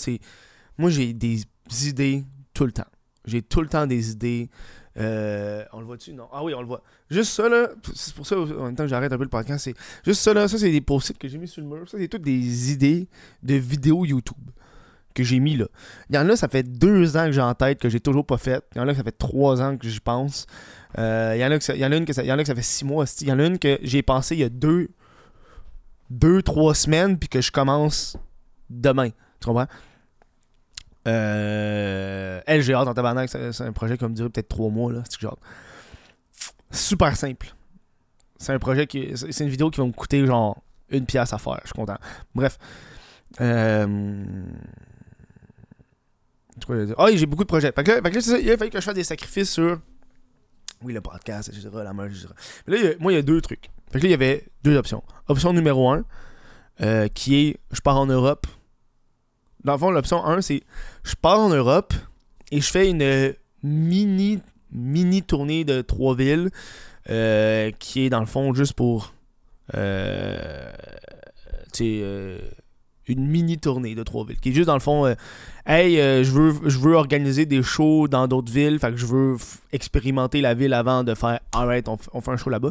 Moi, 0.79 0.91
j'ai 0.91 1.13
des 1.13 1.43
idées 1.83 2.25
tout 2.53 2.67
le 2.67 2.73
temps. 2.73 2.85
J'ai 3.25 3.43
tout 3.43 3.61
le 3.61 3.69
temps 3.69 3.87
des 3.87 4.11
idées. 4.11 4.51
Euh, 4.97 5.65
on 5.73 5.81
le 5.81 5.87
voit-tu? 5.87 6.13
Non. 6.13 6.29
Ah 6.33 6.45
oui, 6.45 6.55
on 6.55 6.61
le 6.61 6.67
voit. 6.67 6.83
Juste 7.11 7.33
ça, 7.33 7.49
là, 7.49 7.69
c'est 7.95 8.15
pour 8.15 8.27
ça, 8.27 8.39
en 8.39 8.47
même 8.47 8.77
temps 8.77 8.85
que 8.85 8.89
j'arrête 8.89 9.13
un 9.13 9.17
peu 9.17 9.25
le 9.25 9.29
podcast, 9.29 9.65
c'est 9.65 9.75
juste 10.05 10.21
ça, 10.21 10.33
là, 10.35 10.47
ça, 10.47 10.59
c'est 10.59 10.71
des 10.71 10.81
post-it 10.81 11.19
que 11.19 11.27
j'ai 11.27 11.39
mis 11.39 11.49
sur 11.49 11.63
le 11.63 11.69
mur. 11.69 11.89
Ça, 11.89 11.99
c'est 11.99 12.09
toutes 12.09 12.23
des 12.23 12.73
idées 12.73 13.09
de 13.43 13.55
vidéos 13.55 14.05
YouTube 14.05 14.51
que 15.15 15.23
j'ai 15.23 15.39
mis, 15.39 15.57
là. 15.57 15.67
Il 16.11 16.17
y 16.17 16.19
en 16.19 16.29
a, 16.29 16.37
ça 16.37 16.49
fait 16.49 16.65
deux 16.65 17.17
ans 17.17 17.27
que 17.27 17.33
j'ai 17.33 17.41
en 17.41 17.55
tête, 17.55 17.79
que 17.79 17.89
j'ai 17.89 18.01
toujours 18.01 18.27
pas 18.27 18.37
fait. 18.37 18.63
Il 18.75 18.79
y 18.79 18.81
en 18.81 18.89
a, 18.89 18.95
ça 18.95 19.05
fait 19.05 19.17
trois 19.17 19.63
ans 19.63 19.77
que 19.77 19.89
j'y 19.89 20.01
pense. 20.01 20.47
Euh, 20.99 21.33
il, 21.37 21.41
y 21.41 21.45
en 21.45 21.51
a 21.93 21.97
une 21.97 22.05
que 22.05 22.13
ça, 22.13 22.23
a 22.23 22.45
que 22.45 22.55
fait 22.55 22.63
six 22.63 22.85
mois. 22.85 23.05
Il 23.21 23.29
y 23.29 23.33
en 23.33 23.39
a 23.39 23.47
une 23.47 23.59
que 23.59 23.79
j'ai 23.83 24.03
pensé 24.03 24.35
il 24.35 24.41
y 24.41 24.45
a 24.45 24.49
deux, 24.49 24.91
deux, 26.11 26.43
trois 26.43 26.75
semaines, 26.75 27.19
puis 27.19 27.29
que 27.29 27.41
je 27.41 27.53
commence 27.53 28.17
demain. 28.69 29.11
Tu 29.41 29.47
comprends? 29.47 29.69
Euh, 31.07 32.41
elle, 32.47 32.63
j'ai. 32.63 32.75
C'est 33.53 33.63
un 33.63 33.73
projet 33.73 33.97
qui 33.97 34.03
va 34.03 34.09
me 34.09 34.15
durer 34.15 34.31
peut-être 34.31 34.49
trois 34.49 34.71
mois. 34.71 34.93
Là, 34.93 35.03
genre. 35.19 35.39
Super 36.71 37.17
simple. 37.17 37.55
C'est 38.39 38.53
un 38.53 38.59
projet 38.59 38.87
qui. 38.87 39.13
C'est 39.15 39.45
une 39.45 39.51
vidéo 39.51 39.71
qui 39.71 39.81
va 39.81 39.87
me 39.87 39.93
coûter 39.93 40.25
genre 40.27 40.63
une 40.91 41.07
pièce 41.07 41.33
à 41.33 41.39
faire. 41.39 41.61
Je 41.63 41.69
suis 41.69 41.75
content. 41.75 41.99
Bref. 42.35 42.59
Euh... 43.41 44.45
Ah 46.99 47.07
oui, 47.07 47.19
j'ai 47.19 47.27
beaucoup 47.27 47.43
de 47.43 47.49
projets. 47.49 47.73
Que 47.73 47.91
là, 47.91 48.39
il 48.41 48.51
a 48.51 48.57
fallu 48.57 48.71
que 48.71 48.81
je 48.81 48.85
fasse 48.85 48.95
des 48.95 49.05
sacrifices 49.05 49.51
sur. 49.51 49.81
Oui, 50.83 50.93
le 50.93 51.01
podcast, 51.01 51.49
etc. 51.49 51.69
La 51.73 51.93
main, 51.93 52.07
etc. 52.07 52.29
Là, 52.67 52.77
moi, 53.01 53.13
il 53.13 53.17
y 53.17 53.19
a 53.19 53.23
deux 53.23 53.41
trucs. 53.41 53.71
Fait 53.91 53.99
que 53.99 54.05
là, 54.05 54.09
il 54.09 54.11
y 54.11 54.15
avait 54.15 54.47
deux 54.63 54.77
options. 54.77 55.03
Option 55.29 55.53
numéro 55.53 55.91
un, 55.91 56.05
euh, 56.81 57.09
qui 57.09 57.37
est 57.37 57.57
je 57.73 57.81
pars 57.81 57.97
en 57.97 58.07
Europe 58.07 58.47
dans 59.65 59.73
le 59.73 59.79
fond, 59.79 59.91
l'option 59.91 60.25
1, 60.25 60.43
c'est 60.43 60.63
je 61.03 61.15
pars 61.15 61.41
en 61.41 61.49
Europe 61.49 61.95
et 62.51 62.61
je 62.61 62.71
fais 62.71 62.91
une 62.91 63.35
mini, 63.63 64.41
mini 64.71 65.23
tournée 65.23 65.65
de 65.65 65.81
trois 65.81 66.15
villes 66.15 66.51
euh, 67.11 67.71
qui 67.79 68.05
est 68.05 68.11
dans 68.11 68.21
le 68.21 68.27
fond 68.27 68.55
juste 68.55 68.75
pour 68.75 69.15
euh, 69.75 70.73
euh, 71.81 72.39
une 73.09 73.27
mini 73.27 73.59
tournée 73.59 73.95
de 73.95 74.03
trois 74.03 74.25
villes 74.25 74.39
qui 74.41 74.51
est 74.51 74.53
juste 74.53 74.69
dans 74.69 74.75
le 74.75 74.81
fond 74.81 75.15
hey 75.67 75.97
je 75.97 76.31
veux 76.31 76.55
je 76.69 76.79
veux 76.79 76.95
organiser 76.95 77.45
des 77.45 77.63
shows 77.63 78.09
dans 78.09 78.27
d'autres 78.27 78.53
villes 78.53 78.79
fait 78.79 78.91
que 78.91 78.97
je 78.97 79.07
veux 79.07 79.37
expérimenter 79.73 80.41
la 80.41 80.55
ville 80.55 80.73
avant 80.73 81.05
de 81.05 81.15
faire 81.15 81.41
alright 81.53 81.89
on, 81.89 81.99
on 82.13 82.21
fait 82.21 82.31
un 82.31 82.37
show 82.37 82.51
là-bas. 82.51 82.71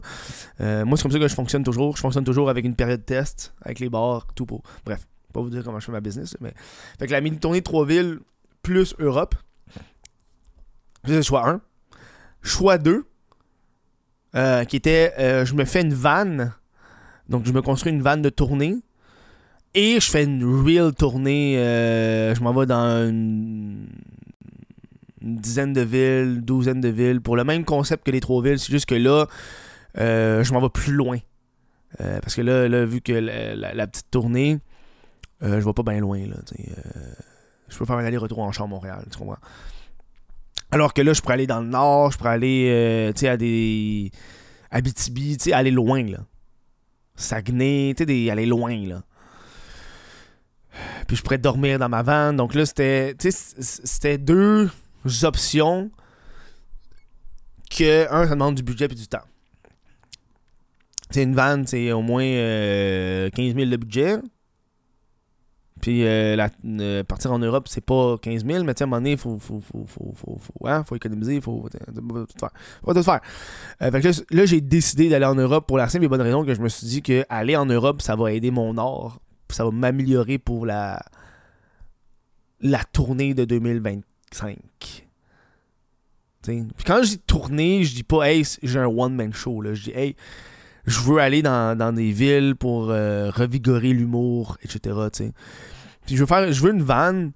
Moi 0.59 0.97
c'est 0.97 1.03
comme 1.03 1.11
ça 1.11 1.19
que 1.19 1.27
je 1.27 1.35
fonctionne 1.35 1.63
toujours. 1.63 1.95
Je 1.95 2.01
fonctionne 2.01 2.23
toujours 2.23 2.49
avec 2.49 2.65
une 2.65 2.75
période 2.75 3.01
de 3.01 3.05
test 3.05 3.53
avec 3.61 3.79
les 3.79 3.89
bars 3.89 4.25
tout 4.33 4.45
pour 4.45 4.63
bref 4.85 5.05
pas 5.33 5.41
vous 5.41 5.49
dire 5.49 5.63
comment 5.63 5.79
je 5.79 5.85
fais 5.85 5.91
ma 5.91 6.01
business, 6.01 6.37
mais. 6.39 6.53
Fait 6.99 7.07
que 7.07 7.11
la 7.11 7.21
mini 7.21 7.39
tournée 7.39 7.59
de 7.59 7.63
trois 7.65 7.85
villes 7.85 8.19
plus 8.63 8.95
Europe. 8.97 9.35
C'est 11.05 11.21
choix 11.21 11.47
1. 11.49 11.61
Choix 12.41 12.77
2, 12.77 13.05
euh, 14.35 14.63
qui 14.63 14.77
était 14.77 15.13
euh, 15.19 15.45
je 15.45 15.53
me 15.53 15.65
fais 15.65 15.81
une 15.81 15.93
vanne. 15.93 16.53
Donc, 17.29 17.45
je 17.45 17.51
me 17.51 17.61
construis 17.61 17.91
une 17.91 18.01
vanne 18.01 18.21
de 18.21 18.29
tournée. 18.29 18.77
Et 19.75 19.99
je 19.99 20.09
fais 20.09 20.23
une 20.23 20.43
real 20.43 20.93
tournée. 20.93 21.57
euh, 21.57 22.33
je 22.35 22.41
m'en 22.41 22.53
vais 22.53 22.65
dans 22.65 23.07
une, 23.07 23.87
dizaine 25.21 25.73
de 25.73 25.81
villes, 25.81 26.41
douzaine 26.41 26.81
de 26.81 26.89
villes, 26.89 27.21
pour 27.21 27.35
le 27.35 27.43
même 27.43 27.65
concept 27.65 28.05
que 28.05 28.11
les 28.11 28.19
trois 28.19 28.41
villes. 28.43 28.59
C'est 28.59 28.71
juste 28.71 28.85
que 28.85 28.95
là, 28.95 29.27
je 29.95 30.53
m'en 30.53 30.61
vais 30.61 30.69
plus 30.69 30.93
loin. 30.93 31.17
Parce 31.97 32.35
que 32.35 32.41
là, 32.41 32.67
là, 32.67 32.85
vu 32.85 33.01
que 33.01 33.13
la 33.13 33.87
petite 33.87 34.11
tournée, 34.11 34.59
euh, 35.43 35.59
je 35.59 35.65
vais 35.65 35.73
pas 35.73 35.83
bien 35.83 35.99
loin. 35.99 36.19
Là, 36.19 36.35
euh, 36.37 36.63
je 37.67 37.77
peux 37.77 37.85
faire 37.85 37.97
un 37.97 38.05
aller-retour 38.05 38.39
en 38.39 38.51
champ 38.51 38.67
Montréal, 38.67 39.05
tu 39.11 39.17
comprends? 39.17 39.37
Alors 40.71 40.93
que 40.93 41.01
là, 41.01 41.13
je 41.13 41.21
pourrais 41.21 41.35
aller 41.35 41.47
dans 41.47 41.61
le 41.61 41.67
nord, 41.67 42.11
je 42.11 42.17
pourrais 42.17 42.31
aller 42.31 42.67
euh, 42.71 43.27
à 43.27 43.37
des. 43.37 44.11
Abitibi, 44.71 45.37
tu 45.37 45.53
aller 45.53 45.71
loin, 45.71 46.03
là. 46.03 46.19
Saguenay, 47.15 47.93
tu 47.95 48.05
sais, 48.05 48.29
aller 48.31 48.47
loin, 48.47 48.75
là. 48.87 49.03
Puis 51.07 51.17
je 51.17 51.21
pourrais 51.21 51.37
dormir 51.37 51.77
dans 51.77 51.89
ma 51.89 52.01
van. 52.01 52.33
Donc 52.33 52.55
là, 52.55 52.65
c'était. 52.65 53.15
C'était 53.19 54.17
deux 54.17 54.69
options 55.23 55.91
que, 57.69 58.11
un, 58.11 58.27
ça 58.27 58.31
demande 58.31 58.55
du 58.55 58.63
budget 58.63 58.85
et 58.85 58.95
du 58.95 59.07
temps. 59.07 59.25
C'est 61.11 61.23
une 61.23 61.35
van, 61.35 61.63
c'est 61.65 61.91
au 61.91 62.01
moins 62.01 62.25
euh, 62.25 63.29
15 63.29 63.53
000 63.53 63.69
de 63.69 63.77
budget. 63.77 64.17
Puis 65.83 66.05
euh, 66.05 66.37
euh, 66.79 67.03
partir 67.03 67.33
en 67.33 67.39
Europe, 67.39 67.67
c'est 67.67 67.83
pas 67.83 68.17
15 68.17 68.45
000, 68.45 68.63
mais 68.63 68.71
à 68.71 68.83
un 68.83 68.85
moment 68.85 69.01
donné, 69.01 69.11
il 69.11 69.17
faut, 69.17 69.37
faut, 69.37 69.59
faut, 69.59 69.83
faut, 69.85 70.13
faut, 70.15 70.37
faut, 70.39 70.65
hein, 70.65 70.85
économiser, 70.95 71.35
il 71.35 71.41
faut, 71.41 71.67
tout 71.69 72.39
faire. 72.39 72.51
Faut 72.85 72.93
tout 72.93 73.03
faire. 73.03 73.19
Euh, 73.81 73.91
fait 73.91 73.99
que 73.99 74.33
là, 74.33 74.45
j'ai 74.45 74.61
décidé 74.61 75.09
d'aller 75.09 75.25
en 75.25 75.35
Europe 75.35 75.67
pour 75.67 75.77
la 75.77 75.89
simple 75.89 76.05
et 76.05 76.07
bonne 76.07 76.21
raison 76.21 76.45
que 76.45 76.53
je 76.53 76.61
me 76.61 76.69
suis 76.69 76.87
dit 76.87 77.01
que 77.01 77.25
aller 77.27 77.57
en 77.57 77.65
Europe, 77.65 78.01
ça 78.01 78.15
va 78.15 78.31
aider 78.31 78.49
mon 78.49 78.77
art. 78.77 79.19
Ça 79.49 79.65
va 79.65 79.71
m'améliorer 79.71 80.37
pour 80.37 80.65
la, 80.65 81.03
la 82.61 82.81
tournée 82.85 83.33
de 83.33 83.43
2025. 83.43 84.55
T'sais. 86.41 86.63
Puis 86.77 86.85
quand 86.85 87.03
je 87.03 87.09
dis 87.09 87.19
tournée, 87.19 87.83
je 87.83 87.93
dis 87.93 88.03
pas, 88.03 88.31
hey, 88.31 88.45
j'ai 88.63 88.79
un 88.79 88.87
one-man 88.87 89.33
show. 89.33 89.61
Là. 89.61 89.73
Je 89.73 89.83
dis, 89.83 89.91
hey, 89.91 90.15
je 90.85 90.99
veux 90.99 91.19
aller 91.19 91.41
dans, 91.41 91.77
dans 91.77 91.93
des 91.93 92.11
villes 92.11 92.55
pour 92.55 92.89
euh, 92.89 93.29
revigorer 93.31 93.93
l'humour, 93.93 94.57
etc. 94.63 94.95
Puis 96.05 96.15
je 96.15 96.21
veux 96.21 96.25
faire, 96.25 96.51
je 96.51 96.61
veux 96.61 96.71
une 96.71 96.83
vanne, 96.83 97.31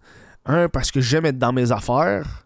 un, 0.45 0.69
parce 0.69 0.91
que 0.91 1.01
j'aime 1.01 1.25
être 1.25 1.37
dans 1.37 1.53
mes 1.53 1.71
affaires. 1.71 2.45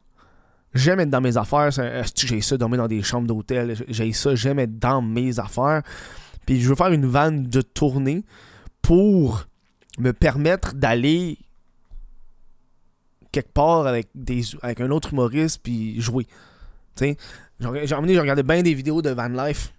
J'aime 0.73 0.99
être 0.99 1.09
dans 1.09 1.21
mes 1.21 1.37
affaires. 1.37 1.69
J'ai 2.15 2.41
ça, 2.41 2.57
dormir 2.57 2.79
dans 2.79 2.87
des 2.87 3.01
chambres 3.01 3.27
d'hôtel. 3.27 3.75
J'ai 3.87 4.13
ça, 4.13 4.35
j'aime 4.35 4.59
être 4.59 4.79
dans 4.79 5.01
mes 5.01 5.39
affaires. 5.39 5.81
Puis 6.45 6.61
je 6.61 6.69
veux 6.69 6.75
faire 6.75 6.91
une 6.91 7.05
vanne 7.05 7.43
de 7.43 7.61
tournée 7.61 8.23
pour 8.81 9.45
me 9.99 10.11
permettre 10.11 10.73
d'aller 10.73 11.37
quelque 13.31 13.51
part 13.51 13.87
avec, 13.87 14.07
des, 14.15 14.41
avec 14.61 14.81
un 14.81 14.91
autre 14.91 15.13
humoriste 15.13 15.61
puis 15.63 15.99
jouer. 15.99 16.27
J'ai 16.99 17.15
emmené, 17.95 18.13
j'ai 18.13 18.19
regardé 18.19 18.43
bien 18.43 18.61
des 18.61 18.73
vidéos 18.73 19.01
de 19.01 19.09
Van 19.09 19.27
Life. 19.27 19.73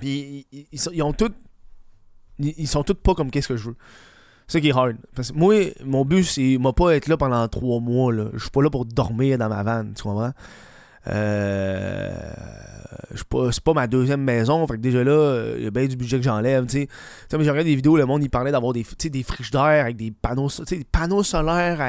Puis 0.00 0.46
ils, 0.52 0.66
ils 0.72 1.02
ont 1.02 1.12
toutes. 1.12 1.36
Ils, 2.38 2.66
sont 2.66 2.82
toutes 2.82 3.00
pas 3.00 3.14
comme 3.14 3.30
qu'est-ce 3.30 3.48
que 3.48 3.56
je 3.56 3.68
veux. 3.68 3.76
C'est 4.46 4.54
ça 4.54 4.60
qui 4.60 4.68
est 4.68 4.76
hard. 4.76 4.96
Parce 5.14 5.30
que 5.30 5.36
moi, 5.36 5.54
mon 5.84 6.04
but, 6.04 6.24
c'est 6.24 6.56
moi 6.58 6.74
pas 6.74 6.96
être 6.96 7.08
là 7.08 7.16
pendant 7.16 7.46
trois 7.48 7.78
mois. 7.80 8.12
Là. 8.12 8.26
Je 8.32 8.38
suis 8.38 8.50
pas 8.50 8.62
là 8.62 8.70
pour 8.70 8.84
dormir 8.84 9.38
dans 9.38 9.48
ma 9.48 9.62
vanne, 9.62 9.92
tu 9.94 10.02
comprends? 10.02 10.32
Euh, 11.08 12.10
c'est 13.50 13.64
pas 13.64 13.72
ma 13.72 13.86
deuxième 13.86 14.22
maison. 14.22 14.66
Fait 14.66 14.74
que 14.74 14.80
déjà 14.80 15.02
là, 15.04 15.54
il 15.56 15.64
y 15.64 15.66
a 15.66 15.70
bien 15.70 15.86
du 15.86 15.96
budget 15.96 16.18
que 16.18 16.24
j'enlève. 16.24 16.66
Tu 16.66 16.82
sais, 16.82 16.88
mais 17.36 17.44
j'ai 17.44 17.50
regardé 17.50 17.70
des 17.70 17.76
vidéos, 17.76 17.96
le 17.96 18.06
monde 18.06 18.26
parlait 18.28 18.52
d'avoir 18.52 18.72
des, 18.72 18.84
des 19.04 19.22
frigidaires 19.22 19.84
avec 19.84 19.96
des 19.96 20.10
panneaux, 20.10 20.48
des 20.68 20.84
panneaux 20.84 21.22
solaires 21.22 21.80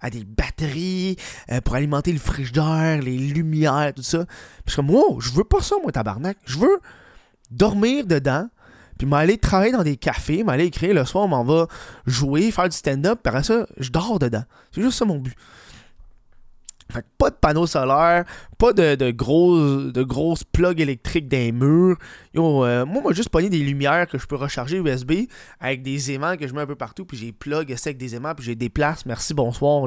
à, 0.00 0.10
des 0.10 0.24
batteries 0.24 1.16
euh, 1.50 1.60
pour 1.60 1.74
alimenter 1.74 2.12
le 2.12 2.18
frigidaire, 2.18 3.00
les 3.02 3.16
lumières, 3.16 3.92
tout 3.94 4.02
ça. 4.02 4.24
Suis 4.66 4.76
comme, 4.76 4.90
wow, 4.90 5.20
je 5.20 5.30
veux 5.32 5.44
pas 5.44 5.60
ça, 5.60 5.76
moi, 5.82 5.92
tabarnak. 5.92 6.36
Je 6.44 6.58
veux 6.58 6.80
dormir 7.50 8.06
dedans, 8.06 8.48
puis 8.98 9.06
m'aller 9.06 9.38
travailler 9.38 9.72
dans 9.72 9.84
des 9.84 9.96
cafés, 9.96 10.42
m'aller 10.42 10.64
écrire 10.64 10.94
le 10.94 11.04
soir, 11.04 11.24
on 11.24 11.28
m'en 11.28 11.44
va 11.44 11.68
jouer, 12.06 12.50
faire 12.50 12.68
du 12.68 12.76
stand-up, 12.76 13.20
après 13.24 13.42
ça, 13.44 13.66
je 13.78 13.90
dors 13.90 14.18
dedans. 14.18 14.44
C'est 14.72 14.82
juste 14.82 14.98
ça 14.98 15.04
mon 15.04 15.18
but. 15.18 15.34
Fait 16.90 17.02
que 17.02 17.06
pas 17.18 17.28
de 17.28 17.34
panneaux 17.34 17.66
solaires, 17.66 18.24
pas 18.56 18.72
de, 18.72 18.94
de, 18.94 19.10
grosses, 19.10 19.92
de 19.92 20.02
grosses 20.02 20.42
plugs 20.42 20.80
électriques 20.80 21.28
dans 21.28 21.36
les 21.36 21.52
murs. 21.52 21.98
Yo, 22.32 22.64
euh, 22.64 22.86
moi, 22.86 23.02
moi, 23.02 23.12
juste 23.12 23.28
pogner 23.28 23.50
des 23.50 23.58
lumières 23.58 24.06
que 24.06 24.16
je 24.18 24.26
peux 24.26 24.36
recharger 24.36 24.78
USB 24.78 25.12
avec 25.60 25.82
des 25.82 26.12
aimants 26.12 26.38
que 26.38 26.48
je 26.48 26.54
mets 26.54 26.62
un 26.62 26.66
peu 26.66 26.76
partout, 26.76 27.04
puis 27.04 27.18
j'ai 27.18 27.30
plug 27.30 27.74
sec 27.76 27.98
des 27.98 28.14
aimants, 28.14 28.34
puis 28.34 28.46
j'ai 28.46 28.54
des 28.54 28.70
places. 28.70 29.04
Merci, 29.04 29.34
bonsoir. 29.34 29.86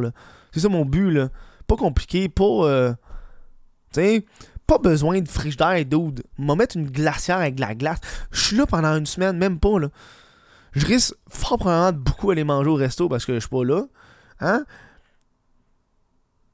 C'est 0.51 0.59
ça 0.59 0.69
mon 0.69 0.85
but. 0.85 1.09
là. 1.09 1.29
Pas 1.65 1.75
compliqué, 1.75 2.29
pas. 2.29 2.43
euh, 2.43 2.93
tu 3.93 4.01
sais, 4.01 4.25
pas 4.71 4.77
besoin 4.77 5.19
de 5.19 5.27
frigidaire, 5.27 5.83
dude. 5.83 6.23
M'a 6.37 6.55
mettre 6.55 6.77
une 6.77 6.89
glacière 6.89 7.39
avec 7.39 7.55
de 7.55 7.61
la 7.61 7.75
glace. 7.75 7.99
Je 8.31 8.41
suis 8.41 8.55
là 8.55 8.65
pendant 8.65 8.95
une 8.95 9.05
semaine, 9.05 9.37
même 9.37 9.59
pas. 9.59 9.79
là. 9.79 9.89
Je 10.71 10.85
risque 10.85 11.13
fort 11.27 11.57
probablement 11.57 11.91
de 11.91 11.97
beaucoup 11.97 12.31
aller 12.31 12.45
manger 12.45 12.69
au 12.69 12.75
resto 12.75 13.09
parce 13.09 13.25
que 13.25 13.33
je 13.33 13.39
suis 13.39 13.49
pas 13.49 13.65
là. 13.65 13.83
Hein? 14.39 14.65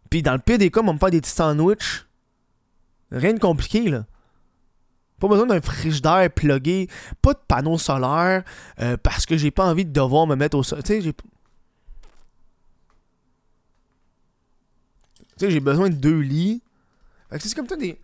Puis 0.09 0.23
dans 0.23 0.33
le 0.33 0.39
pire 0.39 0.57
des 0.57 0.71
cas, 0.71 0.81
on 0.83 0.93
me 0.93 0.97
faire 0.97 1.11
des 1.11 1.21
petits 1.21 1.29
sandwichs. 1.29 2.07
Rien 3.11 3.33
de 3.33 3.39
compliqué, 3.39 3.87
là. 3.87 4.05
Pas 5.19 5.27
besoin 5.27 5.45
d'un 5.45 5.61
frigidaire 5.61 6.31
plugué, 6.31 6.89
pas 7.21 7.33
de 7.33 7.39
panneau 7.47 7.77
solaire, 7.77 8.43
euh, 8.79 8.97
parce 8.97 9.27
que 9.27 9.37
j'ai 9.37 9.51
pas 9.51 9.65
envie 9.65 9.85
de 9.85 9.91
devoir 9.91 10.25
me 10.25 10.35
mettre 10.35 10.57
au 10.57 10.63
sol. 10.63 10.81
Tu 10.81 11.01
sais, 11.01 11.13
j'ai. 15.51 15.59
Besoin 15.59 15.89
de 15.89 15.95
deux 15.95 16.19
lits. 16.19 16.63
C'est 17.39 17.53
comme 17.53 17.67
ça 17.67 17.75
des. 17.75 17.99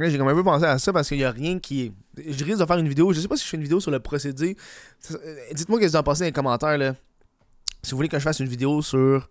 J'ai 0.00 0.18
comme 0.18 0.28
un 0.28 0.34
peu 0.34 0.44
pensé 0.44 0.64
à 0.64 0.78
ça 0.78 0.92
parce 0.92 1.08
qu'il 1.08 1.18
y 1.18 1.24
a 1.24 1.30
rien 1.30 1.58
qui. 1.58 1.92
Je 2.16 2.44
risque 2.44 2.58
de 2.58 2.66
faire 2.66 2.78
une 2.78 2.88
vidéo. 2.88 3.12
Je 3.12 3.20
sais 3.20 3.28
pas 3.28 3.36
si 3.36 3.44
je 3.44 3.48
fais 3.48 3.56
une 3.56 3.62
vidéo 3.62 3.80
sur 3.80 3.90
le 3.90 4.00
procédé. 4.00 4.56
Euh, 5.10 5.36
Dites-moi 5.52 5.78
ce 5.80 5.84
que 5.84 5.90
vous 5.90 5.96
en 5.96 6.02
pensez 6.02 6.20
dans 6.20 6.26
les 6.26 6.32
commentaires, 6.32 6.76
là. 6.76 6.94
Si 7.82 7.92
vous 7.92 7.96
voulez 7.96 8.08
que 8.08 8.18
je 8.18 8.22
fasse 8.24 8.40
une 8.40 8.48
vidéo 8.48 8.82
sur 8.82 9.28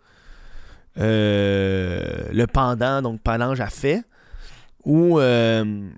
euh, 0.98 2.24
le 2.32 2.48
pendant, 2.48 3.02
donc 3.02 3.22
Palange 3.22 3.60
a 3.62 3.70
fait. 3.70 4.04
Ou. 4.86 5.20
euh, 5.20 5.90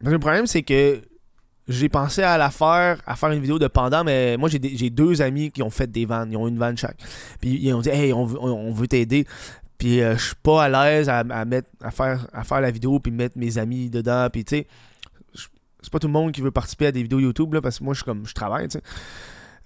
le 0.00 0.18
problème, 0.18 0.46
c'est 0.46 0.62
que 0.62 1.00
j'ai 1.68 1.88
pensé 1.88 2.22
à 2.22 2.38
la 2.38 2.50
faire, 2.50 3.00
à 3.06 3.14
faire 3.14 3.30
une 3.30 3.40
vidéo 3.40 3.58
de 3.58 3.68
pendant, 3.68 4.02
mais 4.02 4.36
moi 4.36 4.48
j'ai 4.48 4.90
deux 4.90 5.22
amis 5.22 5.52
qui 5.52 5.62
ont 5.62 5.70
fait 5.70 5.86
des 5.90 6.06
vannes, 6.06 6.32
ils 6.32 6.36
ont 6.36 6.48
une 6.48 6.58
vanne 6.58 6.76
chaque. 6.76 6.98
Puis 7.40 7.58
ils 7.62 7.72
ont 7.72 7.80
dit 7.80 7.88
Hey, 7.88 8.12
on 8.12 8.72
veut 8.72 8.88
t'aider. 8.88 9.26
Puis 9.82 10.00
euh, 10.00 10.16
je 10.16 10.26
suis 10.26 10.36
pas 10.40 10.62
à 10.62 10.68
l'aise 10.68 11.08
à, 11.08 11.24
mettre 11.44 11.68
à 11.80 11.90
faire, 11.90 12.24
à 12.32 12.44
faire 12.44 12.60
la 12.60 12.70
vidéo 12.70 13.00
puis 13.00 13.10
mettre 13.10 13.36
mes 13.36 13.58
amis 13.58 13.90
dedans. 13.90 14.28
Puis 14.32 14.44
tu 14.44 14.58
sais, 14.58 14.66
c'est 15.80 15.90
pas 15.90 15.98
tout 15.98 16.06
le 16.06 16.12
monde 16.12 16.30
qui 16.30 16.40
veut 16.40 16.52
participer 16.52 16.86
à 16.86 16.92
des 16.92 17.02
vidéos 17.02 17.18
YouTube 17.18 17.52
là, 17.52 17.60
parce 17.60 17.80
que 17.80 17.84
moi 17.84 17.92
je 17.92 17.98
suis 17.98 18.04
comme 18.04 18.24
je 18.24 18.32
travaille, 18.32 18.68
tu 18.68 18.78
sais. 18.78 18.84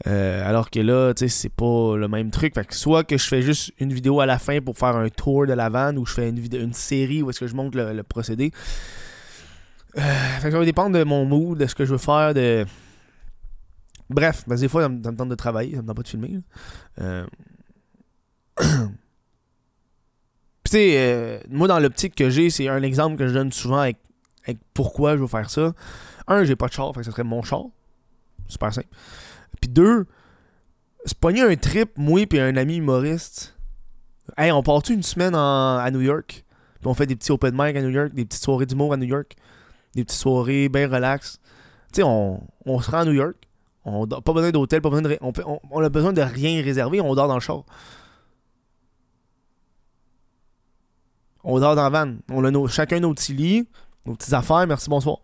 Euh, 0.07 0.49
alors 0.49 0.71
que 0.71 0.81
là, 0.81 1.13
tu 1.13 1.21
sais, 1.21 1.29
c'est 1.29 1.55
pas 1.55 1.99
le 1.99 2.09
même 2.09 2.31
truc. 2.31 2.55
Fait 2.55 2.65
que 2.65 2.75
soit 2.75 3.05
que 3.05 3.19
je 3.19 3.29
fais 3.29 3.43
juste 3.43 3.75
une 3.79 3.93
vidéo 3.93 4.21
à 4.21 4.25
la 4.25 4.39
fin 4.39 4.59
pour 4.63 4.79
faire 4.79 4.97
un 4.97 5.11
tour 5.11 5.47
de 5.47 5.53
la 5.53 5.69
vanne 5.69 5.99
ou 5.99 6.07
je 6.07 6.15
fais 6.15 6.31
une, 6.31 6.39
une 6.39 6.73
série 6.73 7.23
où 7.23 7.29
est-ce 7.29 7.41
que 7.41 7.47
je 7.47 7.55
montre 7.55 7.77
le, 7.77 7.93
le 7.93 8.03
procédé. 8.03 8.53
Euh, 9.99 10.01
fait 10.01 10.47
que 10.47 10.53
ça 10.53 10.59
va 10.59 10.65
dépendre 10.65 10.99
de 10.99 11.05
mon 11.05 11.27
mood, 11.27 11.59
de 11.59 11.67
ce 11.67 11.75
que 11.75 11.85
je 11.85 11.93
veux 11.93 11.99
faire, 11.99 12.33
de... 12.33 12.65
Bref, 14.09 14.45
ben, 14.47 14.57
des 14.57 14.69
fois, 14.69 14.81
ça 14.81 14.89
me, 14.89 15.03
ça 15.03 15.13
me 15.13 15.17
tente 15.19 15.29
de 15.29 15.35
travailler, 15.35 15.77
ça 15.77 15.83
me 15.83 15.87
tente 15.87 15.97
pas 15.97 16.03
de 16.03 16.09
filmer. 16.09 16.41
Puis 20.67 20.71
tu 20.73 20.79
sais, 20.79 20.95
euh, 20.99 21.39
moi, 21.49 21.69
dans 21.69 21.79
l'optique 21.79 22.17
que 22.17 22.29
j'ai, 22.29 22.51
c'est 22.51 22.67
un 22.67 22.83
exemple 22.83 23.15
que 23.15 23.29
je 23.29 23.33
donne 23.33 23.53
souvent 23.53 23.79
avec, 23.79 23.99
pourquoi 24.75 25.15
je 25.17 25.21
veux 25.21 25.29
faire 25.29 25.49
ça. 25.49 25.73
Un, 26.27 26.43
j'ai 26.43 26.57
pas 26.57 26.67
de 26.67 26.73
char, 26.73 26.93
fait 26.93 27.03
que 27.03 27.07
ça 27.07 27.13
serait 27.13 27.23
mon 27.23 27.41
char. 27.43 27.67
Super 28.49 28.75
simple. 28.75 28.89
Puis 29.61 29.71
deux, 29.71 30.07
se 31.05 31.15
pogner 31.15 31.43
un 31.43 31.55
trip, 31.55 31.91
moi 31.97 32.27
puis 32.27 32.41
un 32.41 32.57
ami 32.57 32.79
humoriste. 32.79 33.57
Hey, 34.37 34.51
on 34.51 34.65
part-tu 34.65 34.93
une 34.95 35.05
semaine 35.05 35.37
en- 35.37 35.79
à 35.79 35.89
New 35.93 36.01
York? 36.01 36.45
Puis 36.81 36.87
on 36.89 36.95
fait 36.95 37.07
des 37.07 37.15
petits 37.15 37.31
open 37.31 37.55
mic 37.57 37.77
à 37.77 37.81
New 37.81 37.91
York, 37.91 38.13
des 38.13 38.25
petites 38.25 38.43
soirées 38.43 38.67
d'humour 38.67 38.93
à 38.93 38.97
New 38.97 39.07
York, 39.07 39.37
des 39.95 40.03
petites 40.03 40.19
soirées 40.19 40.69
bien 40.69 40.89
relax. 40.89 41.39
Tu 41.93 41.99
sais, 41.99 42.03
on, 42.03 42.43
on 42.65 42.81
se 42.81 42.91
rend 42.91 42.99
à 42.99 43.05
New 43.05 43.13
York. 43.13 43.37
On 43.85 44.05
pas 44.09 44.33
besoin 44.33 44.51
d'hôtel, 44.51 44.81
pas 44.83 44.91
besoin 44.91 45.03
de. 45.09 45.17
on, 45.21 45.33
on 45.71 45.81
a 45.81 45.89
besoin 45.89 46.13
de 46.13 46.23
rien 46.23 46.61
réserver, 46.61 47.01
on 47.01 47.15
dort 47.15 47.29
dans 47.29 47.35
le 47.35 47.41
char. 47.41 47.63
On 51.49 51.61
dort 51.61 51.77
dans 51.77 51.89
la 51.89 51.91
van. 51.91 52.17
On 52.29 52.45
a 52.45 52.69
chacun 52.69 52.99
nos 52.99 53.15
petits 53.15 53.33
lits, 53.33 53.69
nos 54.05 54.17
petites 54.17 54.33
affaires, 54.33 54.67
merci, 54.67 54.91
bonsoir. 54.91 55.19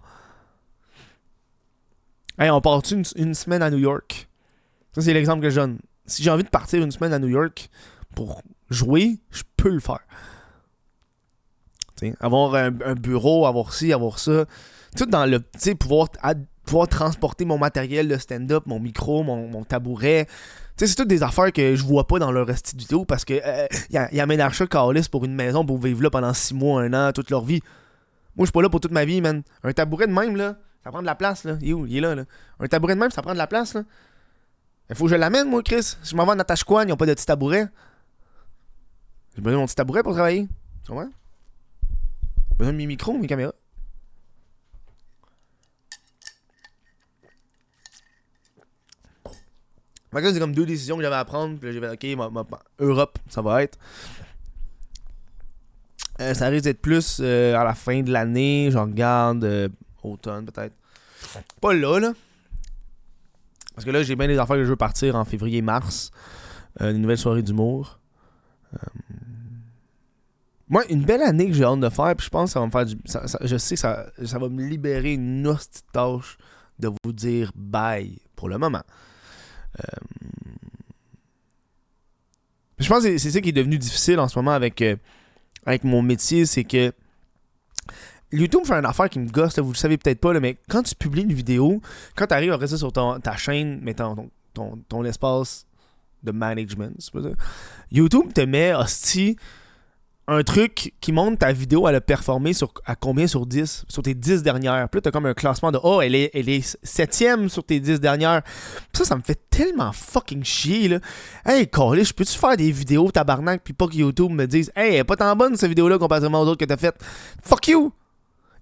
Hey, 2.38 2.48
on 2.48 2.60
part-tu 2.60 3.02
une, 3.16 3.34
semaine 3.34 3.60
à 3.60 3.70
New 3.70 3.78
York? 3.78 4.28
Ça, 4.94 5.02
c'est 5.02 5.12
l'exemple 5.12 5.42
que 5.42 5.50
je 5.50 5.56
donne. 5.56 5.80
Si 6.06 6.22
j'ai 6.22 6.30
envie 6.30 6.44
de 6.44 6.48
partir 6.48 6.80
une 6.80 6.92
semaine 6.92 7.12
à 7.12 7.18
New 7.18 7.28
York 7.28 7.68
pour 8.14 8.40
jouer, 8.70 9.18
je 9.32 9.42
peux 9.56 9.68
le 9.68 9.80
faire. 9.80 9.98
T'sais, 11.96 12.14
avoir 12.20 12.54
un, 12.54 12.70
bureau, 12.70 13.44
avoir 13.46 13.74
ci, 13.74 13.92
avoir 13.92 14.20
ça. 14.20 14.46
Tout 14.96 15.06
dans 15.06 15.26
le. 15.26 15.40
Tu 15.40 15.58
sais, 15.58 15.74
pouvoir, 15.74 16.08
pouvoir 16.64 16.86
transporter 16.86 17.44
mon 17.44 17.58
matériel 17.58 18.06
de 18.06 18.16
stand-up, 18.16 18.66
mon 18.66 18.78
micro, 18.78 19.24
mon 19.24 19.64
tabouret. 19.64 20.28
Sais, 20.76 20.86
c'est 20.86 20.94
toutes 20.94 21.08
des 21.08 21.22
affaires 21.22 21.52
que 21.52 21.76
je 21.76 21.84
vois 21.84 22.06
pas 22.06 22.18
dans 22.18 22.32
leur 22.32 22.46
vidéo 22.76 23.04
parce 23.04 23.24
que 23.24 23.34
euh, 23.34 23.66
y, 23.90 23.98
a, 23.98 24.12
y 24.12 24.68
calice 24.68 25.08
pour 25.08 25.24
une 25.24 25.34
maison 25.34 25.64
pour 25.64 25.78
vivre 25.78 26.02
là 26.02 26.10
pendant 26.10 26.32
6 26.32 26.54
mois, 26.54 26.82
un 26.82 26.92
an, 26.92 27.12
toute 27.12 27.30
leur 27.30 27.44
vie. 27.44 27.60
Moi, 28.36 28.44
je 28.44 28.46
suis 28.46 28.52
pas 28.52 28.62
là 28.62 28.70
pour 28.70 28.80
toute 28.80 28.92
ma 28.92 29.04
vie, 29.04 29.20
man. 29.20 29.42
Un 29.62 29.72
tabouret 29.72 30.06
de 30.06 30.12
même, 30.12 30.36
là, 30.36 30.56
ça 30.82 30.90
prend 30.90 31.00
de 31.02 31.06
la 31.06 31.14
place, 31.14 31.44
là. 31.44 31.56
Il 31.60 31.68
est 31.68 31.72
où? 31.74 31.86
Il 31.86 31.96
est 31.96 32.00
là, 32.00 32.14
là. 32.14 32.24
Un 32.60 32.66
tabouret 32.66 32.94
de 32.94 33.00
même, 33.00 33.10
ça 33.10 33.20
prend 33.20 33.32
de 33.32 33.38
la 33.38 33.46
place, 33.46 33.74
là. 33.74 33.82
Il 34.88 34.96
faut 34.96 35.04
que 35.04 35.10
je 35.10 35.16
l'amène, 35.16 35.48
moi, 35.48 35.62
Chris. 35.62 35.82
Si 35.82 35.96
je 36.02 36.16
m'en 36.16 36.24
vais 36.24 36.32
en 36.32 36.38
attache 36.38 36.64
ils 36.68 36.86
n'ont 36.86 36.96
pas 36.96 37.06
de 37.06 37.14
petit 37.14 37.26
tabouret. 37.26 37.68
J'ai 39.36 39.42
besoin 39.42 39.58
de 39.58 39.60
mon 39.60 39.66
petit 39.66 39.74
tabouret 39.74 40.02
pour 40.02 40.12
travailler. 40.12 40.48
Tu 40.84 40.90
comprends? 40.90 41.10
J'ai 42.50 42.56
besoin 42.56 42.72
de 42.72 42.78
mes 42.78 42.86
micros, 42.86 43.16
mes 43.18 43.26
caméras. 43.26 43.52
Fait 50.12 50.32
c'est 50.32 50.38
comme 50.38 50.54
deux 50.54 50.66
décisions 50.66 50.96
que 50.96 51.02
j'avais 51.02 51.16
à 51.16 51.24
prendre. 51.24 51.58
Puis 51.58 51.72
j'ai 51.72 51.80
fait, 51.80 51.90
ok, 51.90 52.60
Europe, 52.78 53.18
ça 53.28 53.40
va 53.40 53.62
être. 53.62 53.78
Euh, 56.20 56.34
ça 56.34 56.48
risque 56.48 56.64
d'être 56.64 56.82
plus 56.82 57.20
euh, 57.20 57.56
à 57.56 57.64
la 57.64 57.74
fin 57.74 58.02
de 58.02 58.12
l'année. 58.12 58.68
Je 58.70 58.78
regarde 58.78 59.44
euh, 59.44 59.68
automne, 60.02 60.44
peut-être. 60.44 60.74
Pas 61.60 61.72
là, 61.72 61.98
là. 61.98 62.12
Parce 63.74 63.86
que 63.86 63.90
là, 63.90 64.02
j'ai 64.02 64.14
bien 64.14 64.28
des 64.28 64.38
affaires 64.38 64.56
que 64.56 64.64
je 64.64 64.70
veux 64.70 64.76
partir 64.76 65.16
en 65.16 65.24
février-mars. 65.24 66.10
Une 66.80 66.98
nouvelle 66.98 67.18
soirée 67.18 67.42
d'humour. 67.42 67.98
Moi, 70.68 70.84
une 70.88 71.04
belle 71.04 71.22
année 71.22 71.48
que 71.48 71.52
j'ai 71.52 71.64
hâte 71.64 71.80
de 71.80 71.88
faire, 71.88 72.14
puis 72.16 72.26
je 72.26 72.30
pense 72.30 72.50
que 72.50 72.52
ça 72.54 72.60
va 72.60 72.66
me 72.66 72.70
faire 72.70 72.86
du. 72.86 72.96
je 73.42 73.56
sais 73.56 73.74
que 73.74 73.80
ça, 73.80 74.06
ça 74.24 74.38
va 74.38 74.48
me 74.48 74.62
libérer 74.62 75.14
une 75.14 75.46
hostie 75.46 75.82
tâche 75.92 76.38
de 76.78 76.88
vous 76.88 77.12
dire 77.12 77.52
bye 77.54 78.18
pour 78.36 78.48
le 78.48 78.58
moment. 78.58 78.82
Euh, 79.80 79.84
Je 82.78 82.88
pense 82.88 83.04
que 83.04 83.16
c'est 83.18 83.30
ça 83.30 83.40
qui 83.40 83.50
est 83.50 83.52
devenu 83.52 83.78
difficile 83.78 84.18
en 84.18 84.28
ce 84.28 84.38
moment 84.38 84.50
avec, 84.52 84.82
euh, 84.82 84.96
avec 85.64 85.84
mon 85.84 86.02
métier, 86.02 86.46
c'est 86.46 86.64
que 86.64 86.92
YouTube 88.32 88.62
fait 88.64 88.74
une 88.74 88.86
affaire 88.86 89.08
qui 89.08 89.20
me 89.20 89.28
gosse, 89.28 89.56
là, 89.56 89.62
vous 89.62 89.70
le 89.72 89.76
savez 89.76 89.98
peut-être 89.98 90.20
pas, 90.20 90.38
mais 90.40 90.56
quand 90.68 90.82
tu 90.82 90.94
publies 90.94 91.22
une 91.22 91.32
vidéo, 91.32 91.80
quand 92.16 92.26
tu 92.26 92.34
arrives 92.34 92.50
à 92.52 92.56
rester 92.56 92.78
sur 92.78 92.92
ton- 92.92 93.20
ta 93.20 93.36
chaîne, 93.36 93.78
mettons 93.82 94.16
ton, 94.16 94.30
ton, 94.54 94.78
ton 94.88 95.04
espace 95.04 95.64
de 96.24 96.32
management, 96.32 96.92
YouTube 97.90 98.32
te 98.32 98.40
met 98.40 98.74
hostie 98.74 99.36
un 100.28 100.42
truc 100.44 100.94
qui 101.00 101.10
montre 101.10 101.38
ta 101.38 101.52
vidéo, 101.52 101.88
elle 101.88 101.96
a 101.96 102.00
performé 102.00 102.52
sur, 102.52 102.72
à 102.86 102.94
combien 102.94 103.26
sur 103.26 103.44
10 103.44 103.84
Sur 103.88 104.02
tes 104.02 104.14
10 104.14 104.42
dernières? 104.42 104.88
Puis 104.88 104.98
là, 104.98 105.02
t'as 105.02 105.10
comme 105.10 105.26
un 105.26 105.34
classement 105.34 105.72
de 105.72 105.80
Oh, 105.82 106.00
elle 106.00 106.14
est, 106.14 106.30
elle 106.32 106.48
est 106.48 106.78
7ème 106.84 107.48
sur 107.48 107.64
tes 107.64 107.80
10 107.80 108.00
dernières. 108.00 108.42
Puis 108.42 108.98
ça, 108.98 109.04
ça 109.04 109.16
me 109.16 109.22
fait 109.22 109.40
tellement 109.50 109.92
fucking 109.92 110.44
chier, 110.44 110.88
là. 110.88 110.98
Hey, 111.44 111.68
je 111.72 112.12
peux-tu 112.12 112.38
faire 112.38 112.56
des 112.56 112.70
vidéos 112.70 113.10
tabarnak, 113.10 113.62
puis 113.64 113.74
pas 113.74 113.88
que 113.88 113.94
YouTube 113.94 114.30
me 114.30 114.46
dise 114.46 114.70
Hey, 114.76 114.94
elle 114.94 115.00
est 115.00 115.04
pas 115.04 115.16
tant 115.16 115.34
bonne 115.34 115.56
cette 115.56 115.68
vidéo-là 115.68 115.98
comparativement 115.98 116.42
aux 116.42 116.46
autres 116.46 116.60
que 116.60 116.66
t'as 116.66 116.76
faites. 116.76 116.96
Fuck 117.42 117.68
you! 117.68 117.92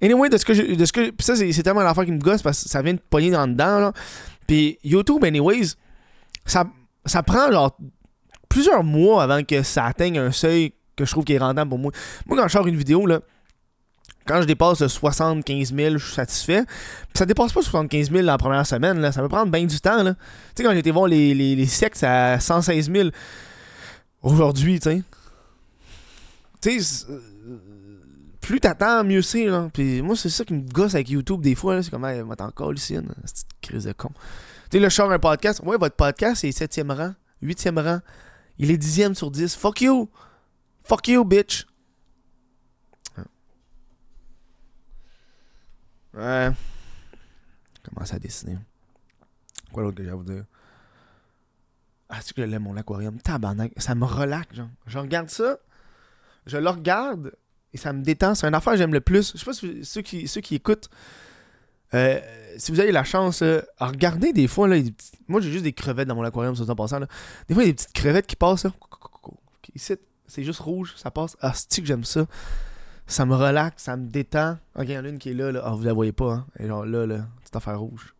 Anyway, 0.03 0.31
de 0.31 0.39
ce 0.39 0.47
que. 0.47 0.75
De 0.75 0.85
ce 0.87 0.93
que, 0.93 1.11
puis 1.11 1.25
ça, 1.25 1.37
c'est 1.37 1.63
tellement 1.63 1.83
l'affaire 1.83 2.07
qui 2.07 2.13
me 2.13 2.19
gosse 2.19 2.43
parce 2.43 2.65
que 2.65 2.71
ça 2.71 2.81
vient 2.81 2.95
de 2.95 3.01
pogner 3.11 3.31
dans 3.31 3.45
le 3.47 3.53
dedans, 3.53 3.79
là. 3.79 3.93
Puis 4.47 4.79
YouTube, 4.83 5.23
anyways, 5.25 5.75
ça, 6.47 6.65
ça 7.05 7.23
prend 7.23 7.53
genre 7.53 7.77
plusieurs 8.49 8.83
mois 8.83 9.23
avant 9.23 9.45
que 9.45 9.63
ça 9.63 9.85
atteigne 9.85 10.19
un 10.19 10.33
seuil 10.33 10.73
que 11.01 11.07
je 11.07 11.11
trouve 11.11 11.25
qui 11.25 11.35
est 11.35 11.39
rentable 11.39 11.69
pour 11.69 11.79
moi. 11.79 11.93
Moi, 12.27 12.39
quand 12.39 12.49
je 12.49 12.53
sors 12.53 12.67
une 12.67 12.77
vidéo, 12.77 13.07
là, 13.07 13.21
quand 14.27 14.41
je 14.41 14.47
dépasse 14.47 14.81
le 14.81 14.89
75 14.89 15.75
000, 15.75 15.99
je 15.99 16.05
suis 16.05 16.15
satisfait. 16.15 16.65
Puis 16.65 17.19
ça 17.19 17.27
dépasse 17.27 17.53
pas 17.53 17.63
75 17.63 18.11
000 18.11 18.23
la 18.23 18.39
première 18.39 18.67
semaine, 18.67 19.01
là. 19.01 19.13
ça 19.13 19.23
peut 19.23 19.29
prendre 19.29 19.51
bien 19.51 19.65
du 19.65 19.81
temps. 19.81 20.03
là. 20.03 20.15
Tu 20.15 20.21
sais, 20.57 20.63
quand 20.63 20.73
été 20.73 20.91
voir 20.91 21.07
les, 21.07 21.35
les, 21.35 21.69
à 22.03 22.39
116 22.39 22.91
000 22.93 23.09
aujourd'hui, 24.23 24.79
tu 24.79 24.91
sais. 24.91 25.03
Tu 26.61 26.81
sais, 26.81 27.07
euh, 27.11 27.19
plus 28.41 28.61
t'attends, 28.61 29.03
mieux 29.03 29.23
c'est. 29.23 29.49
moi, 30.03 30.15
c'est 30.17 30.29
ça 30.29 30.45
qui 30.45 30.55
me 30.55 30.61
gosse 30.61 30.95
avec 30.95 31.09
YouTube 31.09 31.41
des 31.41 31.55
fois. 31.55 31.83
C'est 31.83 31.91
comme, 31.91 32.05
hey, 32.05 32.23
va 32.23 32.37
t'en 32.37 32.51
coller 32.51 32.79
ici, 32.79 32.95
là, 32.95 33.03
cette 33.25 33.47
crise 33.63 33.85
de 33.85 33.93
con. 33.93 34.11
Tu 34.71 34.77
sais, 34.77 34.79
là, 34.79 34.89
je 34.89 35.03
un 35.03 35.19
podcast. 35.19 35.61
Ouais, 35.65 35.79
votre 35.79 35.97
podcast 35.97 36.45
est 36.45 36.57
7e 36.57 36.93
rang, 36.93 37.15
8e 37.43 37.83
rang. 37.83 38.01
Il 38.59 38.71
est 38.71 38.77
10e 38.77 39.15
sur 39.15 39.31
10. 39.31 39.57
Fuck 39.57 39.81
you! 39.81 40.09
Fuck 40.91 41.07
you, 41.07 41.25
bitch! 41.25 41.69
Ouais. 46.13 46.51
Commence 47.85 48.13
à 48.13 48.19
dessiner. 48.19 48.59
Quoi 49.73 49.85
d'autre 49.85 49.99
que 49.99 50.03
j'ai 50.03 50.11
à 50.11 50.17
vous 50.17 50.25
dire? 50.25 50.47
Ah, 52.09 52.19
c'est 52.21 52.35
que 52.35 52.43
je 52.43 52.47
l'aime, 52.49 52.65
mon 52.65 52.77
aquarium? 52.77 53.21
Tabarnak. 53.21 53.73
Ça 53.77 53.95
me 53.95 54.05
relaxe, 54.05 54.57
genre. 54.57 54.69
Je 54.89 54.99
regarde 54.99 55.31
ça, 55.31 55.59
je 56.47 56.57
le 56.57 56.69
regarde 56.69 57.37
et 57.73 57.77
ça 57.77 57.93
me 57.93 58.03
détend. 58.03 58.35
C'est 58.35 58.49
une 58.49 58.55
affaire 58.57 58.73
que 58.73 58.79
j'aime 58.81 58.93
le 58.93 59.01
plus. 59.01 59.31
Je 59.35 59.39
sais 59.39 59.45
pas 59.45 59.53
si 59.53 59.85
ceux 59.85 60.03
qui, 60.03 60.27
ceux 60.27 60.41
qui 60.41 60.57
écoutent, 60.57 60.91
euh, 61.95 62.21
si 62.59 62.73
vous 62.73 62.81
avez 62.81 62.91
la 62.91 63.05
chance, 63.05 63.43
euh, 63.43 63.61
à 63.79 63.87
regarder 63.87 64.33
des 64.33 64.49
fois, 64.49 64.67
là, 64.67 64.81
des 64.81 64.93
moi 65.29 65.41
j'ai 65.41 65.53
juste 65.53 65.63
des 65.63 65.73
crevettes 65.73 66.09
dans 66.09 66.17
mon 66.17 66.25
aquarium, 66.25 66.57
ça 66.57 66.65
en 66.69 66.75
passant. 66.75 66.99
Là. 66.99 67.07
Des 67.47 67.55
fois, 67.55 67.63
il 67.63 67.67
y 67.67 67.69
a 67.69 67.73
des 67.73 67.77
petites 67.77 67.93
crevettes 67.93 68.27
qui 68.27 68.35
passent. 68.35 68.65
Là. 68.65 68.73
Ici, 69.73 69.95
c'est 70.31 70.45
juste 70.45 70.61
rouge, 70.61 70.95
ça 70.97 71.11
passe. 71.11 71.37
Ah, 71.41 71.53
c'est 71.55 71.81
que 71.81 71.87
j'aime 71.87 72.05
ça? 72.05 72.27
Ça 73.07 73.27
me 73.27 73.35
relaxe, 73.35 73.83
ça 73.83 73.97
me 73.97 74.07
détend. 74.07 74.57
Ok, 74.77 74.85
il 74.85 74.93
y 74.93 74.99
en 74.99 75.05
a 75.05 75.09
une 75.09 75.19
qui 75.19 75.31
est 75.31 75.35
là, 75.35 75.51
là. 75.51 75.63
Ah, 75.65 75.73
vous 75.73 75.83
la 75.83 75.93
voyez 75.93 76.13
pas, 76.13 76.33
hein. 76.33 76.47
Et 76.59 76.69
genre 76.69 76.87
là, 76.87 77.07
là, 77.07 77.27
petite 77.41 77.57
affaire 77.57 77.81
rouge. 77.81 78.15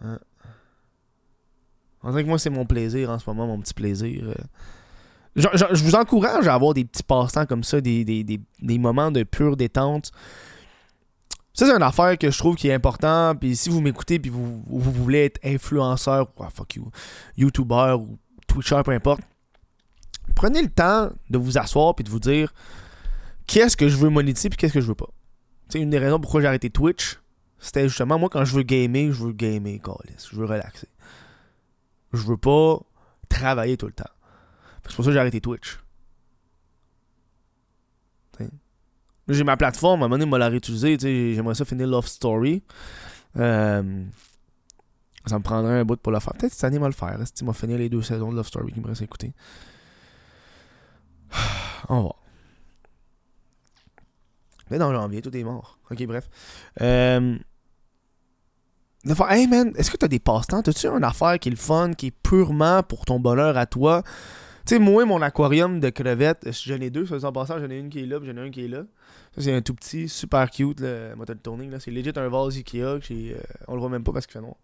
Hein. 0.00 0.18
On 2.02 2.10
dirait 2.10 2.22
que 2.22 2.28
moi, 2.28 2.38
c'est 2.38 2.50
mon 2.50 2.64
plaisir 2.64 3.10
en 3.10 3.18
ce 3.18 3.28
moment, 3.28 3.46
mon 3.46 3.60
petit 3.60 3.74
plaisir. 3.74 4.22
euh. 4.28 4.34
Je, 5.34 5.84
vous 5.84 5.94
encourage 5.94 6.46
à 6.46 6.54
avoir 6.54 6.74
des 6.74 6.84
petits 6.84 7.02
passe-temps 7.02 7.46
comme 7.46 7.64
ça, 7.64 7.80
des, 7.80 8.04
des, 8.04 8.24
des, 8.24 8.40
des 8.60 8.78
moments 8.78 9.10
de 9.10 9.24
pure 9.24 9.56
détente. 9.56 10.12
Ça, 11.52 11.66
c'est 11.66 11.72
une 11.72 11.82
affaire 11.82 12.16
que 12.16 12.30
je 12.30 12.38
trouve 12.38 12.54
qui 12.54 12.68
est 12.68 12.74
important. 12.74 13.34
Puis 13.34 13.56
si 13.56 13.68
vous 13.68 13.80
m'écoutez 13.80 14.20
puis 14.20 14.30
vous, 14.30 14.62
vous 14.66 14.92
voulez 14.92 15.24
être 15.24 15.40
influenceur, 15.44 16.28
ou 16.36 16.44
ah, 16.44 16.50
fuck 16.50 16.76
you, 16.76 16.88
YouTuber 17.36 17.96
ou 17.98 18.16
Twitcher, 18.46 18.80
peu 18.84 18.92
importe, 18.92 19.22
prenez 20.38 20.62
le 20.62 20.70
temps 20.70 21.10
de 21.30 21.36
vous 21.36 21.58
asseoir 21.58 21.96
puis 21.96 22.04
de 22.04 22.10
vous 22.10 22.20
dire 22.20 22.54
qu'est-ce 23.48 23.76
que 23.76 23.88
je 23.88 23.96
veux 23.96 24.08
monétiser 24.08 24.48
puis 24.48 24.56
qu'est-ce 24.56 24.72
que 24.72 24.80
je 24.80 24.86
veux 24.86 24.94
pas. 24.94 25.10
C'est 25.68 25.80
une 25.80 25.90
des 25.90 25.98
raisons 25.98 26.20
pourquoi 26.20 26.40
j'ai 26.40 26.46
arrêté 26.46 26.70
Twitch. 26.70 27.18
C'était 27.58 27.88
justement, 27.88 28.20
moi, 28.20 28.28
quand 28.28 28.44
je 28.44 28.54
veux 28.54 28.62
gamer, 28.62 29.12
je 29.12 29.24
veux 29.24 29.32
gamer, 29.32 29.80
je 30.30 30.36
veux 30.36 30.46
relaxer. 30.46 30.86
Je 32.12 32.22
veux 32.22 32.36
pas 32.36 32.78
travailler 33.28 33.76
tout 33.76 33.86
le 33.86 33.92
temps. 33.92 34.04
C'est 34.86 34.94
pour 34.94 35.04
ça 35.04 35.10
que 35.10 35.12
j'ai 35.12 35.18
arrêté 35.18 35.40
Twitch. 35.40 35.80
J'ai 39.28 39.44
ma 39.44 39.58
plateforme, 39.58 40.02
à 40.02 40.06
un 40.06 40.08
moment 40.08 40.18
donné, 40.18 40.30
m'a 40.30 40.38
la 40.38 40.48
réutilisée. 40.48 40.96
t'sais, 40.96 41.34
J'aimerais 41.34 41.54
ça 41.54 41.66
finir 41.66 41.86
Love 41.86 42.06
Story. 42.06 42.62
Euh, 43.36 44.04
ça 45.26 45.38
me 45.38 45.42
prendrait 45.42 45.80
un 45.80 45.84
bout 45.84 46.00
pour 46.00 46.12
le 46.12 46.20
faire. 46.20 46.32
Peut-être 46.32 46.54
cette 46.54 46.64
année, 46.64 46.76
il 46.76 46.80
va 46.80 46.86
le 46.86 46.94
faire. 46.94 47.18
Il 47.40 47.44
m'a 47.44 47.52
fini 47.52 47.76
les 47.76 47.90
deux 47.90 48.00
saisons 48.00 48.30
de 48.30 48.36
Love 48.36 48.46
Story 48.46 48.72
qui 48.72 48.80
me 48.80 48.86
restent 48.86 49.02
à 49.02 49.04
écouter? 49.04 49.34
On 51.88 52.02
va. 52.02 52.14
Mais 54.70 54.78
dans 54.78 54.92
janvier, 54.92 55.22
tout 55.22 55.34
est 55.36 55.44
mort. 55.44 55.78
Ok, 55.90 56.04
bref. 56.06 56.28
Euh, 56.82 57.38
hey 59.30 59.46
man, 59.46 59.72
est-ce 59.76 59.90
que 59.90 59.96
t'as 59.96 60.08
des 60.08 60.18
passe-temps? 60.18 60.62
T'as-tu 60.62 60.86
une 60.86 61.04
affaire 61.04 61.38
qui 61.38 61.48
est 61.48 61.52
le 61.52 61.56
fun, 61.56 61.92
qui 61.92 62.08
est 62.08 62.10
purement 62.10 62.82
pour 62.82 63.04
ton 63.04 63.18
bonheur 63.18 63.56
à 63.56 63.66
toi? 63.66 64.02
Tu 64.66 64.74
sais, 64.74 64.78
moi, 64.78 65.06
mon 65.06 65.22
aquarium 65.22 65.80
de 65.80 65.88
crevettes, 65.88 66.46
j'en 66.66 66.80
ai 66.80 66.90
deux, 66.90 67.06
ça 67.06 67.26
en 67.26 67.32
passant, 67.32 67.58
j'en 67.58 67.70
ai 67.70 67.78
une 67.78 67.88
qui 67.88 68.00
est 68.00 68.06
là, 68.06 68.18
j'en 68.22 68.36
ai 68.36 68.40
un 68.40 68.50
qui 68.50 68.66
est 68.66 68.68
là. 68.68 68.82
Ça, 69.34 69.40
c'est 69.42 69.54
un 69.54 69.62
tout 69.62 69.74
petit, 69.74 70.08
super 70.10 70.50
cute, 70.50 70.80
le 70.80 71.14
tourning, 71.42 71.70
là. 71.70 71.80
C'est 71.80 71.90
legit 71.90 72.12
un 72.14 72.28
vase 72.28 72.56
Ikea, 72.56 72.82
euh, 72.82 73.40
on 73.66 73.74
le 73.74 73.80
voit 73.80 73.88
même 73.88 74.04
pas 74.04 74.12
parce 74.12 74.26
qu'il 74.26 74.34
fait 74.34 74.40
noir. 74.40 74.56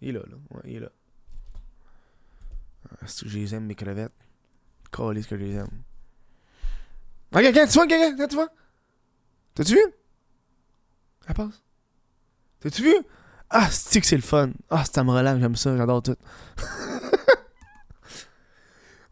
Il 0.00 0.08
est 0.08 0.12
là, 0.12 0.20
là. 0.30 0.60
Il 0.64 0.76
est 0.76 0.80
là. 0.80 0.88
Ah, 2.88 3.04
Est-ce 3.04 3.24
que 3.24 3.28
je 3.28 3.38
les 3.38 3.60
mes 3.60 3.74
crevettes? 3.74 4.12
Calisse 4.92 5.26
que 5.26 5.38
je 5.38 5.44
les 5.44 5.54
aime. 5.54 5.68
Ok, 7.34 7.42
ok, 7.44 7.52
tu 7.52 7.78
vois, 7.78 7.84
ok, 7.84 7.92
ok, 8.20 8.28
tu 8.28 8.34
vois? 8.34 8.48
T'as-tu 9.54 9.74
vu? 9.74 9.82
Elle 11.26 11.34
passe. 11.34 11.62
T'as-tu 12.60 12.82
vu? 12.82 12.94
Ah, 13.50 13.68
c'est 13.70 14.00
que 14.00 14.06
c'est 14.06 14.16
le 14.16 14.22
fun? 14.22 14.50
Ah, 14.70 14.84
ça 14.84 15.04
me 15.04 15.10
relâche, 15.10 15.40
j'aime 15.40 15.56
ça, 15.56 15.76
j'adore 15.76 16.02
tout. 16.02 16.16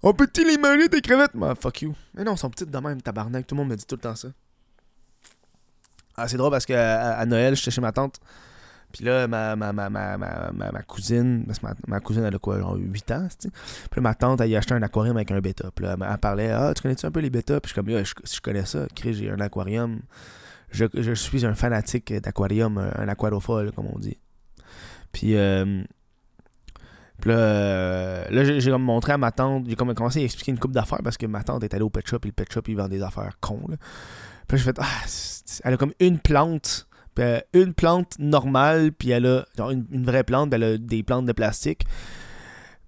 On 0.03 0.15
peut-tu 0.15 0.47
les 0.47 0.57
manger 0.57 0.89
tes 0.89 1.03
crevettes? 1.03 1.35
Mais 1.35 1.55
fuck 1.55 1.83
you. 1.83 1.95
Mais 2.15 2.25
non, 2.25 2.33
elles 2.33 2.39
sont 2.39 2.49
petites 2.51 2.71
de 2.71 2.79
même, 2.79 3.03
tabarnak. 3.03 3.47
Tout 3.47 3.55
le 3.55 3.61
monde 3.61 3.71
me 3.71 3.77
dit 3.77 3.85
tout 3.85 3.97
le 3.97 4.01
temps 4.01 4.17
ça. 4.17 4.29
Ah, 6.17 6.27
c'est 6.27 6.39
drôle 6.39 6.51
parce 6.51 6.65
que 6.65 6.73
à, 6.73 7.19
à 7.19 7.27
Noël, 7.27 7.55
j'étais 7.55 7.71
chez 7.71 7.83
ma 7.83 7.93
tante. 7.93 8.19
Puis 8.93 9.05
là, 9.05 9.29
ma, 9.29 9.57
ma, 9.57 9.73
ma, 9.73 9.89
ma, 9.89 10.83
cousine, 10.87 11.45
parce 11.47 11.59
que 11.59 11.67
ma, 11.87 12.01
cousine, 12.01 12.25
elle 12.25 12.35
a 12.35 12.39
quoi, 12.39 12.59
genre 12.59 12.77
8 12.77 13.11
ans, 13.13 13.29
Puis 13.91 14.01
ma 14.01 14.15
tante, 14.15 14.41
elle 14.41 14.55
a 14.55 14.59
acheté 14.59 14.75
un 14.75 14.83
aquarium 14.83 15.17
avec 15.17 15.31
un 15.31 15.41
bêta. 15.41 15.71
Puis 15.75 15.85
là, 15.85 15.97
elle 16.01 16.19
parlait, 16.19 16.51
ah, 16.51 16.73
tu 16.75 16.83
connais-tu 16.83 17.07
un 17.07 17.11
peu 17.11 17.21
les 17.21 17.31
bêtas? 17.31 17.61
Puis 17.61 17.71
je 17.71 17.75
suis 17.75 17.83
comme, 17.83 18.05
je, 18.05 18.35
je 18.35 18.41
connais 18.41 18.65
ça, 18.65 18.87
j'ai 19.03 19.31
un 19.31 19.41
aquarium. 19.41 20.01
Je, 20.73 20.85
je, 20.95 21.13
suis 21.13 21.45
un 21.45 21.55
fanatique 21.55 22.13
d'aquarium, 22.13 22.79
un 22.79 23.09
aquarophile, 23.09 23.73
comme 23.75 23.87
on 23.93 23.99
dit. 23.99 24.19
Puis, 25.13 25.37
euh, 25.37 25.83
puis 27.21 27.31
là, 27.31 27.37
euh, 27.37 28.25
là 28.31 28.59
j'ai 28.59 28.77
montré 28.77 29.13
à 29.13 29.19
ma 29.19 29.31
tante, 29.31 29.67
j'ai 29.69 29.77
commencé 29.77 30.21
à 30.21 30.25
expliquer 30.25 30.53
une 30.53 30.59
coupe 30.59 30.73
d'affaires 30.73 31.01
parce 31.05 31.17
que 31.17 31.27
ma 31.27 31.43
tante 31.43 31.63
est 31.65 31.75
allée 31.75 31.83
au 31.83 31.91
pet 31.91 32.07
shop 32.07 32.19
et 32.25 32.29
le 32.29 32.33
pet 32.33 32.51
shop, 32.51 32.63
il 32.69 32.77
vend 32.77 32.89
des 32.89 33.03
affaires 33.03 33.39
cons. 33.41 33.67
Là. 33.69 33.77
Puis 34.47 34.59
j'ai 34.59 34.65
fait, 34.65 34.79
ah, 34.81 34.87
elle 35.65 35.75
a 35.75 35.77
comme 35.77 35.93
une 36.01 36.19
plante, 36.19 36.89
une 37.53 37.75
plante 37.75 38.19
normale, 38.19 38.93
puis 38.93 39.11
elle 39.11 39.27
a 39.27 39.45
une, 39.71 40.05
vraie 40.05 40.25
plante, 40.25 40.53
elle 40.53 40.65
a 40.65 40.79
des 40.79 41.03
plantes 41.03 41.27
de 41.27 41.33
plastique. 41.33 41.85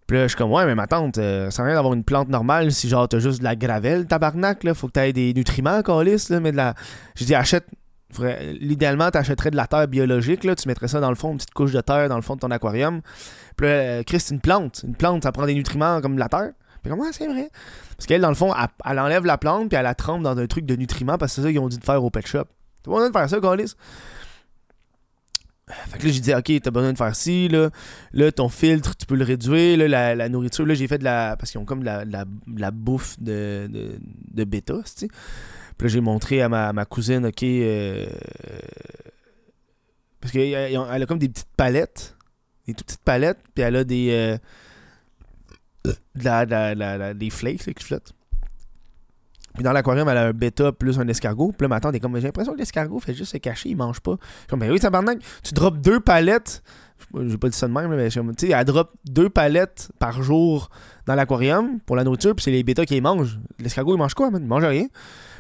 Puis 0.06 0.18
je 0.18 0.28
suis 0.28 0.36
comme, 0.36 0.52
ouais, 0.52 0.66
mais 0.66 0.74
ma 0.74 0.86
tante, 0.86 1.18
euh, 1.18 1.50
ça 1.50 1.62
rien 1.62 1.74
d'avoir 1.74 1.94
une 1.94 2.04
plante 2.04 2.28
normale 2.28 2.72
si 2.72 2.88
genre 2.88 3.08
t'as 3.08 3.18
juste 3.18 3.38
de 3.38 3.44
la 3.44 3.56
gravelle, 3.56 4.06
tabarnak, 4.06 4.64
là. 4.64 4.74
Faut 4.74 4.88
que 4.88 4.92
t'aies 4.92 5.12
des 5.12 5.32
nutriments, 5.32 5.82
calice, 5.82 6.28
là. 6.28 6.40
Mais 6.40 6.52
de 6.52 6.56
la. 6.56 6.74
J'ai 7.14 7.24
dit, 7.24 7.34
achète. 7.34 7.66
L'idéalement, 8.60 9.10
t'achèterais 9.10 9.50
de 9.50 9.56
la 9.56 9.66
terre 9.66 9.88
biologique, 9.88 10.44
là. 10.44 10.54
Tu 10.54 10.68
mettrais 10.68 10.88
ça 10.88 11.00
dans 11.00 11.08
le 11.08 11.14
fond, 11.14 11.30
une 11.30 11.38
petite 11.38 11.54
couche 11.54 11.72
de 11.72 11.80
terre 11.80 12.10
dans 12.10 12.16
le 12.16 12.22
fond 12.22 12.34
de 12.34 12.40
ton 12.40 12.50
aquarium. 12.50 13.00
Puis 13.56 13.66
là, 13.66 13.72
euh, 13.72 14.02
Chris, 14.02 14.22
une 14.30 14.40
plante. 14.40 14.82
Une 14.86 14.94
plante, 14.94 15.22
ça 15.22 15.32
prend 15.32 15.46
des 15.46 15.54
nutriments 15.54 16.02
comme 16.02 16.16
de 16.16 16.20
la 16.20 16.28
terre. 16.28 16.50
Puis 16.82 16.90
comme, 16.90 17.00
ouais, 17.00 17.12
c'est 17.12 17.26
vrai. 17.26 17.48
Parce 17.96 18.06
qu'elle, 18.06 18.20
dans 18.20 18.28
le 18.28 18.34
fond, 18.34 18.52
elle, 18.84 18.98
enlève 18.98 19.24
la 19.24 19.38
plante, 19.38 19.70
puis 19.70 19.78
elle 19.78 19.84
la 19.84 19.94
trempe 19.94 20.22
dans 20.22 20.36
un 20.36 20.46
truc 20.46 20.66
de 20.66 20.76
nutriments, 20.76 21.16
parce 21.16 21.32
que 21.32 21.36
c'est 21.36 21.42
ça 21.42 21.50
qu'ils 21.50 21.60
ont 21.60 21.68
dit 21.68 21.78
de 21.78 21.84
faire 21.84 22.04
au 22.04 22.10
pet 22.10 22.26
shop. 22.26 22.44
T'as 22.82 22.90
besoin 22.90 23.08
de 23.08 23.12
faire 23.12 23.28
ça, 23.28 23.40
Calis? 23.40 23.74
Fait 25.88 25.98
que 25.98 26.06
là, 26.06 26.12
j'ai 26.12 26.20
dit, 26.20 26.34
OK, 26.34 26.52
t'as 26.62 26.70
besoin 26.70 26.92
de 26.92 26.98
faire 26.98 27.14
ci, 27.14 27.48
là. 27.48 27.70
Là, 28.12 28.32
ton 28.32 28.48
filtre, 28.48 28.96
tu 28.96 29.06
peux 29.06 29.14
le 29.14 29.24
réduire. 29.24 29.78
Là, 29.78 30.14
la, 30.14 30.28
nourriture, 30.28 30.66
là, 30.66 30.74
j'ai 30.74 30.88
fait 30.88 30.98
de 30.98 31.04
la. 31.04 31.36
Parce 31.38 31.50
qu'ils 31.50 31.60
ont 31.60 31.64
comme 31.64 31.80
de 31.80 31.86
la, 31.86 32.04
la, 32.04 32.70
bouffe 32.70 33.18
de, 33.20 33.68
de, 33.70 33.98
de 34.32 34.44
bêta, 34.44 34.74
tu 34.96 35.08
Puis 35.08 35.16
là, 35.80 35.88
j'ai 35.88 36.00
montré 36.00 36.42
à 36.42 36.48
ma, 36.48 36.72
ma 36.72 36.84
cousine, 36.84 37.24
OK. 37.26 37.42
Euh, 37.42 38.06
parce 40.20 40.32
qu'elle 40.32 40.76
a 40.76 41.06
comme 41.06 41.18
des 41.18 41.28
petites 41.28 41.54
palettes. 41.56 42.16
Des 42.66 42.74
toutes 42.74 42.86
petites 42.86 43.02
palettes. 43.02 43.40
Puis 43.54 43.64
elle 43.64 43.76
a 43.76 43.84
des. 43.84 44.08
Euh, 44.10 44.38
de 46.14 46.24
la, 46.24 46.74
la, 46.74 47.14
des 47.14 47.30
flakes 47.30 47.74
qui 47.74 47.84
flottent. 47.84 48.12
Puis 49.54 49.62
dans 49.62 49.72
l'aquarium, 49.72 50.08
elle 50.08 50.16
a 50.16 50.26
un 50.28 50.32
bêta 50.32 50.72
plus 50.72 50.98
un 50.98 51.06
escargot. 51.08 51.52
Puis 51.52 51.64
là, 51.64 51.68
ma 51.68 51.80
tante 51.80 51.94
est 51.94 52.00
comme, 52.00 52.16
j'ai 52.16 52.22
l'impression 52.22 52.52
que 52.52 52.58
l'escargot 52.58 53.00
fait 53.00 53.14
juste 53.14 53.32
se 53.32 53.36
cacher, 53.38 53.70
il 53.70 53.76
mange 53.76 54.00
pas. 54.00 54.16
Je 54.42 54.46
comme, 54.48 54.60
ben 54.60 54.70
oui, 54.70 54.80
tabarnak, 54.80 55.18
tu 55.42 55.52
drops 55.54 55.78
deux 55.78 56.00
palettes. 56.00 56.62
J'ai 57.14 57.36
pas 57.36 57.48
dit 57.48 57.56
ça 57.56 57.68
de 57.68 57.72
même, 57.72 57.94
mais 57.94 58.08
tu 58.08 58.20
sais, 58.38 58.48
elle 58.48 58.64
drop 58.64 58.92
deux 59.04 59.28
palettes 59.28 59.90
par 59.98 60.22
jour 60.22 60.70
dans 61.06 61.14
l'aquarium 61.14 61.80
pour 61.80 61.96
la 61.96 62.04
nourriture, 62.04 62.34
puis 62.34 62.44
c'est 62.44 62.50
les 62.50 62.62
bêtas 62.62 62.86
qui 62.86 62.94
les 62.94 63.00
mangent. 63.00 63.38
L'escargot, 63.58 63.94
il 63.94 63.98
mange 63.98 64.14
quoi, 64.14 64.30
man? 64.30 64.40
Il 64.42 64.48
mange 64.48 64.64
rien. 64.64 64.86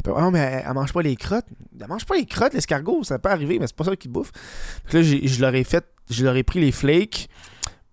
Puis, 0.02 0.12
oh, 0.14 0.30
mais 0.30 0.64
elle, 0.66 0.74
mange 0.74 0.92
pas 0.92 1.02
les 1.02 1.16
crottes. 1.16 1.46
Elle 1.80 1.88
mange 1.88 2.04
pas 2.04 2.16
les 2.16 2.26
crottes, 2.26 2.52
l'escargot, 2.52 3.04
ça 3.04 3.18
peut 3.18 3.30
arriver, 3.30 3.58
mais 3.58 3.66
c'est 3.66 3.76
pas 3.76 3.84
ça 3.84 3.96
qu'il 3.96 4.10
bouffe. 4.10 4.32
Puis 4.86 4.98
là, 4.98 5.02
je 5.02 5.40
leur 5.40 5.54
ai 5.54 5.64
fait, 5.64 5.86
je 6.10 6.24
leur 6.24 6.36
ai 6.36 6.42
pris 6.42 6.60
les 6.60 6.72
flakes. 6.72 7.28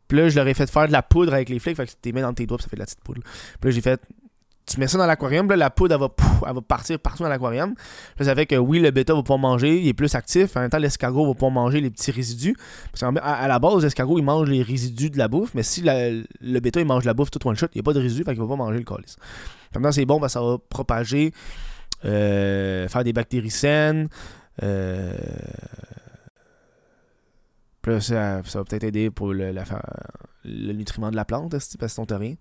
Puis 0.07 0.17
là, 0.17 0.27
je 0.27 0.35
leur 0.35 0.47
ai 0.47 0.55
fait 0.55 0.69
faire 0.69 0.87
de 0.87 0.91
la 0.91 1.03
poudre 1.03 1.33
avec 1.33 1.49
les 1.49 1.59
flakes. 1.59 1.77
Fait 1.77 1.85
que 1.85 1.91
tu 1.91 1.97
les 2.05 2.13
mets 2.13 2.21
dans 2.21 2.33
tes 2.33 2.47
doigts, 2.47 2.57
ça 2.59 2.67
fait 2.67 2.75
de 2.75 2.81
la 2.81 2.85
petite 2.85 3.01
poudre. 3.01 3.21
Puis 3.21 3.69
là, 3.69 3.71
j'ai 3.71 3.81
fait 3.81 4.01
tu 4.65 4.79
mets 4.79 4.87
ça 4.87 4.97
dans 4.97 5.07
l'aquarium, 5.07 5.47
là, 5.49 5.55
la 5.55 5.69
poudre, 5.69 5.97
va, 5.97 6.09
elle 6.47 6.53
va 6.53 6.61
partir 6.61 6.99
partout 6.99 7.23
dans 7.23 7.29
l'aquarium. 7.29 7.73
ça 8.19 8.35
fait 8.35 8.45
que 8.45 8.55
oui, 8.55 8.79
le 8.79 8.91
bêta 8.91 9.13
va 9.13 9.21
pouvoir 9.21 9.39
manger, 9.39 9.79
il 9.79 9.87
est 9.87 9.93
plus 9.93 10.13
actif. 10.13 10.55
En 10.55 10.61
même 10.61 10.69
temps, 10.69 10.77
l'escargot 10.77 11.25
va 11.25 11.33
pouvoir 11.33 11.51
manger 11.51 11.81
les 11.81 11.89
petits 11.89 12.11
résidus. 12.11 12.55
Parce 12.91 13.01
qu'à 13.01 13.21
à 13.21 13.47
la 13.47 13.59
base, 13.59 13.83
l'escargot, 13.83 14.19
il 14.19 14.23
mange 14.23 14.47
les 14.47 14.61
résidus 14.61 15.09
de 15.09 15.17
la 15.17 15.27
bouffe, 15.27 15.53
mais 15.55 15.63
si 15.63 15.81
le 15.83 16.59
bêta, 16.59 16.79
il 16.79 16.85
mange 16.85 17.03
la 17.05 17.13
bouffe 17.13 17.31
tout 17.31 17.45
one 17.47 17.55
shot, 17.55 17.67
il 17.73 17.77
n'y 17.77 17.81
a 17.81 17.83
pas 17.83 17.93
de 17.93 17.99
résidus, 17.99 18.23
fait 18.23 18.33
qu'il 18.33 18.41
va 18.41 18.47
pas 18.47 18.55
manger 18.55 18.77
le 18.77 18.83
colis. 18.83 19.15
Maintenant, 19.73 19.91
c'est 19.91 20.05
bon, 20.05 20.25
ça 20.27 20.41
va 20.41 20.57
propager, 20.69 21.33
euh, 22.05 22.87
faire 22.87 23.03
des 23.03 23.13
bactéries 23.13 23.49
saines. 23.49 24.07
Euh, 24.61 25.13
ça, 27.99 28.41
va 28.41 28.63
peut-être 28.65 28.83
aider 28.83 29.09
pour 29.09 29.33
le, 29.33 29.51
le 30.45 30.73
nutriment 30.73 31.09
de 31.09 31.15
la 31.15 31.25
plante, 31.25 31.51
parce 31.51 31.75
que 31.75 31.87
c'est 31.87 32.15
rien. 32.15 32.35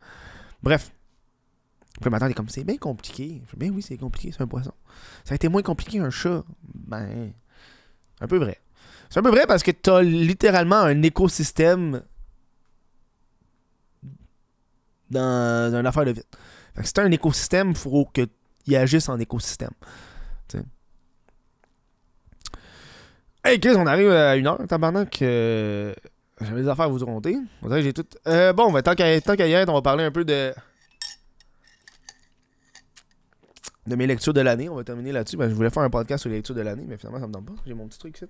Bref, 0.63 0.91
puis 2.01 2.11
le 2.11 2.31
est 2.31 2.35
comme, 2.35 2.49
c'est 2.49 2.65
bien 2.65 2.77
compliqué. 2.77 3.43
Je 3.47 3.51
dis, 3.51 3.57
ben 3.57 3.73
oui, 3.75 3.83
c'est 3.83 3.97
compliqué, 3.97 4.33
c'est 4.33 4.43
un 4.43 4.47
poisson. 4.47 4.73
Ça 5.25 5.33
a 5.33 5.35
été 5.35 5.49
moins 5.49 5.63
compliqué 5.63 5.99
un 5.99 6.11
chat. 6.11 6.45
Ben, 6.63 7.33
un 8.21 8.27
peu 8.27 8.39
vrai. 8.39 8.59
C'est 9.11 9.19
un 9.21 9.23
peu 9.23 9.31
vrai 9.31 9.47
parce 9.47 9.63
que 9.63 9.71
t'as 9.71 10.03
littéralement 10.03 10.81
un 10.81 11.03
écosystème 11.03 12.03
dans, 15.11 15.75
une 15.75 15.87
affaire 15.87 16.05
de 16.05 16.13
vite. 16.13 16.27
Fait 16.75 16.83
que 16.83 16.87
si 16.87 16.93
t'as 16.93 17.03
un 17.03 17.11
écosystème, 17.11 17.71
il 17.71 17.77
faut 17.77 18.07
qu'il 18.13 18.77
agisse 18.77 19.09
en 19.09 19.19
écosystème. 19.19 19.71
T'sais. 20.47 20.63
Hey 23.45 23.59
Chris, 23.59 23.75
on 23.77 23.87
arrive 23.87 24.11
à 24.11 24.37
une 24.37 24.47
heure, 24.47 24.59
tabarnak. 24.69 25.23
Euh, 25.23 25.95
J'avais 26.41 26.63
des 26.63 26.69
affaires 26.69 26.85
à 26.85 26.89
vous 26.89 26.99
raconter. 26.99 27.39
J'ai 27.81 27.93
tout. 27.93 28.05
Euh, 28.27 28.53
bon, 28.53 28.71
ben, 28.71 28.83
tant 28.83 28.95
qu'à 28.95 29.09
y 29.17 29.53
être, 29.53 29.71
on 29.71 29.75
va 29.75 29.83
parler 29.83 30.05
un 30.05 30.13
peu 30.13 30.25
de. 30.25 30.53
De 33.89 33.97
mes 33.97 34.07
lectures 34.07 34.33
de 34.33 34.41
l'année. 34.41 34.69
On 34.69 34.77
va 34.77 34.85
terminer 34.85 35.13
là-dessus. 35.13 35.37
Ben, 35.37 35.49
je 35.49 35.55
voulais 35.55 35.71
faire 35.71 35.83
un 35.83 35.91
podcast 35.91 36.23
sur 36.23 36.31
les 36.31 36.37
lectures 36.37 36.55
de 36.55 36.61
l'année, 36.61 36.85
mais 36.87 36.97
finalement, 36.97 37.21
ça 37.21 37.27
me 37.27 37.33
donne 37.33 37.45
pas. 37.45 37.55
J'ai 37.67 37.75
mon 37.75 37.89
petit 37.89 37.99
truc 37.99 38.17
ici. 38.17 38.27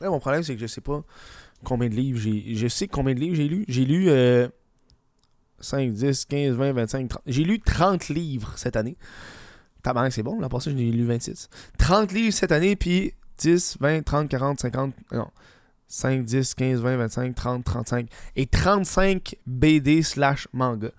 Ouais, 0.00 0.08
mon 0.08 0.20
problème, 0.20 0.42
c'est 0.42 0.54
que 0.54 0.60
je 0.60 0.66
sais 0.66 0.80
pas 0.80 1.02
combien 1.62 1.88
de 1.88 1.94
livres 1.94 2.18
j'ai. 2.18 2.54
Je 2.54 2.68
sais 2.68 2.88
combien 2.88 3.14
de 3.14 3.20
livres 3.20 3.36
j'ai 3.36 3.48
lu. 3.48 3.64
J'ai 3.68 3.84
lu 3.84 4.10
5, 5.60 5.92
10, 5.92 6.24
15, 6.26 6.56
20, 6.56 6.72
25, 6.72 7.08
30. 7.08 7.22
J'ai 7.26 7.44
lu 7.44 7.60
30 7.60 8.08
livres 8.08 8.52
cette 8.56 8.76
année. 8.76 8.96
Tabarnak, 9.82 10.12
c'est 10.12 10.22
bon. 10.22 10.40
Là, 10.40 10.48
pour 10.48 10.62
ça, 10.62 10.70
j'ai 10.70 10.90
lu 10.90 11.04
26. 11.04 11.48
30 11.78 12.12
livres 12.12 12.34
cette 12.34 12.52
année, 12.52 12.76
puis 12.76 13.14
10, 13.38 13.78
20, 13.80 14.02
30, 14.02 14.28
40, 14.28 14.60
50. 14.60 14.94
Non. 15.12 15.28
5, 15.88 16.24
10, 16.24 16.54
15, 16.54 16.80
20, 16.80 16.96
25, 16.96 17.34
30, 17.34 17.64
35. 17.64 18.08
Et 18.36 18.46
35 18.46 19.36
BD 19.46 20.02
slash 20.02 20.48
manga 20.52 20.90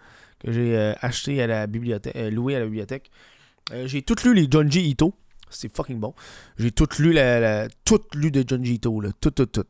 j'ai 0.47 0.77
euh, 0.77 0.93
acheté 1.01 1.41
à 1.41 1.47
la 1.47 1.67
bibliothèque, 1.67 2.15
euh, 2.15 2.29
loué 2.29 2.55
à 2.55 2.59
la 2.59 2.65
bibliothèque. 2.65 3.09
Euh, 3.71 3.87
j'ai 3.87 4.01
tout 4.01 4.15
lu 4.23 4.33
les 4.33 4.47
Junji 4.49 4.89
Ito. 4.89 5.13
C'est 5.49 5.75
fucking 5.75 5.99
bon. 5.99 6.13
J'ai 6.57 6.71
tout 6.71 6.87
lu 6.99 7.13
la, 7.13 7.67
tout 7.83 8.01
lu 8.13 8.31
de 8.31 8.43
Junji 8.47 8.75
Ito, 8.75 9.01
là. 9.01 9.09
Tout, 9.19 9.31
tout, 9.31 9.45
tout. 9.45 9.65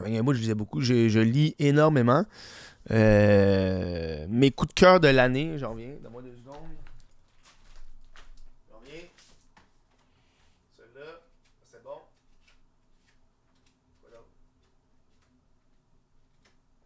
Moi, 0.00 0.34
je 0.34 0.40
lisais 0.40 0.54
beaucoup. 0.54 0.80
Je, 0.80 1.20
lis 1.20 1.54
énormément. 1.58 2.24
mes 2.90 4.50
coups 4.50 4.74
de 4.74 4.74
cœur 4.74 4.98
de 5.00 5.08
l'année, 5.08 5.58
j'en 5.58 5.72
reviens. 5.72 5.94
Donne-moi 6.02 6.22
deux 6.22 6.36
secondes. 6.36 6.54
J'en 8.70 8.78
reviens. 8.78 9.02
Celui-là, 10.78 11.20
c'est 11.70 11.84
bon. 11.84 11.98
Voilà. 14.02 14.22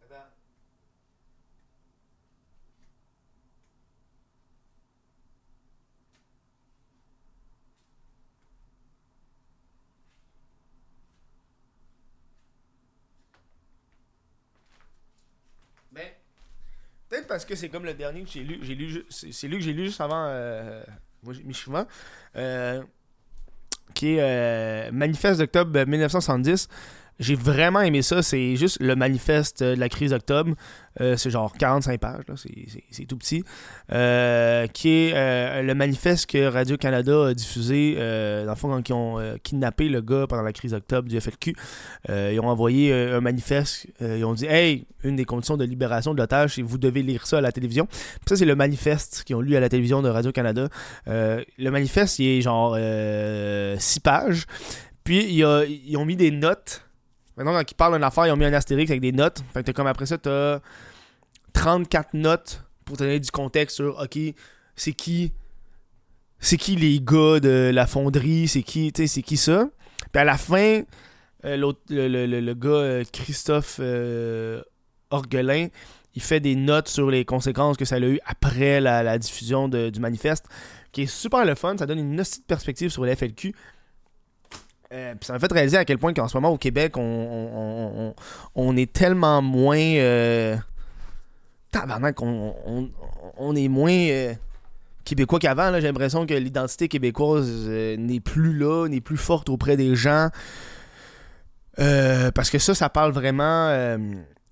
Attends. 0.03 0.31
Peut-être 17.09 17.27
parce 17.27 17.45
que 17.45 17.55
c'est 17.55 17.69
comme 17.69 17.85
le 17.85 17.93
dernier 17.93 18.23
que 18.23 18.29
j'ai 18.29 18.43
lu. 18.43 19.05
C'est 19.09 19.47
lui 19.47 19.57
que 19.57 19.63
j'ai 19.63 19.73
lu 19.73 19.85
juste 19.85 20.01
avant 20.01 20.25
euh. 20.27 20.83
Euh, 22.35 22.83
qui 23.93 24.15
est 24.15 24.21
euh, 24.21 24.91
Manifeste 24.91 25.39
d'octobre 25.39 25.85
1970. 25.85 26.67
J'ai 27.19 27.35
vraiment 27.35 27.81
aimé 27.81 28.01
ça. 28.01 28.21
C'est 28.21 28.55
juste 28.55 28.77
le 28.81 28.95
manifeste 28.95 29.63
de 29.63 29.79
la 29.79 29.89
crise 29.89 30.11
d'octobre. 30.11 30.55
Euh, 31.01 31.17
c'est 31.17 31.29
genre 31.29 31.51
45 31.57 31.99
pages, 31.99 32.23
c'est 32.89 33.05
tout 33.05 33.17
petit. 33.17 33.43
Euh, 33.91 34.65
qui 34.67 34.89
est 34.89 35.13
euh, 35.13 35.61
le 35.61 35.75
manifeste 35.75 36.29
que 36.29 36.47
Radio-Canada 36.47 37.27
a 37.27 37.33
diffusé, 37.33 37.95
dans 37.95 38.51
le 38.51 38.55
fond, 38.55 38.69
quand 38.69 38.89
ils 38.89 38.93
ont 38.93 39.37
kidnappé 39.43 39.89
le 39.89 40.01
gars 40.01 40.25
pendant 40.27 40.43
la 40.43 40.53
crise 40.53 40.71
d'octobre 40.71 41.09
du 41.09 41.19
FLQ. 41.19 41.55
ils 42.09 42.39
ont 42.39 42.47
envoyé 42.47 42.93
un 42.93 43.21
manifeste. 43.21 43.87
ils 44.01 44.23
ont 44.23 44.33
dit 44.33 44.45
Hey, 44.45 44.85
une 45.03 45.15
des 45.15 45.25
conditions 45.25 45.57
de 45.57 45.65
libération 45.65 46.13
de 46.13 46.17
l'otage, 46.19 46.55
c'est 46.55 46.61
vous 46.61 46.77
devez 46.77 47.01
lire 47.01 47.27
ça 47.27 47.39
à 47.39 47.41
la 47.41 47.51
télévision. 47.51 47.87
ça, 48.27 48.35
c'est 48.35 48.45
le 48.45 48.55
manifeste 48.55 49.23
qu'ils 49.25 49.35
ont 49.35 49.41
lu 49.41 49.55
à 49.55 49.59
la 49.59 49.69
télévision 49.69 50.01
de 50.01 50.09
Radio-Canada. 50.09 50.69
le 51.07 51.69
manifeste, 51.69 52.19
il 52.19 52.27
est 52.27 52.41
genre 52.41 52.77
6 53.77 53.99
pages. 53.99 54.45
Puis, 55.03 55.25
ils 55.25 55.97
ont 55.97 56.05
mis 56.05 56.15
des 56.15 56.31
notes 56.31 56.84
Maintenant, 57.37 57.53
quand 57.53 57.69
ils 57.71 57.75
parlent 57.75 57.93
d'une 57.93 58.03
affaire, 58.03 58.27
ils 58.27 58.31
ont 58.31 58.37
mis 58.37 58.45
un 58.45 58.53
astérix 58.53 58.89
avec 58.89 59.01
des 59.01 59.11
notes. 59.11 59.43
Fait 59.53 59.63
que 59.63 59.71
comme 59.71 59.87
après 59.87 60.05
ça, 60.05 60.17
t'as 60.17 60.59
34 61.53 62.13
notes 62.13 62.63
pour 62.85 62.97
te 62.97 63.03
donner 63.03 63.19
du 63.19 63.31
contexte 63.31 63.75
sur 63.77 63.99
OK, 63.99 64.17
c'est 64.75 64.93
qui 64.93 65.31
c'est 66.39 66.57
qui 66.57 66.75
les 66.75 66.99
gars 67.01 67.39
de 67.39 67.71
la 67.73 67.87
fonderie, 67.87 68.47
c'est 68.47 68.61
qui, 68.61 68.91
c'est 68.95 69.21
qui 69.21 69.37
ça? 69.37 69.67
Puis 70.11 70.21
à 70.21 70.25
la 70.25 70.37
fin, 70.37 70.81
euh, 71.45 71.57
le, 71.57 71.73
le- 71.89 72.25
le- 72.27 72.41
le 72.41 72.53
gars 72.53 72.69
euh, 72.69 73.03
Christophe 73.11 73.77
euh, 73.79 74.61
Orgelin, 75.09 75.67
il 76.13 76.21
fait 76.21 76.39
des 76.39 76.55
notes 76.55 76.87
sur 76.87 77.09
les 77.09 77.25
conséquences 77.25 77.77
que 77.77 77.85
ça 77.85 77.95
a 77.95 77.99
eu 77.99 78.19
après 78.25 78.79
la, 78.81 79.17
diffusion 79.17 79.67
du 79.67 79.99
manifeste, 79.99 80.45
qui 80.91 81.03
est 81.03 81.07
super 81.07 81.45
le 81.45 81.55
fun. 81.55 81.77
Ça 81.77 81.85
donne 81.85 81.99
une 81.99 82.15
petite 82.17 82.45
perspective 82.45 82.89
sur 82.89 83.03
le 83.05 83.15
FLQ. 83.15 83.53
Euh, 84.95 85.13
ça 85.21 85.33
m'a 85.33 85.39
fait 85.39 85.51
réaliser 85.51 85.77
à 85.77 85.83
quel 85.85 85.97
point 85.97 86.13
qu'en 86.13 86.27
ce 86.29 86.37
moment 86.37 86.49
au 86.49 86.57
Québec, 86.57 86.95
on, 86.97 87.01
on- 87.01 88.07
on- 88.07 88.13
on 88.55 88.77
est 88.77 88.91
tellement 88.91 89.41
moins. 89.41 89.77
Euh... 89.77 90.55
Tabarnak, 91.71 92.21
on, 92.21 93.55
est 93.55 93.67
moins 93.67 93.91
euh, 93.91 94.33
québécois 95.03 95.39
qu'avant. 95.39 95.73
J'ai 95.73 95.81
l'impression 95.81 96.25
que 96.25 96.33
l'identité 96.33 96.87
québécoise 96.87 97.49
euh, 97.67 97.97
n'est 97.97 98.21
plus 98.21 98.57
là, 98.57 98.87
n'est 98.87 99.01
plus 99.01 99.17
forte 99.17 99.49
auprès 99.49 99.75
des 99.75 99.95
gens. 99.95 100.29
Parce 101.75 102.49
que 102.49 102.57
ça, 102.59 102.73
ça 102.73 102.87
parle 102.89 103.11
vraiment 103.11 103.67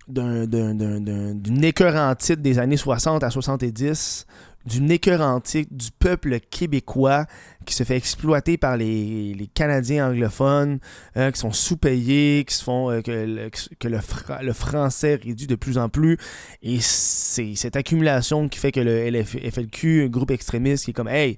d'un- 0.10 0.46
d'un- 0.46 0.76
d'un- 0.76 1.00
d'un- 1.00 1.34
d'une 1.36 1.64
écœurantite 1.64 2.42
des 2.42 2.60
années 2.60 2.76
60 2.76 3.24
à 3.24 3.30
70, 3.30 4.26
d'une 4.66 4.92
écœurantite 4.92 5.76
du 5.76 5.92
peuple 5.92 6.40
québécois 6.40 7.26
qui 7.66 7.74
se 7.74 7.84
fait 7.84 7.98
exploiter 7.98 8.58
par 8.58 8.78
les, 8.78 9.34
les 9.34 9.48
Canadiens 9.48 10.10
anglophones, 10.10 10.80
euh, 11.18 11.32
qui 11.32 11.40
sont 11.40 11.52
sous-payés, 11.52 12.46
qui 12.48 12.64
font 12.64 12.90
euh, 12.90 13.02
que, 13.02 13.12
le, 13.12 13.50
que 13.80 13.88
le, 13.88 14.00
fra- 14.00 14.42
le 14.42 14.54
français 14.54 15.20
réduit 15.22 15.48
de 15.48 15.56
plus 15.56 15.78
en 15.78 15.90
plus. 15.90 16.18
Et 16.62 16.78
c'est 16.80 17.56
cette 17.56 17.76
accumulation 17.76 18.48
qui 18.48 18.58
fait 18.60 18.72
que 18.72 18.80
le 18.80 19.10
LF 19.10 19.36
FLQ, 19.54 20.06
un 20.06 20.08
groupe 20.08 20.32
extrémiste, 20.32 20.86
qui 20.86 20.92
est 20.92 20.94
comme 20.94 21.10
Hey, 21.10 21.38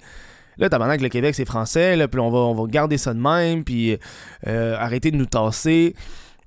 là, 0.58 0.70
tabarnak, 0.70 1.02
le 1.02 1.10
Québec, 1.10 1.34
c'est 1.36 1.46
français, 1.46 1.96
là, 1.96 2.08
puis 2.08 2.20
on 2.20 2.30
va, 2.30 2.38
on 2.40 2.54
va 2.54 2.68
garder 2.70 2.98
ça 2.98 3.14
de 3.14 3.20
même, 3.20 3.64
puis 3.64 3.98
euh, 4.48 4.76
arrêter 4.78 5.10
de 5.12 5.18
nous 5.18 5.26
tasser. 5.26 5.96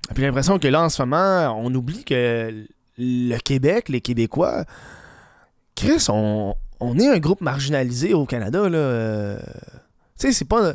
Puis 0.07 0.21
j'ai 0.21 0.25
l'impression 0.27 0.57
que 0.59 0.67
là, 0.69 0.83
en 0.83 0.89
ce 0.89 1.01
moment, 1.01 1.59
on 1.61 1.73
oublie 1.75 2.03
que 2.05 2.65
le 2.97 3.37
Québec, 3.39 3.89
les 3.89 4.01
Québécois, 4.01 4.63
Chris, 5.75 6.05
on, 6.09 6.55
on 6.79 6.97
est 6.97 7.07
un 7.07 7.19
groupe 7.19 7.41
marginalisé 7.41 8.13
au 8.13 8.25
Canada, 8.25 8.69
là. 8.69 8.77
euh, 8.77 9.39
tu 10.19 10.27
sais, 10.27 10.31
c'est 10.31 10.45
pas. 10.45 10.73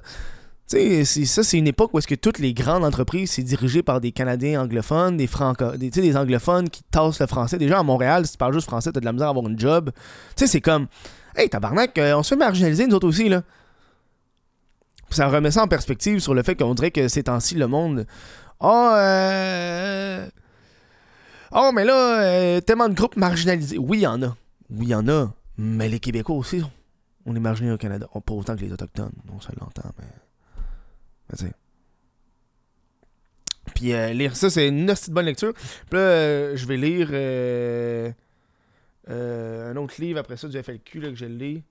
Tu 0.68 1.04
sais, 1.04 1.24
ça, 1.26 1.42
c'est 1.42 1.58
une 1.58 1.66
époque 1.66 1.92
où 1.92 1.98
est-ce 1.98 2.06
que 2.06 2.14
toutes 2.14 2.38
les 2.38 2.54
grandes 2.54 2.84
entreprises, 2.84 3.32
c'est 3.32 3.42
dirigé 3.42 3.82
par 3.82 4.00
des 4.00 4.12
Canadiens 4.12 4.62
anglophones, 4.62 5.18
des 5.18 5.26
franco 5.26 5.72
des, 5.76 5.90
des 5.90 6.16
anglophones 6.16 6.70
qui 6.70 6.82
tassent 6.84 7.20
le 7.20 7.26
français. 7.26 7.58
Déjà, 7.58 7.78
à 7.78 7.82
Montréal, 7.82 8.24
si 8.24 8.32
tu 8.32 8.38
parles 8.38 8.54
juste 8.54 8.66
français, 8.66 8.90
t'as 8.90 9.00
de 9.00 9.04
la 9.04 9.12
misère 9.12 9.28
à 9.28 9.30
avoir 9.30 9.46
une 9.46 9.58
job. 9.58 9.90
Tu 9.94 10.00
sais, 10.36 10.46
c'est 10.46 10.62
comme, 10.62 10.86
hey, 11.36 11.50
tabarnak, 11.50 11.98
euh, 11.98 12.16
on 12.16 12.22
se 12.22 12.30
fait 12.30 12.36
marginaliser, 12.36 12.86
nous 12.86 12.96
autres 12.96 13.08
aussi, 13.08 13.28
là. 13.28 13.42
Ça 15.10 15.28
remet 15.28 15.50
ça 15.50 15.62
en 15.62 15.68
perspective 15.68 16.18
sur 16.18 16.34
le 16.34 16.42
fait 16.42 16.56
qu'on 16.56 16.74
dirait 16.74 16.90
que 16.90 17.08
ces 17.08 17.24
temps-ci, 17.24 17.54
le 17.54 17.66
monde. 17.66 18.06
Oh. 18.58 18.90
Oh, 21.52 21.70
mais 21.72 21.84
là, 21.84 22.60
tellement 22.62 22.88
de 22.88 22.94
groupes 22.94 23.16
marginalisés. 23.16 23.78
Oui, 23.78 23.98
il 23.98 24.02
y 24.02 24.06
en 24.06 24.22
a. 24.22 24.34
Oui, 24.70 24.86
il 24.86 24.88
y 24.88 24.94
en 24.94 25.06
a. 25.08 25.30
Mais 25.56 25.88
les 25.88 26.00
Québécois 26.00 26.36
aussi, 26.36 26.62
on 27.26 27.36
est 27.36 27.40
marginalisés 27.40 27.74
au 27.74 27.78
Canada. 27.78 28.08
Pas 28.12 28.34
autant 28.34 28.56
que 28.56 28.60
les 28.60 28.72
Autochtones, 28.72 29.12
on 29.32 29.40
se 29.40 29.48
l'entend, 29.58 29.90
mais. 29.98 30.04
Mais 31.30 31.36
tu. 31.36 31.54
Puis 33.74 33.92
euh, 33.92 34.12
lire 34.12 34.36
ça, 34.36 34.50
c'est 34.50 34.68
une 34.68 34.86
petite 34.86 35.10
bonne 35.10 35.26
lecture. 35.26 35.52
Puis 35.54 35.98
là, 35.98 36.00
euh, 36.00 36.56
je 36.56 36.66
vais 36.66 36.76
lire 36.76 37.08
euh, 37.12 38.12
un 39.08 39.76
autre 39.76 39.94
livre 39.98 40.18
après 40.18 40.36
ça 40.36 40.48
du 40.48 40.62
FLQ 40.62 41.00
là, 41.00 41.08
que 41.08 41.16
je 41.16 41.24
lis. 41.24 41.62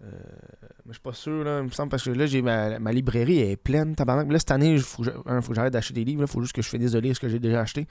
Mais 0.00 0.06
je 0.86 0.92
suis 0.92 1.02
pas 1.02 1.12
sûr, 1.12 1.42
là, 1.44 1.58
il 1.58 1.64
me 1.64 1.70
semble, 1.70 1.90
parce 1.90 2.04
que 2.04 2.10
là, 2.10 2.26
j'ai 2.26 2.40
ma, 2.40 2.78
ma 2.78 2.92
librairie 2.92 3.40
est 3.40 3.56
pleine, 3.56 3.96
tabarnak. 3.96 4.30
Là, 4.30 4.38
cette 4.38 4.52
année, 4.52 4.74
il 4.74 4.80
faut 4.80 5.02
que 5.02 5.54
j'arrête 5.54 5.72
d'acheter 5.72 5.92
des 5.92 6.04
livres. 6.04 6.22
Il 6.22 6.28
faut 6.28 6.40
juste 6.40 6.54
que 6.54 6.62
je 6.62 6.68
finisse 6.68 6.92
de 6.92 7.00
lire 7.00 7.14
ce 7.16 7.20
que 7.20 7.28
j'ai 7.28 7.40
déjà 7.40 7.60
acheté. 7.60 7.86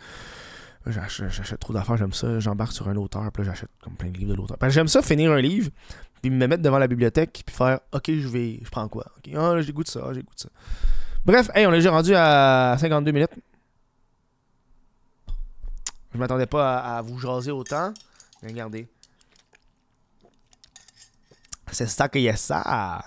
J'achète, 0.86 1.60
trop 1.60 1.74
d'affaires, 1.74 1.98
j'aime 1.98 2.14
ça. 2.14 2.40
J'embarque 2.40 2.72
sur 2.72 2.88
un 2.88 2.96
auteur, 2.96 3.30
puis 3.32 3.44
là, 3.44 3.52
j'achète 3.52 3.70
comme 3.84 3.96
plein 3.96 4.10
de 4.10 4.18
livres 4.18 4.32
de 4.32 4.38
l'auteur. 4.38 4.58
J'aime 4.70 4.88
ça, 4.88 5.02
finir 5.02 5.32
un 5.32 5.42
livre, 5.42 5.70
puis 6.22 6.32
me 6.32 6.48
mettre 6.48 6.64
devant 6.64 6.80
la 6.80 6.88
bibliothèque, 6.88 7.44
puis 7.46 7.56
faire 7.56 7.80
OK, 7.92 8.06
je 8.08 8.28
vais. 8.28 8.60
Je 8.64 8.70
prends 8.70 8.88
quoi? 8.88 9.06
OK, 9.18 9.34
ah, 9.36 9.56
là, 9.56 9.62
j'écoute 9.62 9.90
ça, 9.90 10.02
j'écoute 10.14 10.40
ça. 10.40 10.50
Bref, 11.26 11.50
hey, 11.54 11.66
on 11.66 11.74
est 11.74 11.78
déjà 11.78 11.92
rendu 11.92 12.14
à 12.16 12.78
52 12.80 13.12
minutes. 13.12 13.32
Je 16.14 16.18
m'attendais 16.18 16.46
pas 16.46 16.78
à, 16.78 17.02
vous 17.02 17.20
jaser 17.20 17.52
autant. 17.52 17.94
Regardez. 18.42 18.88
C'est 21.72 21.88
ça 21.88 22.08
qu'il 22.08 22.22
y 22.22 22.30
a 22.30 22.36
ça. 22.36 23.04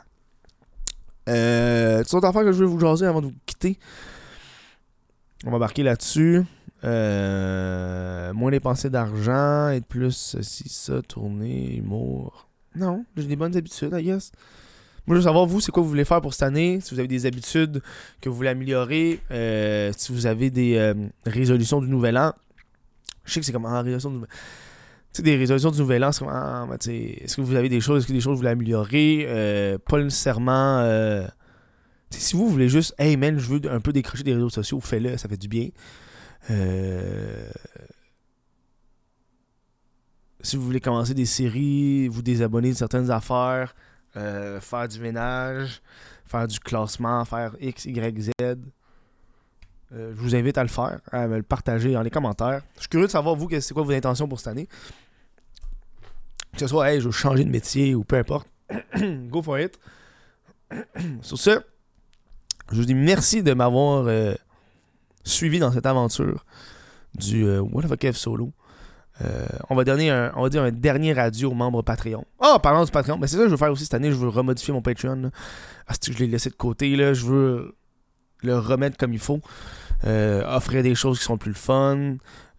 Euh, 1.28 2.04
tu 2.04 2.14
autre 2.14 2.26
affaire 2.26 2.42
que 2.42 2.52
je 2.52 2.58
veux 2.58 2.66
vous 2.66 2.78
jaser 2.78 3.06
avant 3.06 3.20
de 3.20 3.26
vous 3.26 3.34
quitter? 3.46 3.78
On 5.44 5.50
va 5.50 5.56
embarquer 5.56 5.82
là-dessus. 5.82 6.44
Euh, 6.82 8.32
moins 8.32 8.50
dépenser 8.50 8.88
d'argent, 8.88 9.68
être 9.68 9.86
plus 9.86 10.12
ceci, 10.16 10.68
ça, 10.68 11.02
tourner, 11.02 11.76
humour. 11.76 12.48
Non, 12.74 13.04
j'ai 13.16 13.26
des 13.26 13.36
bonnes 13.36 13.56
habitudes, 13.56 13.92
I 13.92 14.02
guess. 14.02 14.32
Moi, 15.06 15.16
je 15.16 15.20
veux 15.20 15.24
savoir, 15.24 15.46
vous, 15.46 15.60
c'est 15.60 15.72
quoi 15.72 15.82
vous 15.82 15.88
voulez 15.88 16.04
faire 16.04 16.20
pour 16.20 16.32
cette 16.32 16.44
année? 16.44 16.80
Si 16.80 16.94
vous 16.94 17.00
avez 17.00 17.08
des 17.08 17.26
habitudes 17.26 17.82
que 18.20 18.28
vous 18.28 18.36
voulez 18.36 18.48
améliorer. 18.48 19.20
euh, 19.30 19.92
si 19.96 20.12
vous 20.12 20.26
avez 20.26 20.50
des 20.50 20.76
euh, 20.76 20.94
résolutions 21.26 21.80
du 21.80 21.88
nouvel 21.88 22.16
an. 22.16 22.32
Je 23.24 23.32
sais 23.32 23.40
que 23.40 23.46
c'est 23.46 23.52
comme 23.52 23.66
ah, 23.66 23.82
résolution 23.82 24.22
des 25.18 25.36
résolutions 25.36 25.72
du 25.72 25.80
nouvel 25.80 26.04
an, 26.04 26.12
c'est 26.12 26.20
comme, 26.20 26.32
ah, 26.32 26.66
ben, 26.68 26.76
est-ce 26.76 27.36
que 27.36 27.40
vous 27.40 27.56
avez 27.56 27.68
des 27.68 27.80
choses, 27.80 27.98
est-ce 27.98 28.06
que 28.06 28.12
des 28.12 28.20
choses 28.20 28.34
vous 28.34 28.38
voulez 28.38 28.50
améliorer? 28.50 29.78
Pas 29.88 29.98
nécessairement. 30.02 30.82
si 32.10 32.36
vous 32.36 32.48
voulez 32.48 32.68
juste, 32.68 32.94
hey 32.98 33.16
man, 33.16 33.38
je 33.38 33.48
veux 33.48 33.60
un 33.70 33.80
peu 33.80 33.92
décrocher 33.92 34.22
des 34.22 34.34
réseaux 34.34 34.50
sociaux, 34.50 34.80
fais-le, 34.80 35.16
ça 35.18 35.28
fait 35.28 35.36
du 35.36 35.48
bien. 35.48 35.68
Euh, 36.48 37.50
si 40.42 40.56
vous 40.56 40.62
voulez 40.62 40.80
commencer 40.80 41.14
des 41.14 41.26
séries, 41.26 42.08
vous 42.08 42.22
désabonner 42.22 42.70
de 42.70 42.76
certaines 42.76 43.10
affaires, 43.10 43.74
euh, 44.16 44.60
faire 44.60 44.88
du 44.88 45.00
ménage, 45.00 45.82
faire 46.24 46.48
du 46.48 46.58
classement, 46.58 47.24
faire 47.24 47.54
X, 47.60 47.84
Y, 47.84 48.20
Z. 48.20 48.30
Euh, 48.40 48.56
je 49.92 50.20
vous 50.20 50.34
invite 50.34 50.56
à 50.56 50.62
le 50.62 50.68
faire, 50.68 51.00
à 51.10 51.26
me 51.26 51.36
le 51.36 51.42
partager 51.42 51.92
dans 51.92 52.02
les 52.02 52.10
commentaires. 52.10 52.62
Je 52.76 52.80
suis 52.80 52.88
curieux 52.88 53.06
de 53.06 53.12
savoir, 53.12 53.34
vous, 53.34 53.48
c'est 53.60 53.74
quoi 53.74 53.82
vos 53.82 53.92
intentions 53.92 54.28
pour 54.28 54.38
cette 54.38 54.48
année? 54.48 54.68
Que 56.52 56.60
ce 56.60 56.66
soit, 56.68 56.90
hey, 56.90 57.00
je 57.00 57.06
veux 57.06 57.12
changer 57.12 57.44
de 57.44 57.50
métier 57.50 57.94
ou 57.94 58.04
peu 58.04 58.16
importe. 58.16 58.48
Go 59.28 59.42
for 59.42 59.58
it. 59.58 59.78
Sur 61.22 61.38
ce, 61.38 61.60
je 62.70 62.76
vous 62.76 62.84
dis 62.84 62.94
merci 62.94 63.42
de 63.42 63.52
m'avoir 63.52 64.08
suivi 65.24 65.58
dans 65.58 65.72
cette 65.72 65.86
aventure 65.86 66.44
du 67.14 67.44
euh, 67.44 67.60
What 67.60 67.84
of 67.84 67.92
a 67.92 67.96
Kev 67.96 68.16
solo. 68.16 68.52
Euh, 69.22 69.46
on, 69.68 69.74
va 69.74 69.84
donner 69.84 70.10
un, 70.10 70.32
on 70.36 70.42
va 70.42 70.48
dire 70.48 70.62
un 70.62 70.70
dernier 70.70 71.12
radio 71.12 71.50
aux 71.50 71.54
membres 71.54 71.82
Patreon. 71.82 72.24
Oh, 72.38 72.56
parlant 72.62 72.84
du 72.84 72.90
Patreon, 72.90 73.18
mais 73.18 73.26
c'est 73.26 73.36
ça 73.36 73.42
que 73.42 73.48
je 73.48 73.52
veux 73.52 73.58
faire 73.58 73.70
aussi 73.70 73.84
cette 73.84 73.94
année. 73.94 74.10
Je 74.10 74.16
veux 74.16 74.28
remodifier 74.28 74.72
mon 74.72 74.80
Patreon. 74.80 75.30
Ah, 75.86 75.94
que 75.94 76.12
je 76.12 76.18
l'ai 76.18 76.26
laissé 76.26 76.48
de 76.48 76.54
côté. 76.54 76.96
Là? 76.96 77.12
Je 77.12 77.26
veux 77.26 77.76
le 78.42 78.58
remettre 78.58 78.96
comme 78.96 79.12
il 79.12 79.18
faut. 79.18 79.40
Euh, 80.04 80.42
offrir 80.46 80.82
des 80.82 80.94
choses 80.94 81.18
qui 81.18 81.24
sont 81.24 81.36
plus 81.36 81.54
fun. 81.54 82.16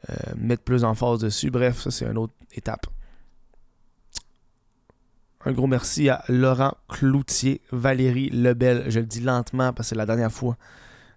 euh, 0.09 0.15
mettre 0.37 0.63
plus 0.63 0.83
en 0.83 0.93
force 0.93 1.19
dessus. 1.19 1.49
Bref, 1.49 1.81
ça, 1.81 1.91
c'est 1.91 2.05
une 2.05 2.17
autre 2.17 2.33
étape. 2.53 2.87
Un 5.45 5.53
gros 5.53 5.67
merci 5.67 6.09
à 6.09 6.23
Laurent 6.27 6.75
Cloutier, 6.87 7.61
Valérie 7.71 8.29
Lebel, 8.29 8.85
je 8.89 8.99
le 8.99 9.07
dis 9.07 9.21
lentement 9.21 9.73
parce 9.73 9.87
que 9.87 9.89
c'est 9.89 9.95
la 9.95 10.05
dernière 10.05 10.31
fois. 10.31 10.55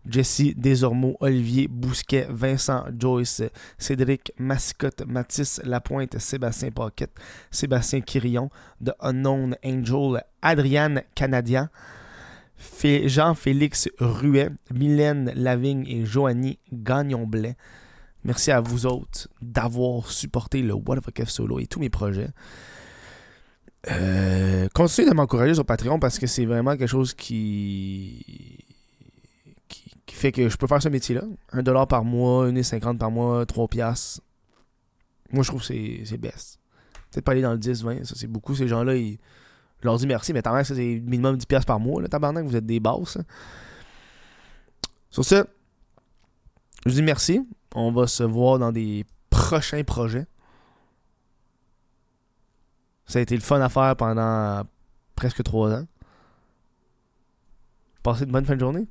Jesse 0.08 0.54
Desormeaux, 0.56 1.16
Olivier 1.20 1.68
Bousquet, 1.68 2.26
Vincent 2.30 2.84
Joyce, 2.98 3.42
Cédric 3.78 4.32
Mascotte, 4.38 5.02
Mathis 5.06 5.60
Lapointe, 5.64 6.18
Sébastien 6.18 6.70
Paquette, 6.70 7.16
Sébastien 7.50 8.00
Quirion, 8.00 8.50
The 8.84 8.92
Unknown 9.00 9.56
Angel, 9.64 10.22
Adriane 10.42 11.02
Canadien, 11.14 11.70
Fé- 12.56 13.08
Jean-Félix 13.08 13.88
Ruet, 13.98 14.50
Mylène 14.72 15.32
Lavigne 15.34 15.86
et 15.86 16.04
Joanie 16.04 16.58
Gagnon-Blais. 16.72 17.56
Merci 18.24 18.50
à 18.52 18.60
vous 18.60 18.86
autres 18.86 19.28
d'avoir 19.42 20.10
supporté 20.10 20.62
le 20.62 20.72
What 20.72 20.98
of 20.98 21.08
a 21.08 21.12
Kev 21.12 21.28
Solo 21.28 21.58
et 21.58 21.66
tous 21.66 21.80
mes 21.80 21.90
projets. 21.90 22.28
Euh, 23.90 24.66
continuez 24.72 25.10
de 25.10 25.14
m'encourager 25.14 25.52
sur 25.54 25.66
Patreon 25.66 25.98
parce 25.98 26.18
que 26.18 26.26
c'est 26.26 26.46
vraiment 26.46 26.76
quelque 26.76 26.86
chose 26.88 27.12
qui... 27.12 28.63
fait 30.14 30.32
que 30.32 30.48
je 30.48 30.56
peux 30.56 30.66
faire 30.66 30.82
ce 30.82 30.88
métier-là. 30.88 31.22
1$ 31.52 31.86
par 31.88 32.04
mois, 32.04 32.48
1,50$ 32.50 32.98
par 32.98 33.10
mois, 33.10 33.44
3$. 33.44 33.68
piastres. 33.68 34.22
Moi, 35.32 35.42
je 35.42 35.48
trouve 35.48 35.66
que 35.66 35.66
c'est 36.04 36.18
best. 36.18 36.60
Peut-être 37.10 37.24
pas 37.24 37.32
aller 37.32 37.42
dans 37.42 37.52
le 37.52 37.58
10, 37.58 37.82
20, 37.82 38.04
ça 38.04 38.14
c'est 38.16 38.26
beaucoup. 38.26 38.54
Ces 38.54 38.68
gens-là, 38.68 38.96
ils... 38.96 39.18
je 39.80 39.84
leur 39.84 39.96
dis 39.96 40.06
merci, 40.06 40.32
mais 40.32 40.42
tant 40.42 40.52
ça 40.64 40.74
c'est 40.74 41.00
minimum 41.04 41.36
10$ 41.36 41.46
piastres 41.46 41.66
par 41.66 41.80
mois. 41.80 42.02
Là, 42.02 42.08
tabarnak, 42.08 42.44
vous 42.44 42.56
êtes 42.56 42.66
des 42.66 42.80
basses. 42.80 43.16
hein. 43.16 43.24
Sur 45.10 45.24
ce, 45.24 45.44
je 46.84 46.90
vous 46.90 46.94
dis 46.96 47.02
merci. 47.02 47.46
On 47.74 47.92
va 47.92 48.06
se 48.06 48.22
voir 48.22 48.58
dans 48.58 48.72
des 48.72 49.04
prochains 49.30 49.84
projets. 49.84 50.26
Ça 53.06 53.18
a 53.18 53.22
été 53.22 53.34
le 53.36 53.42
fun 53.42 53.60
à 53.60 53.68
faire 53.68 53.94
pendant 53.96 54.64
presque 55.14 55.42
trois 55.42 55.72
ans. 55.72 55.86
Passez 58.02 58.24
une 58.24 58.32
bonne 58.32 58.44
fin 58.44 58.54
de 58.54 58.60
journée. 58.60 58.86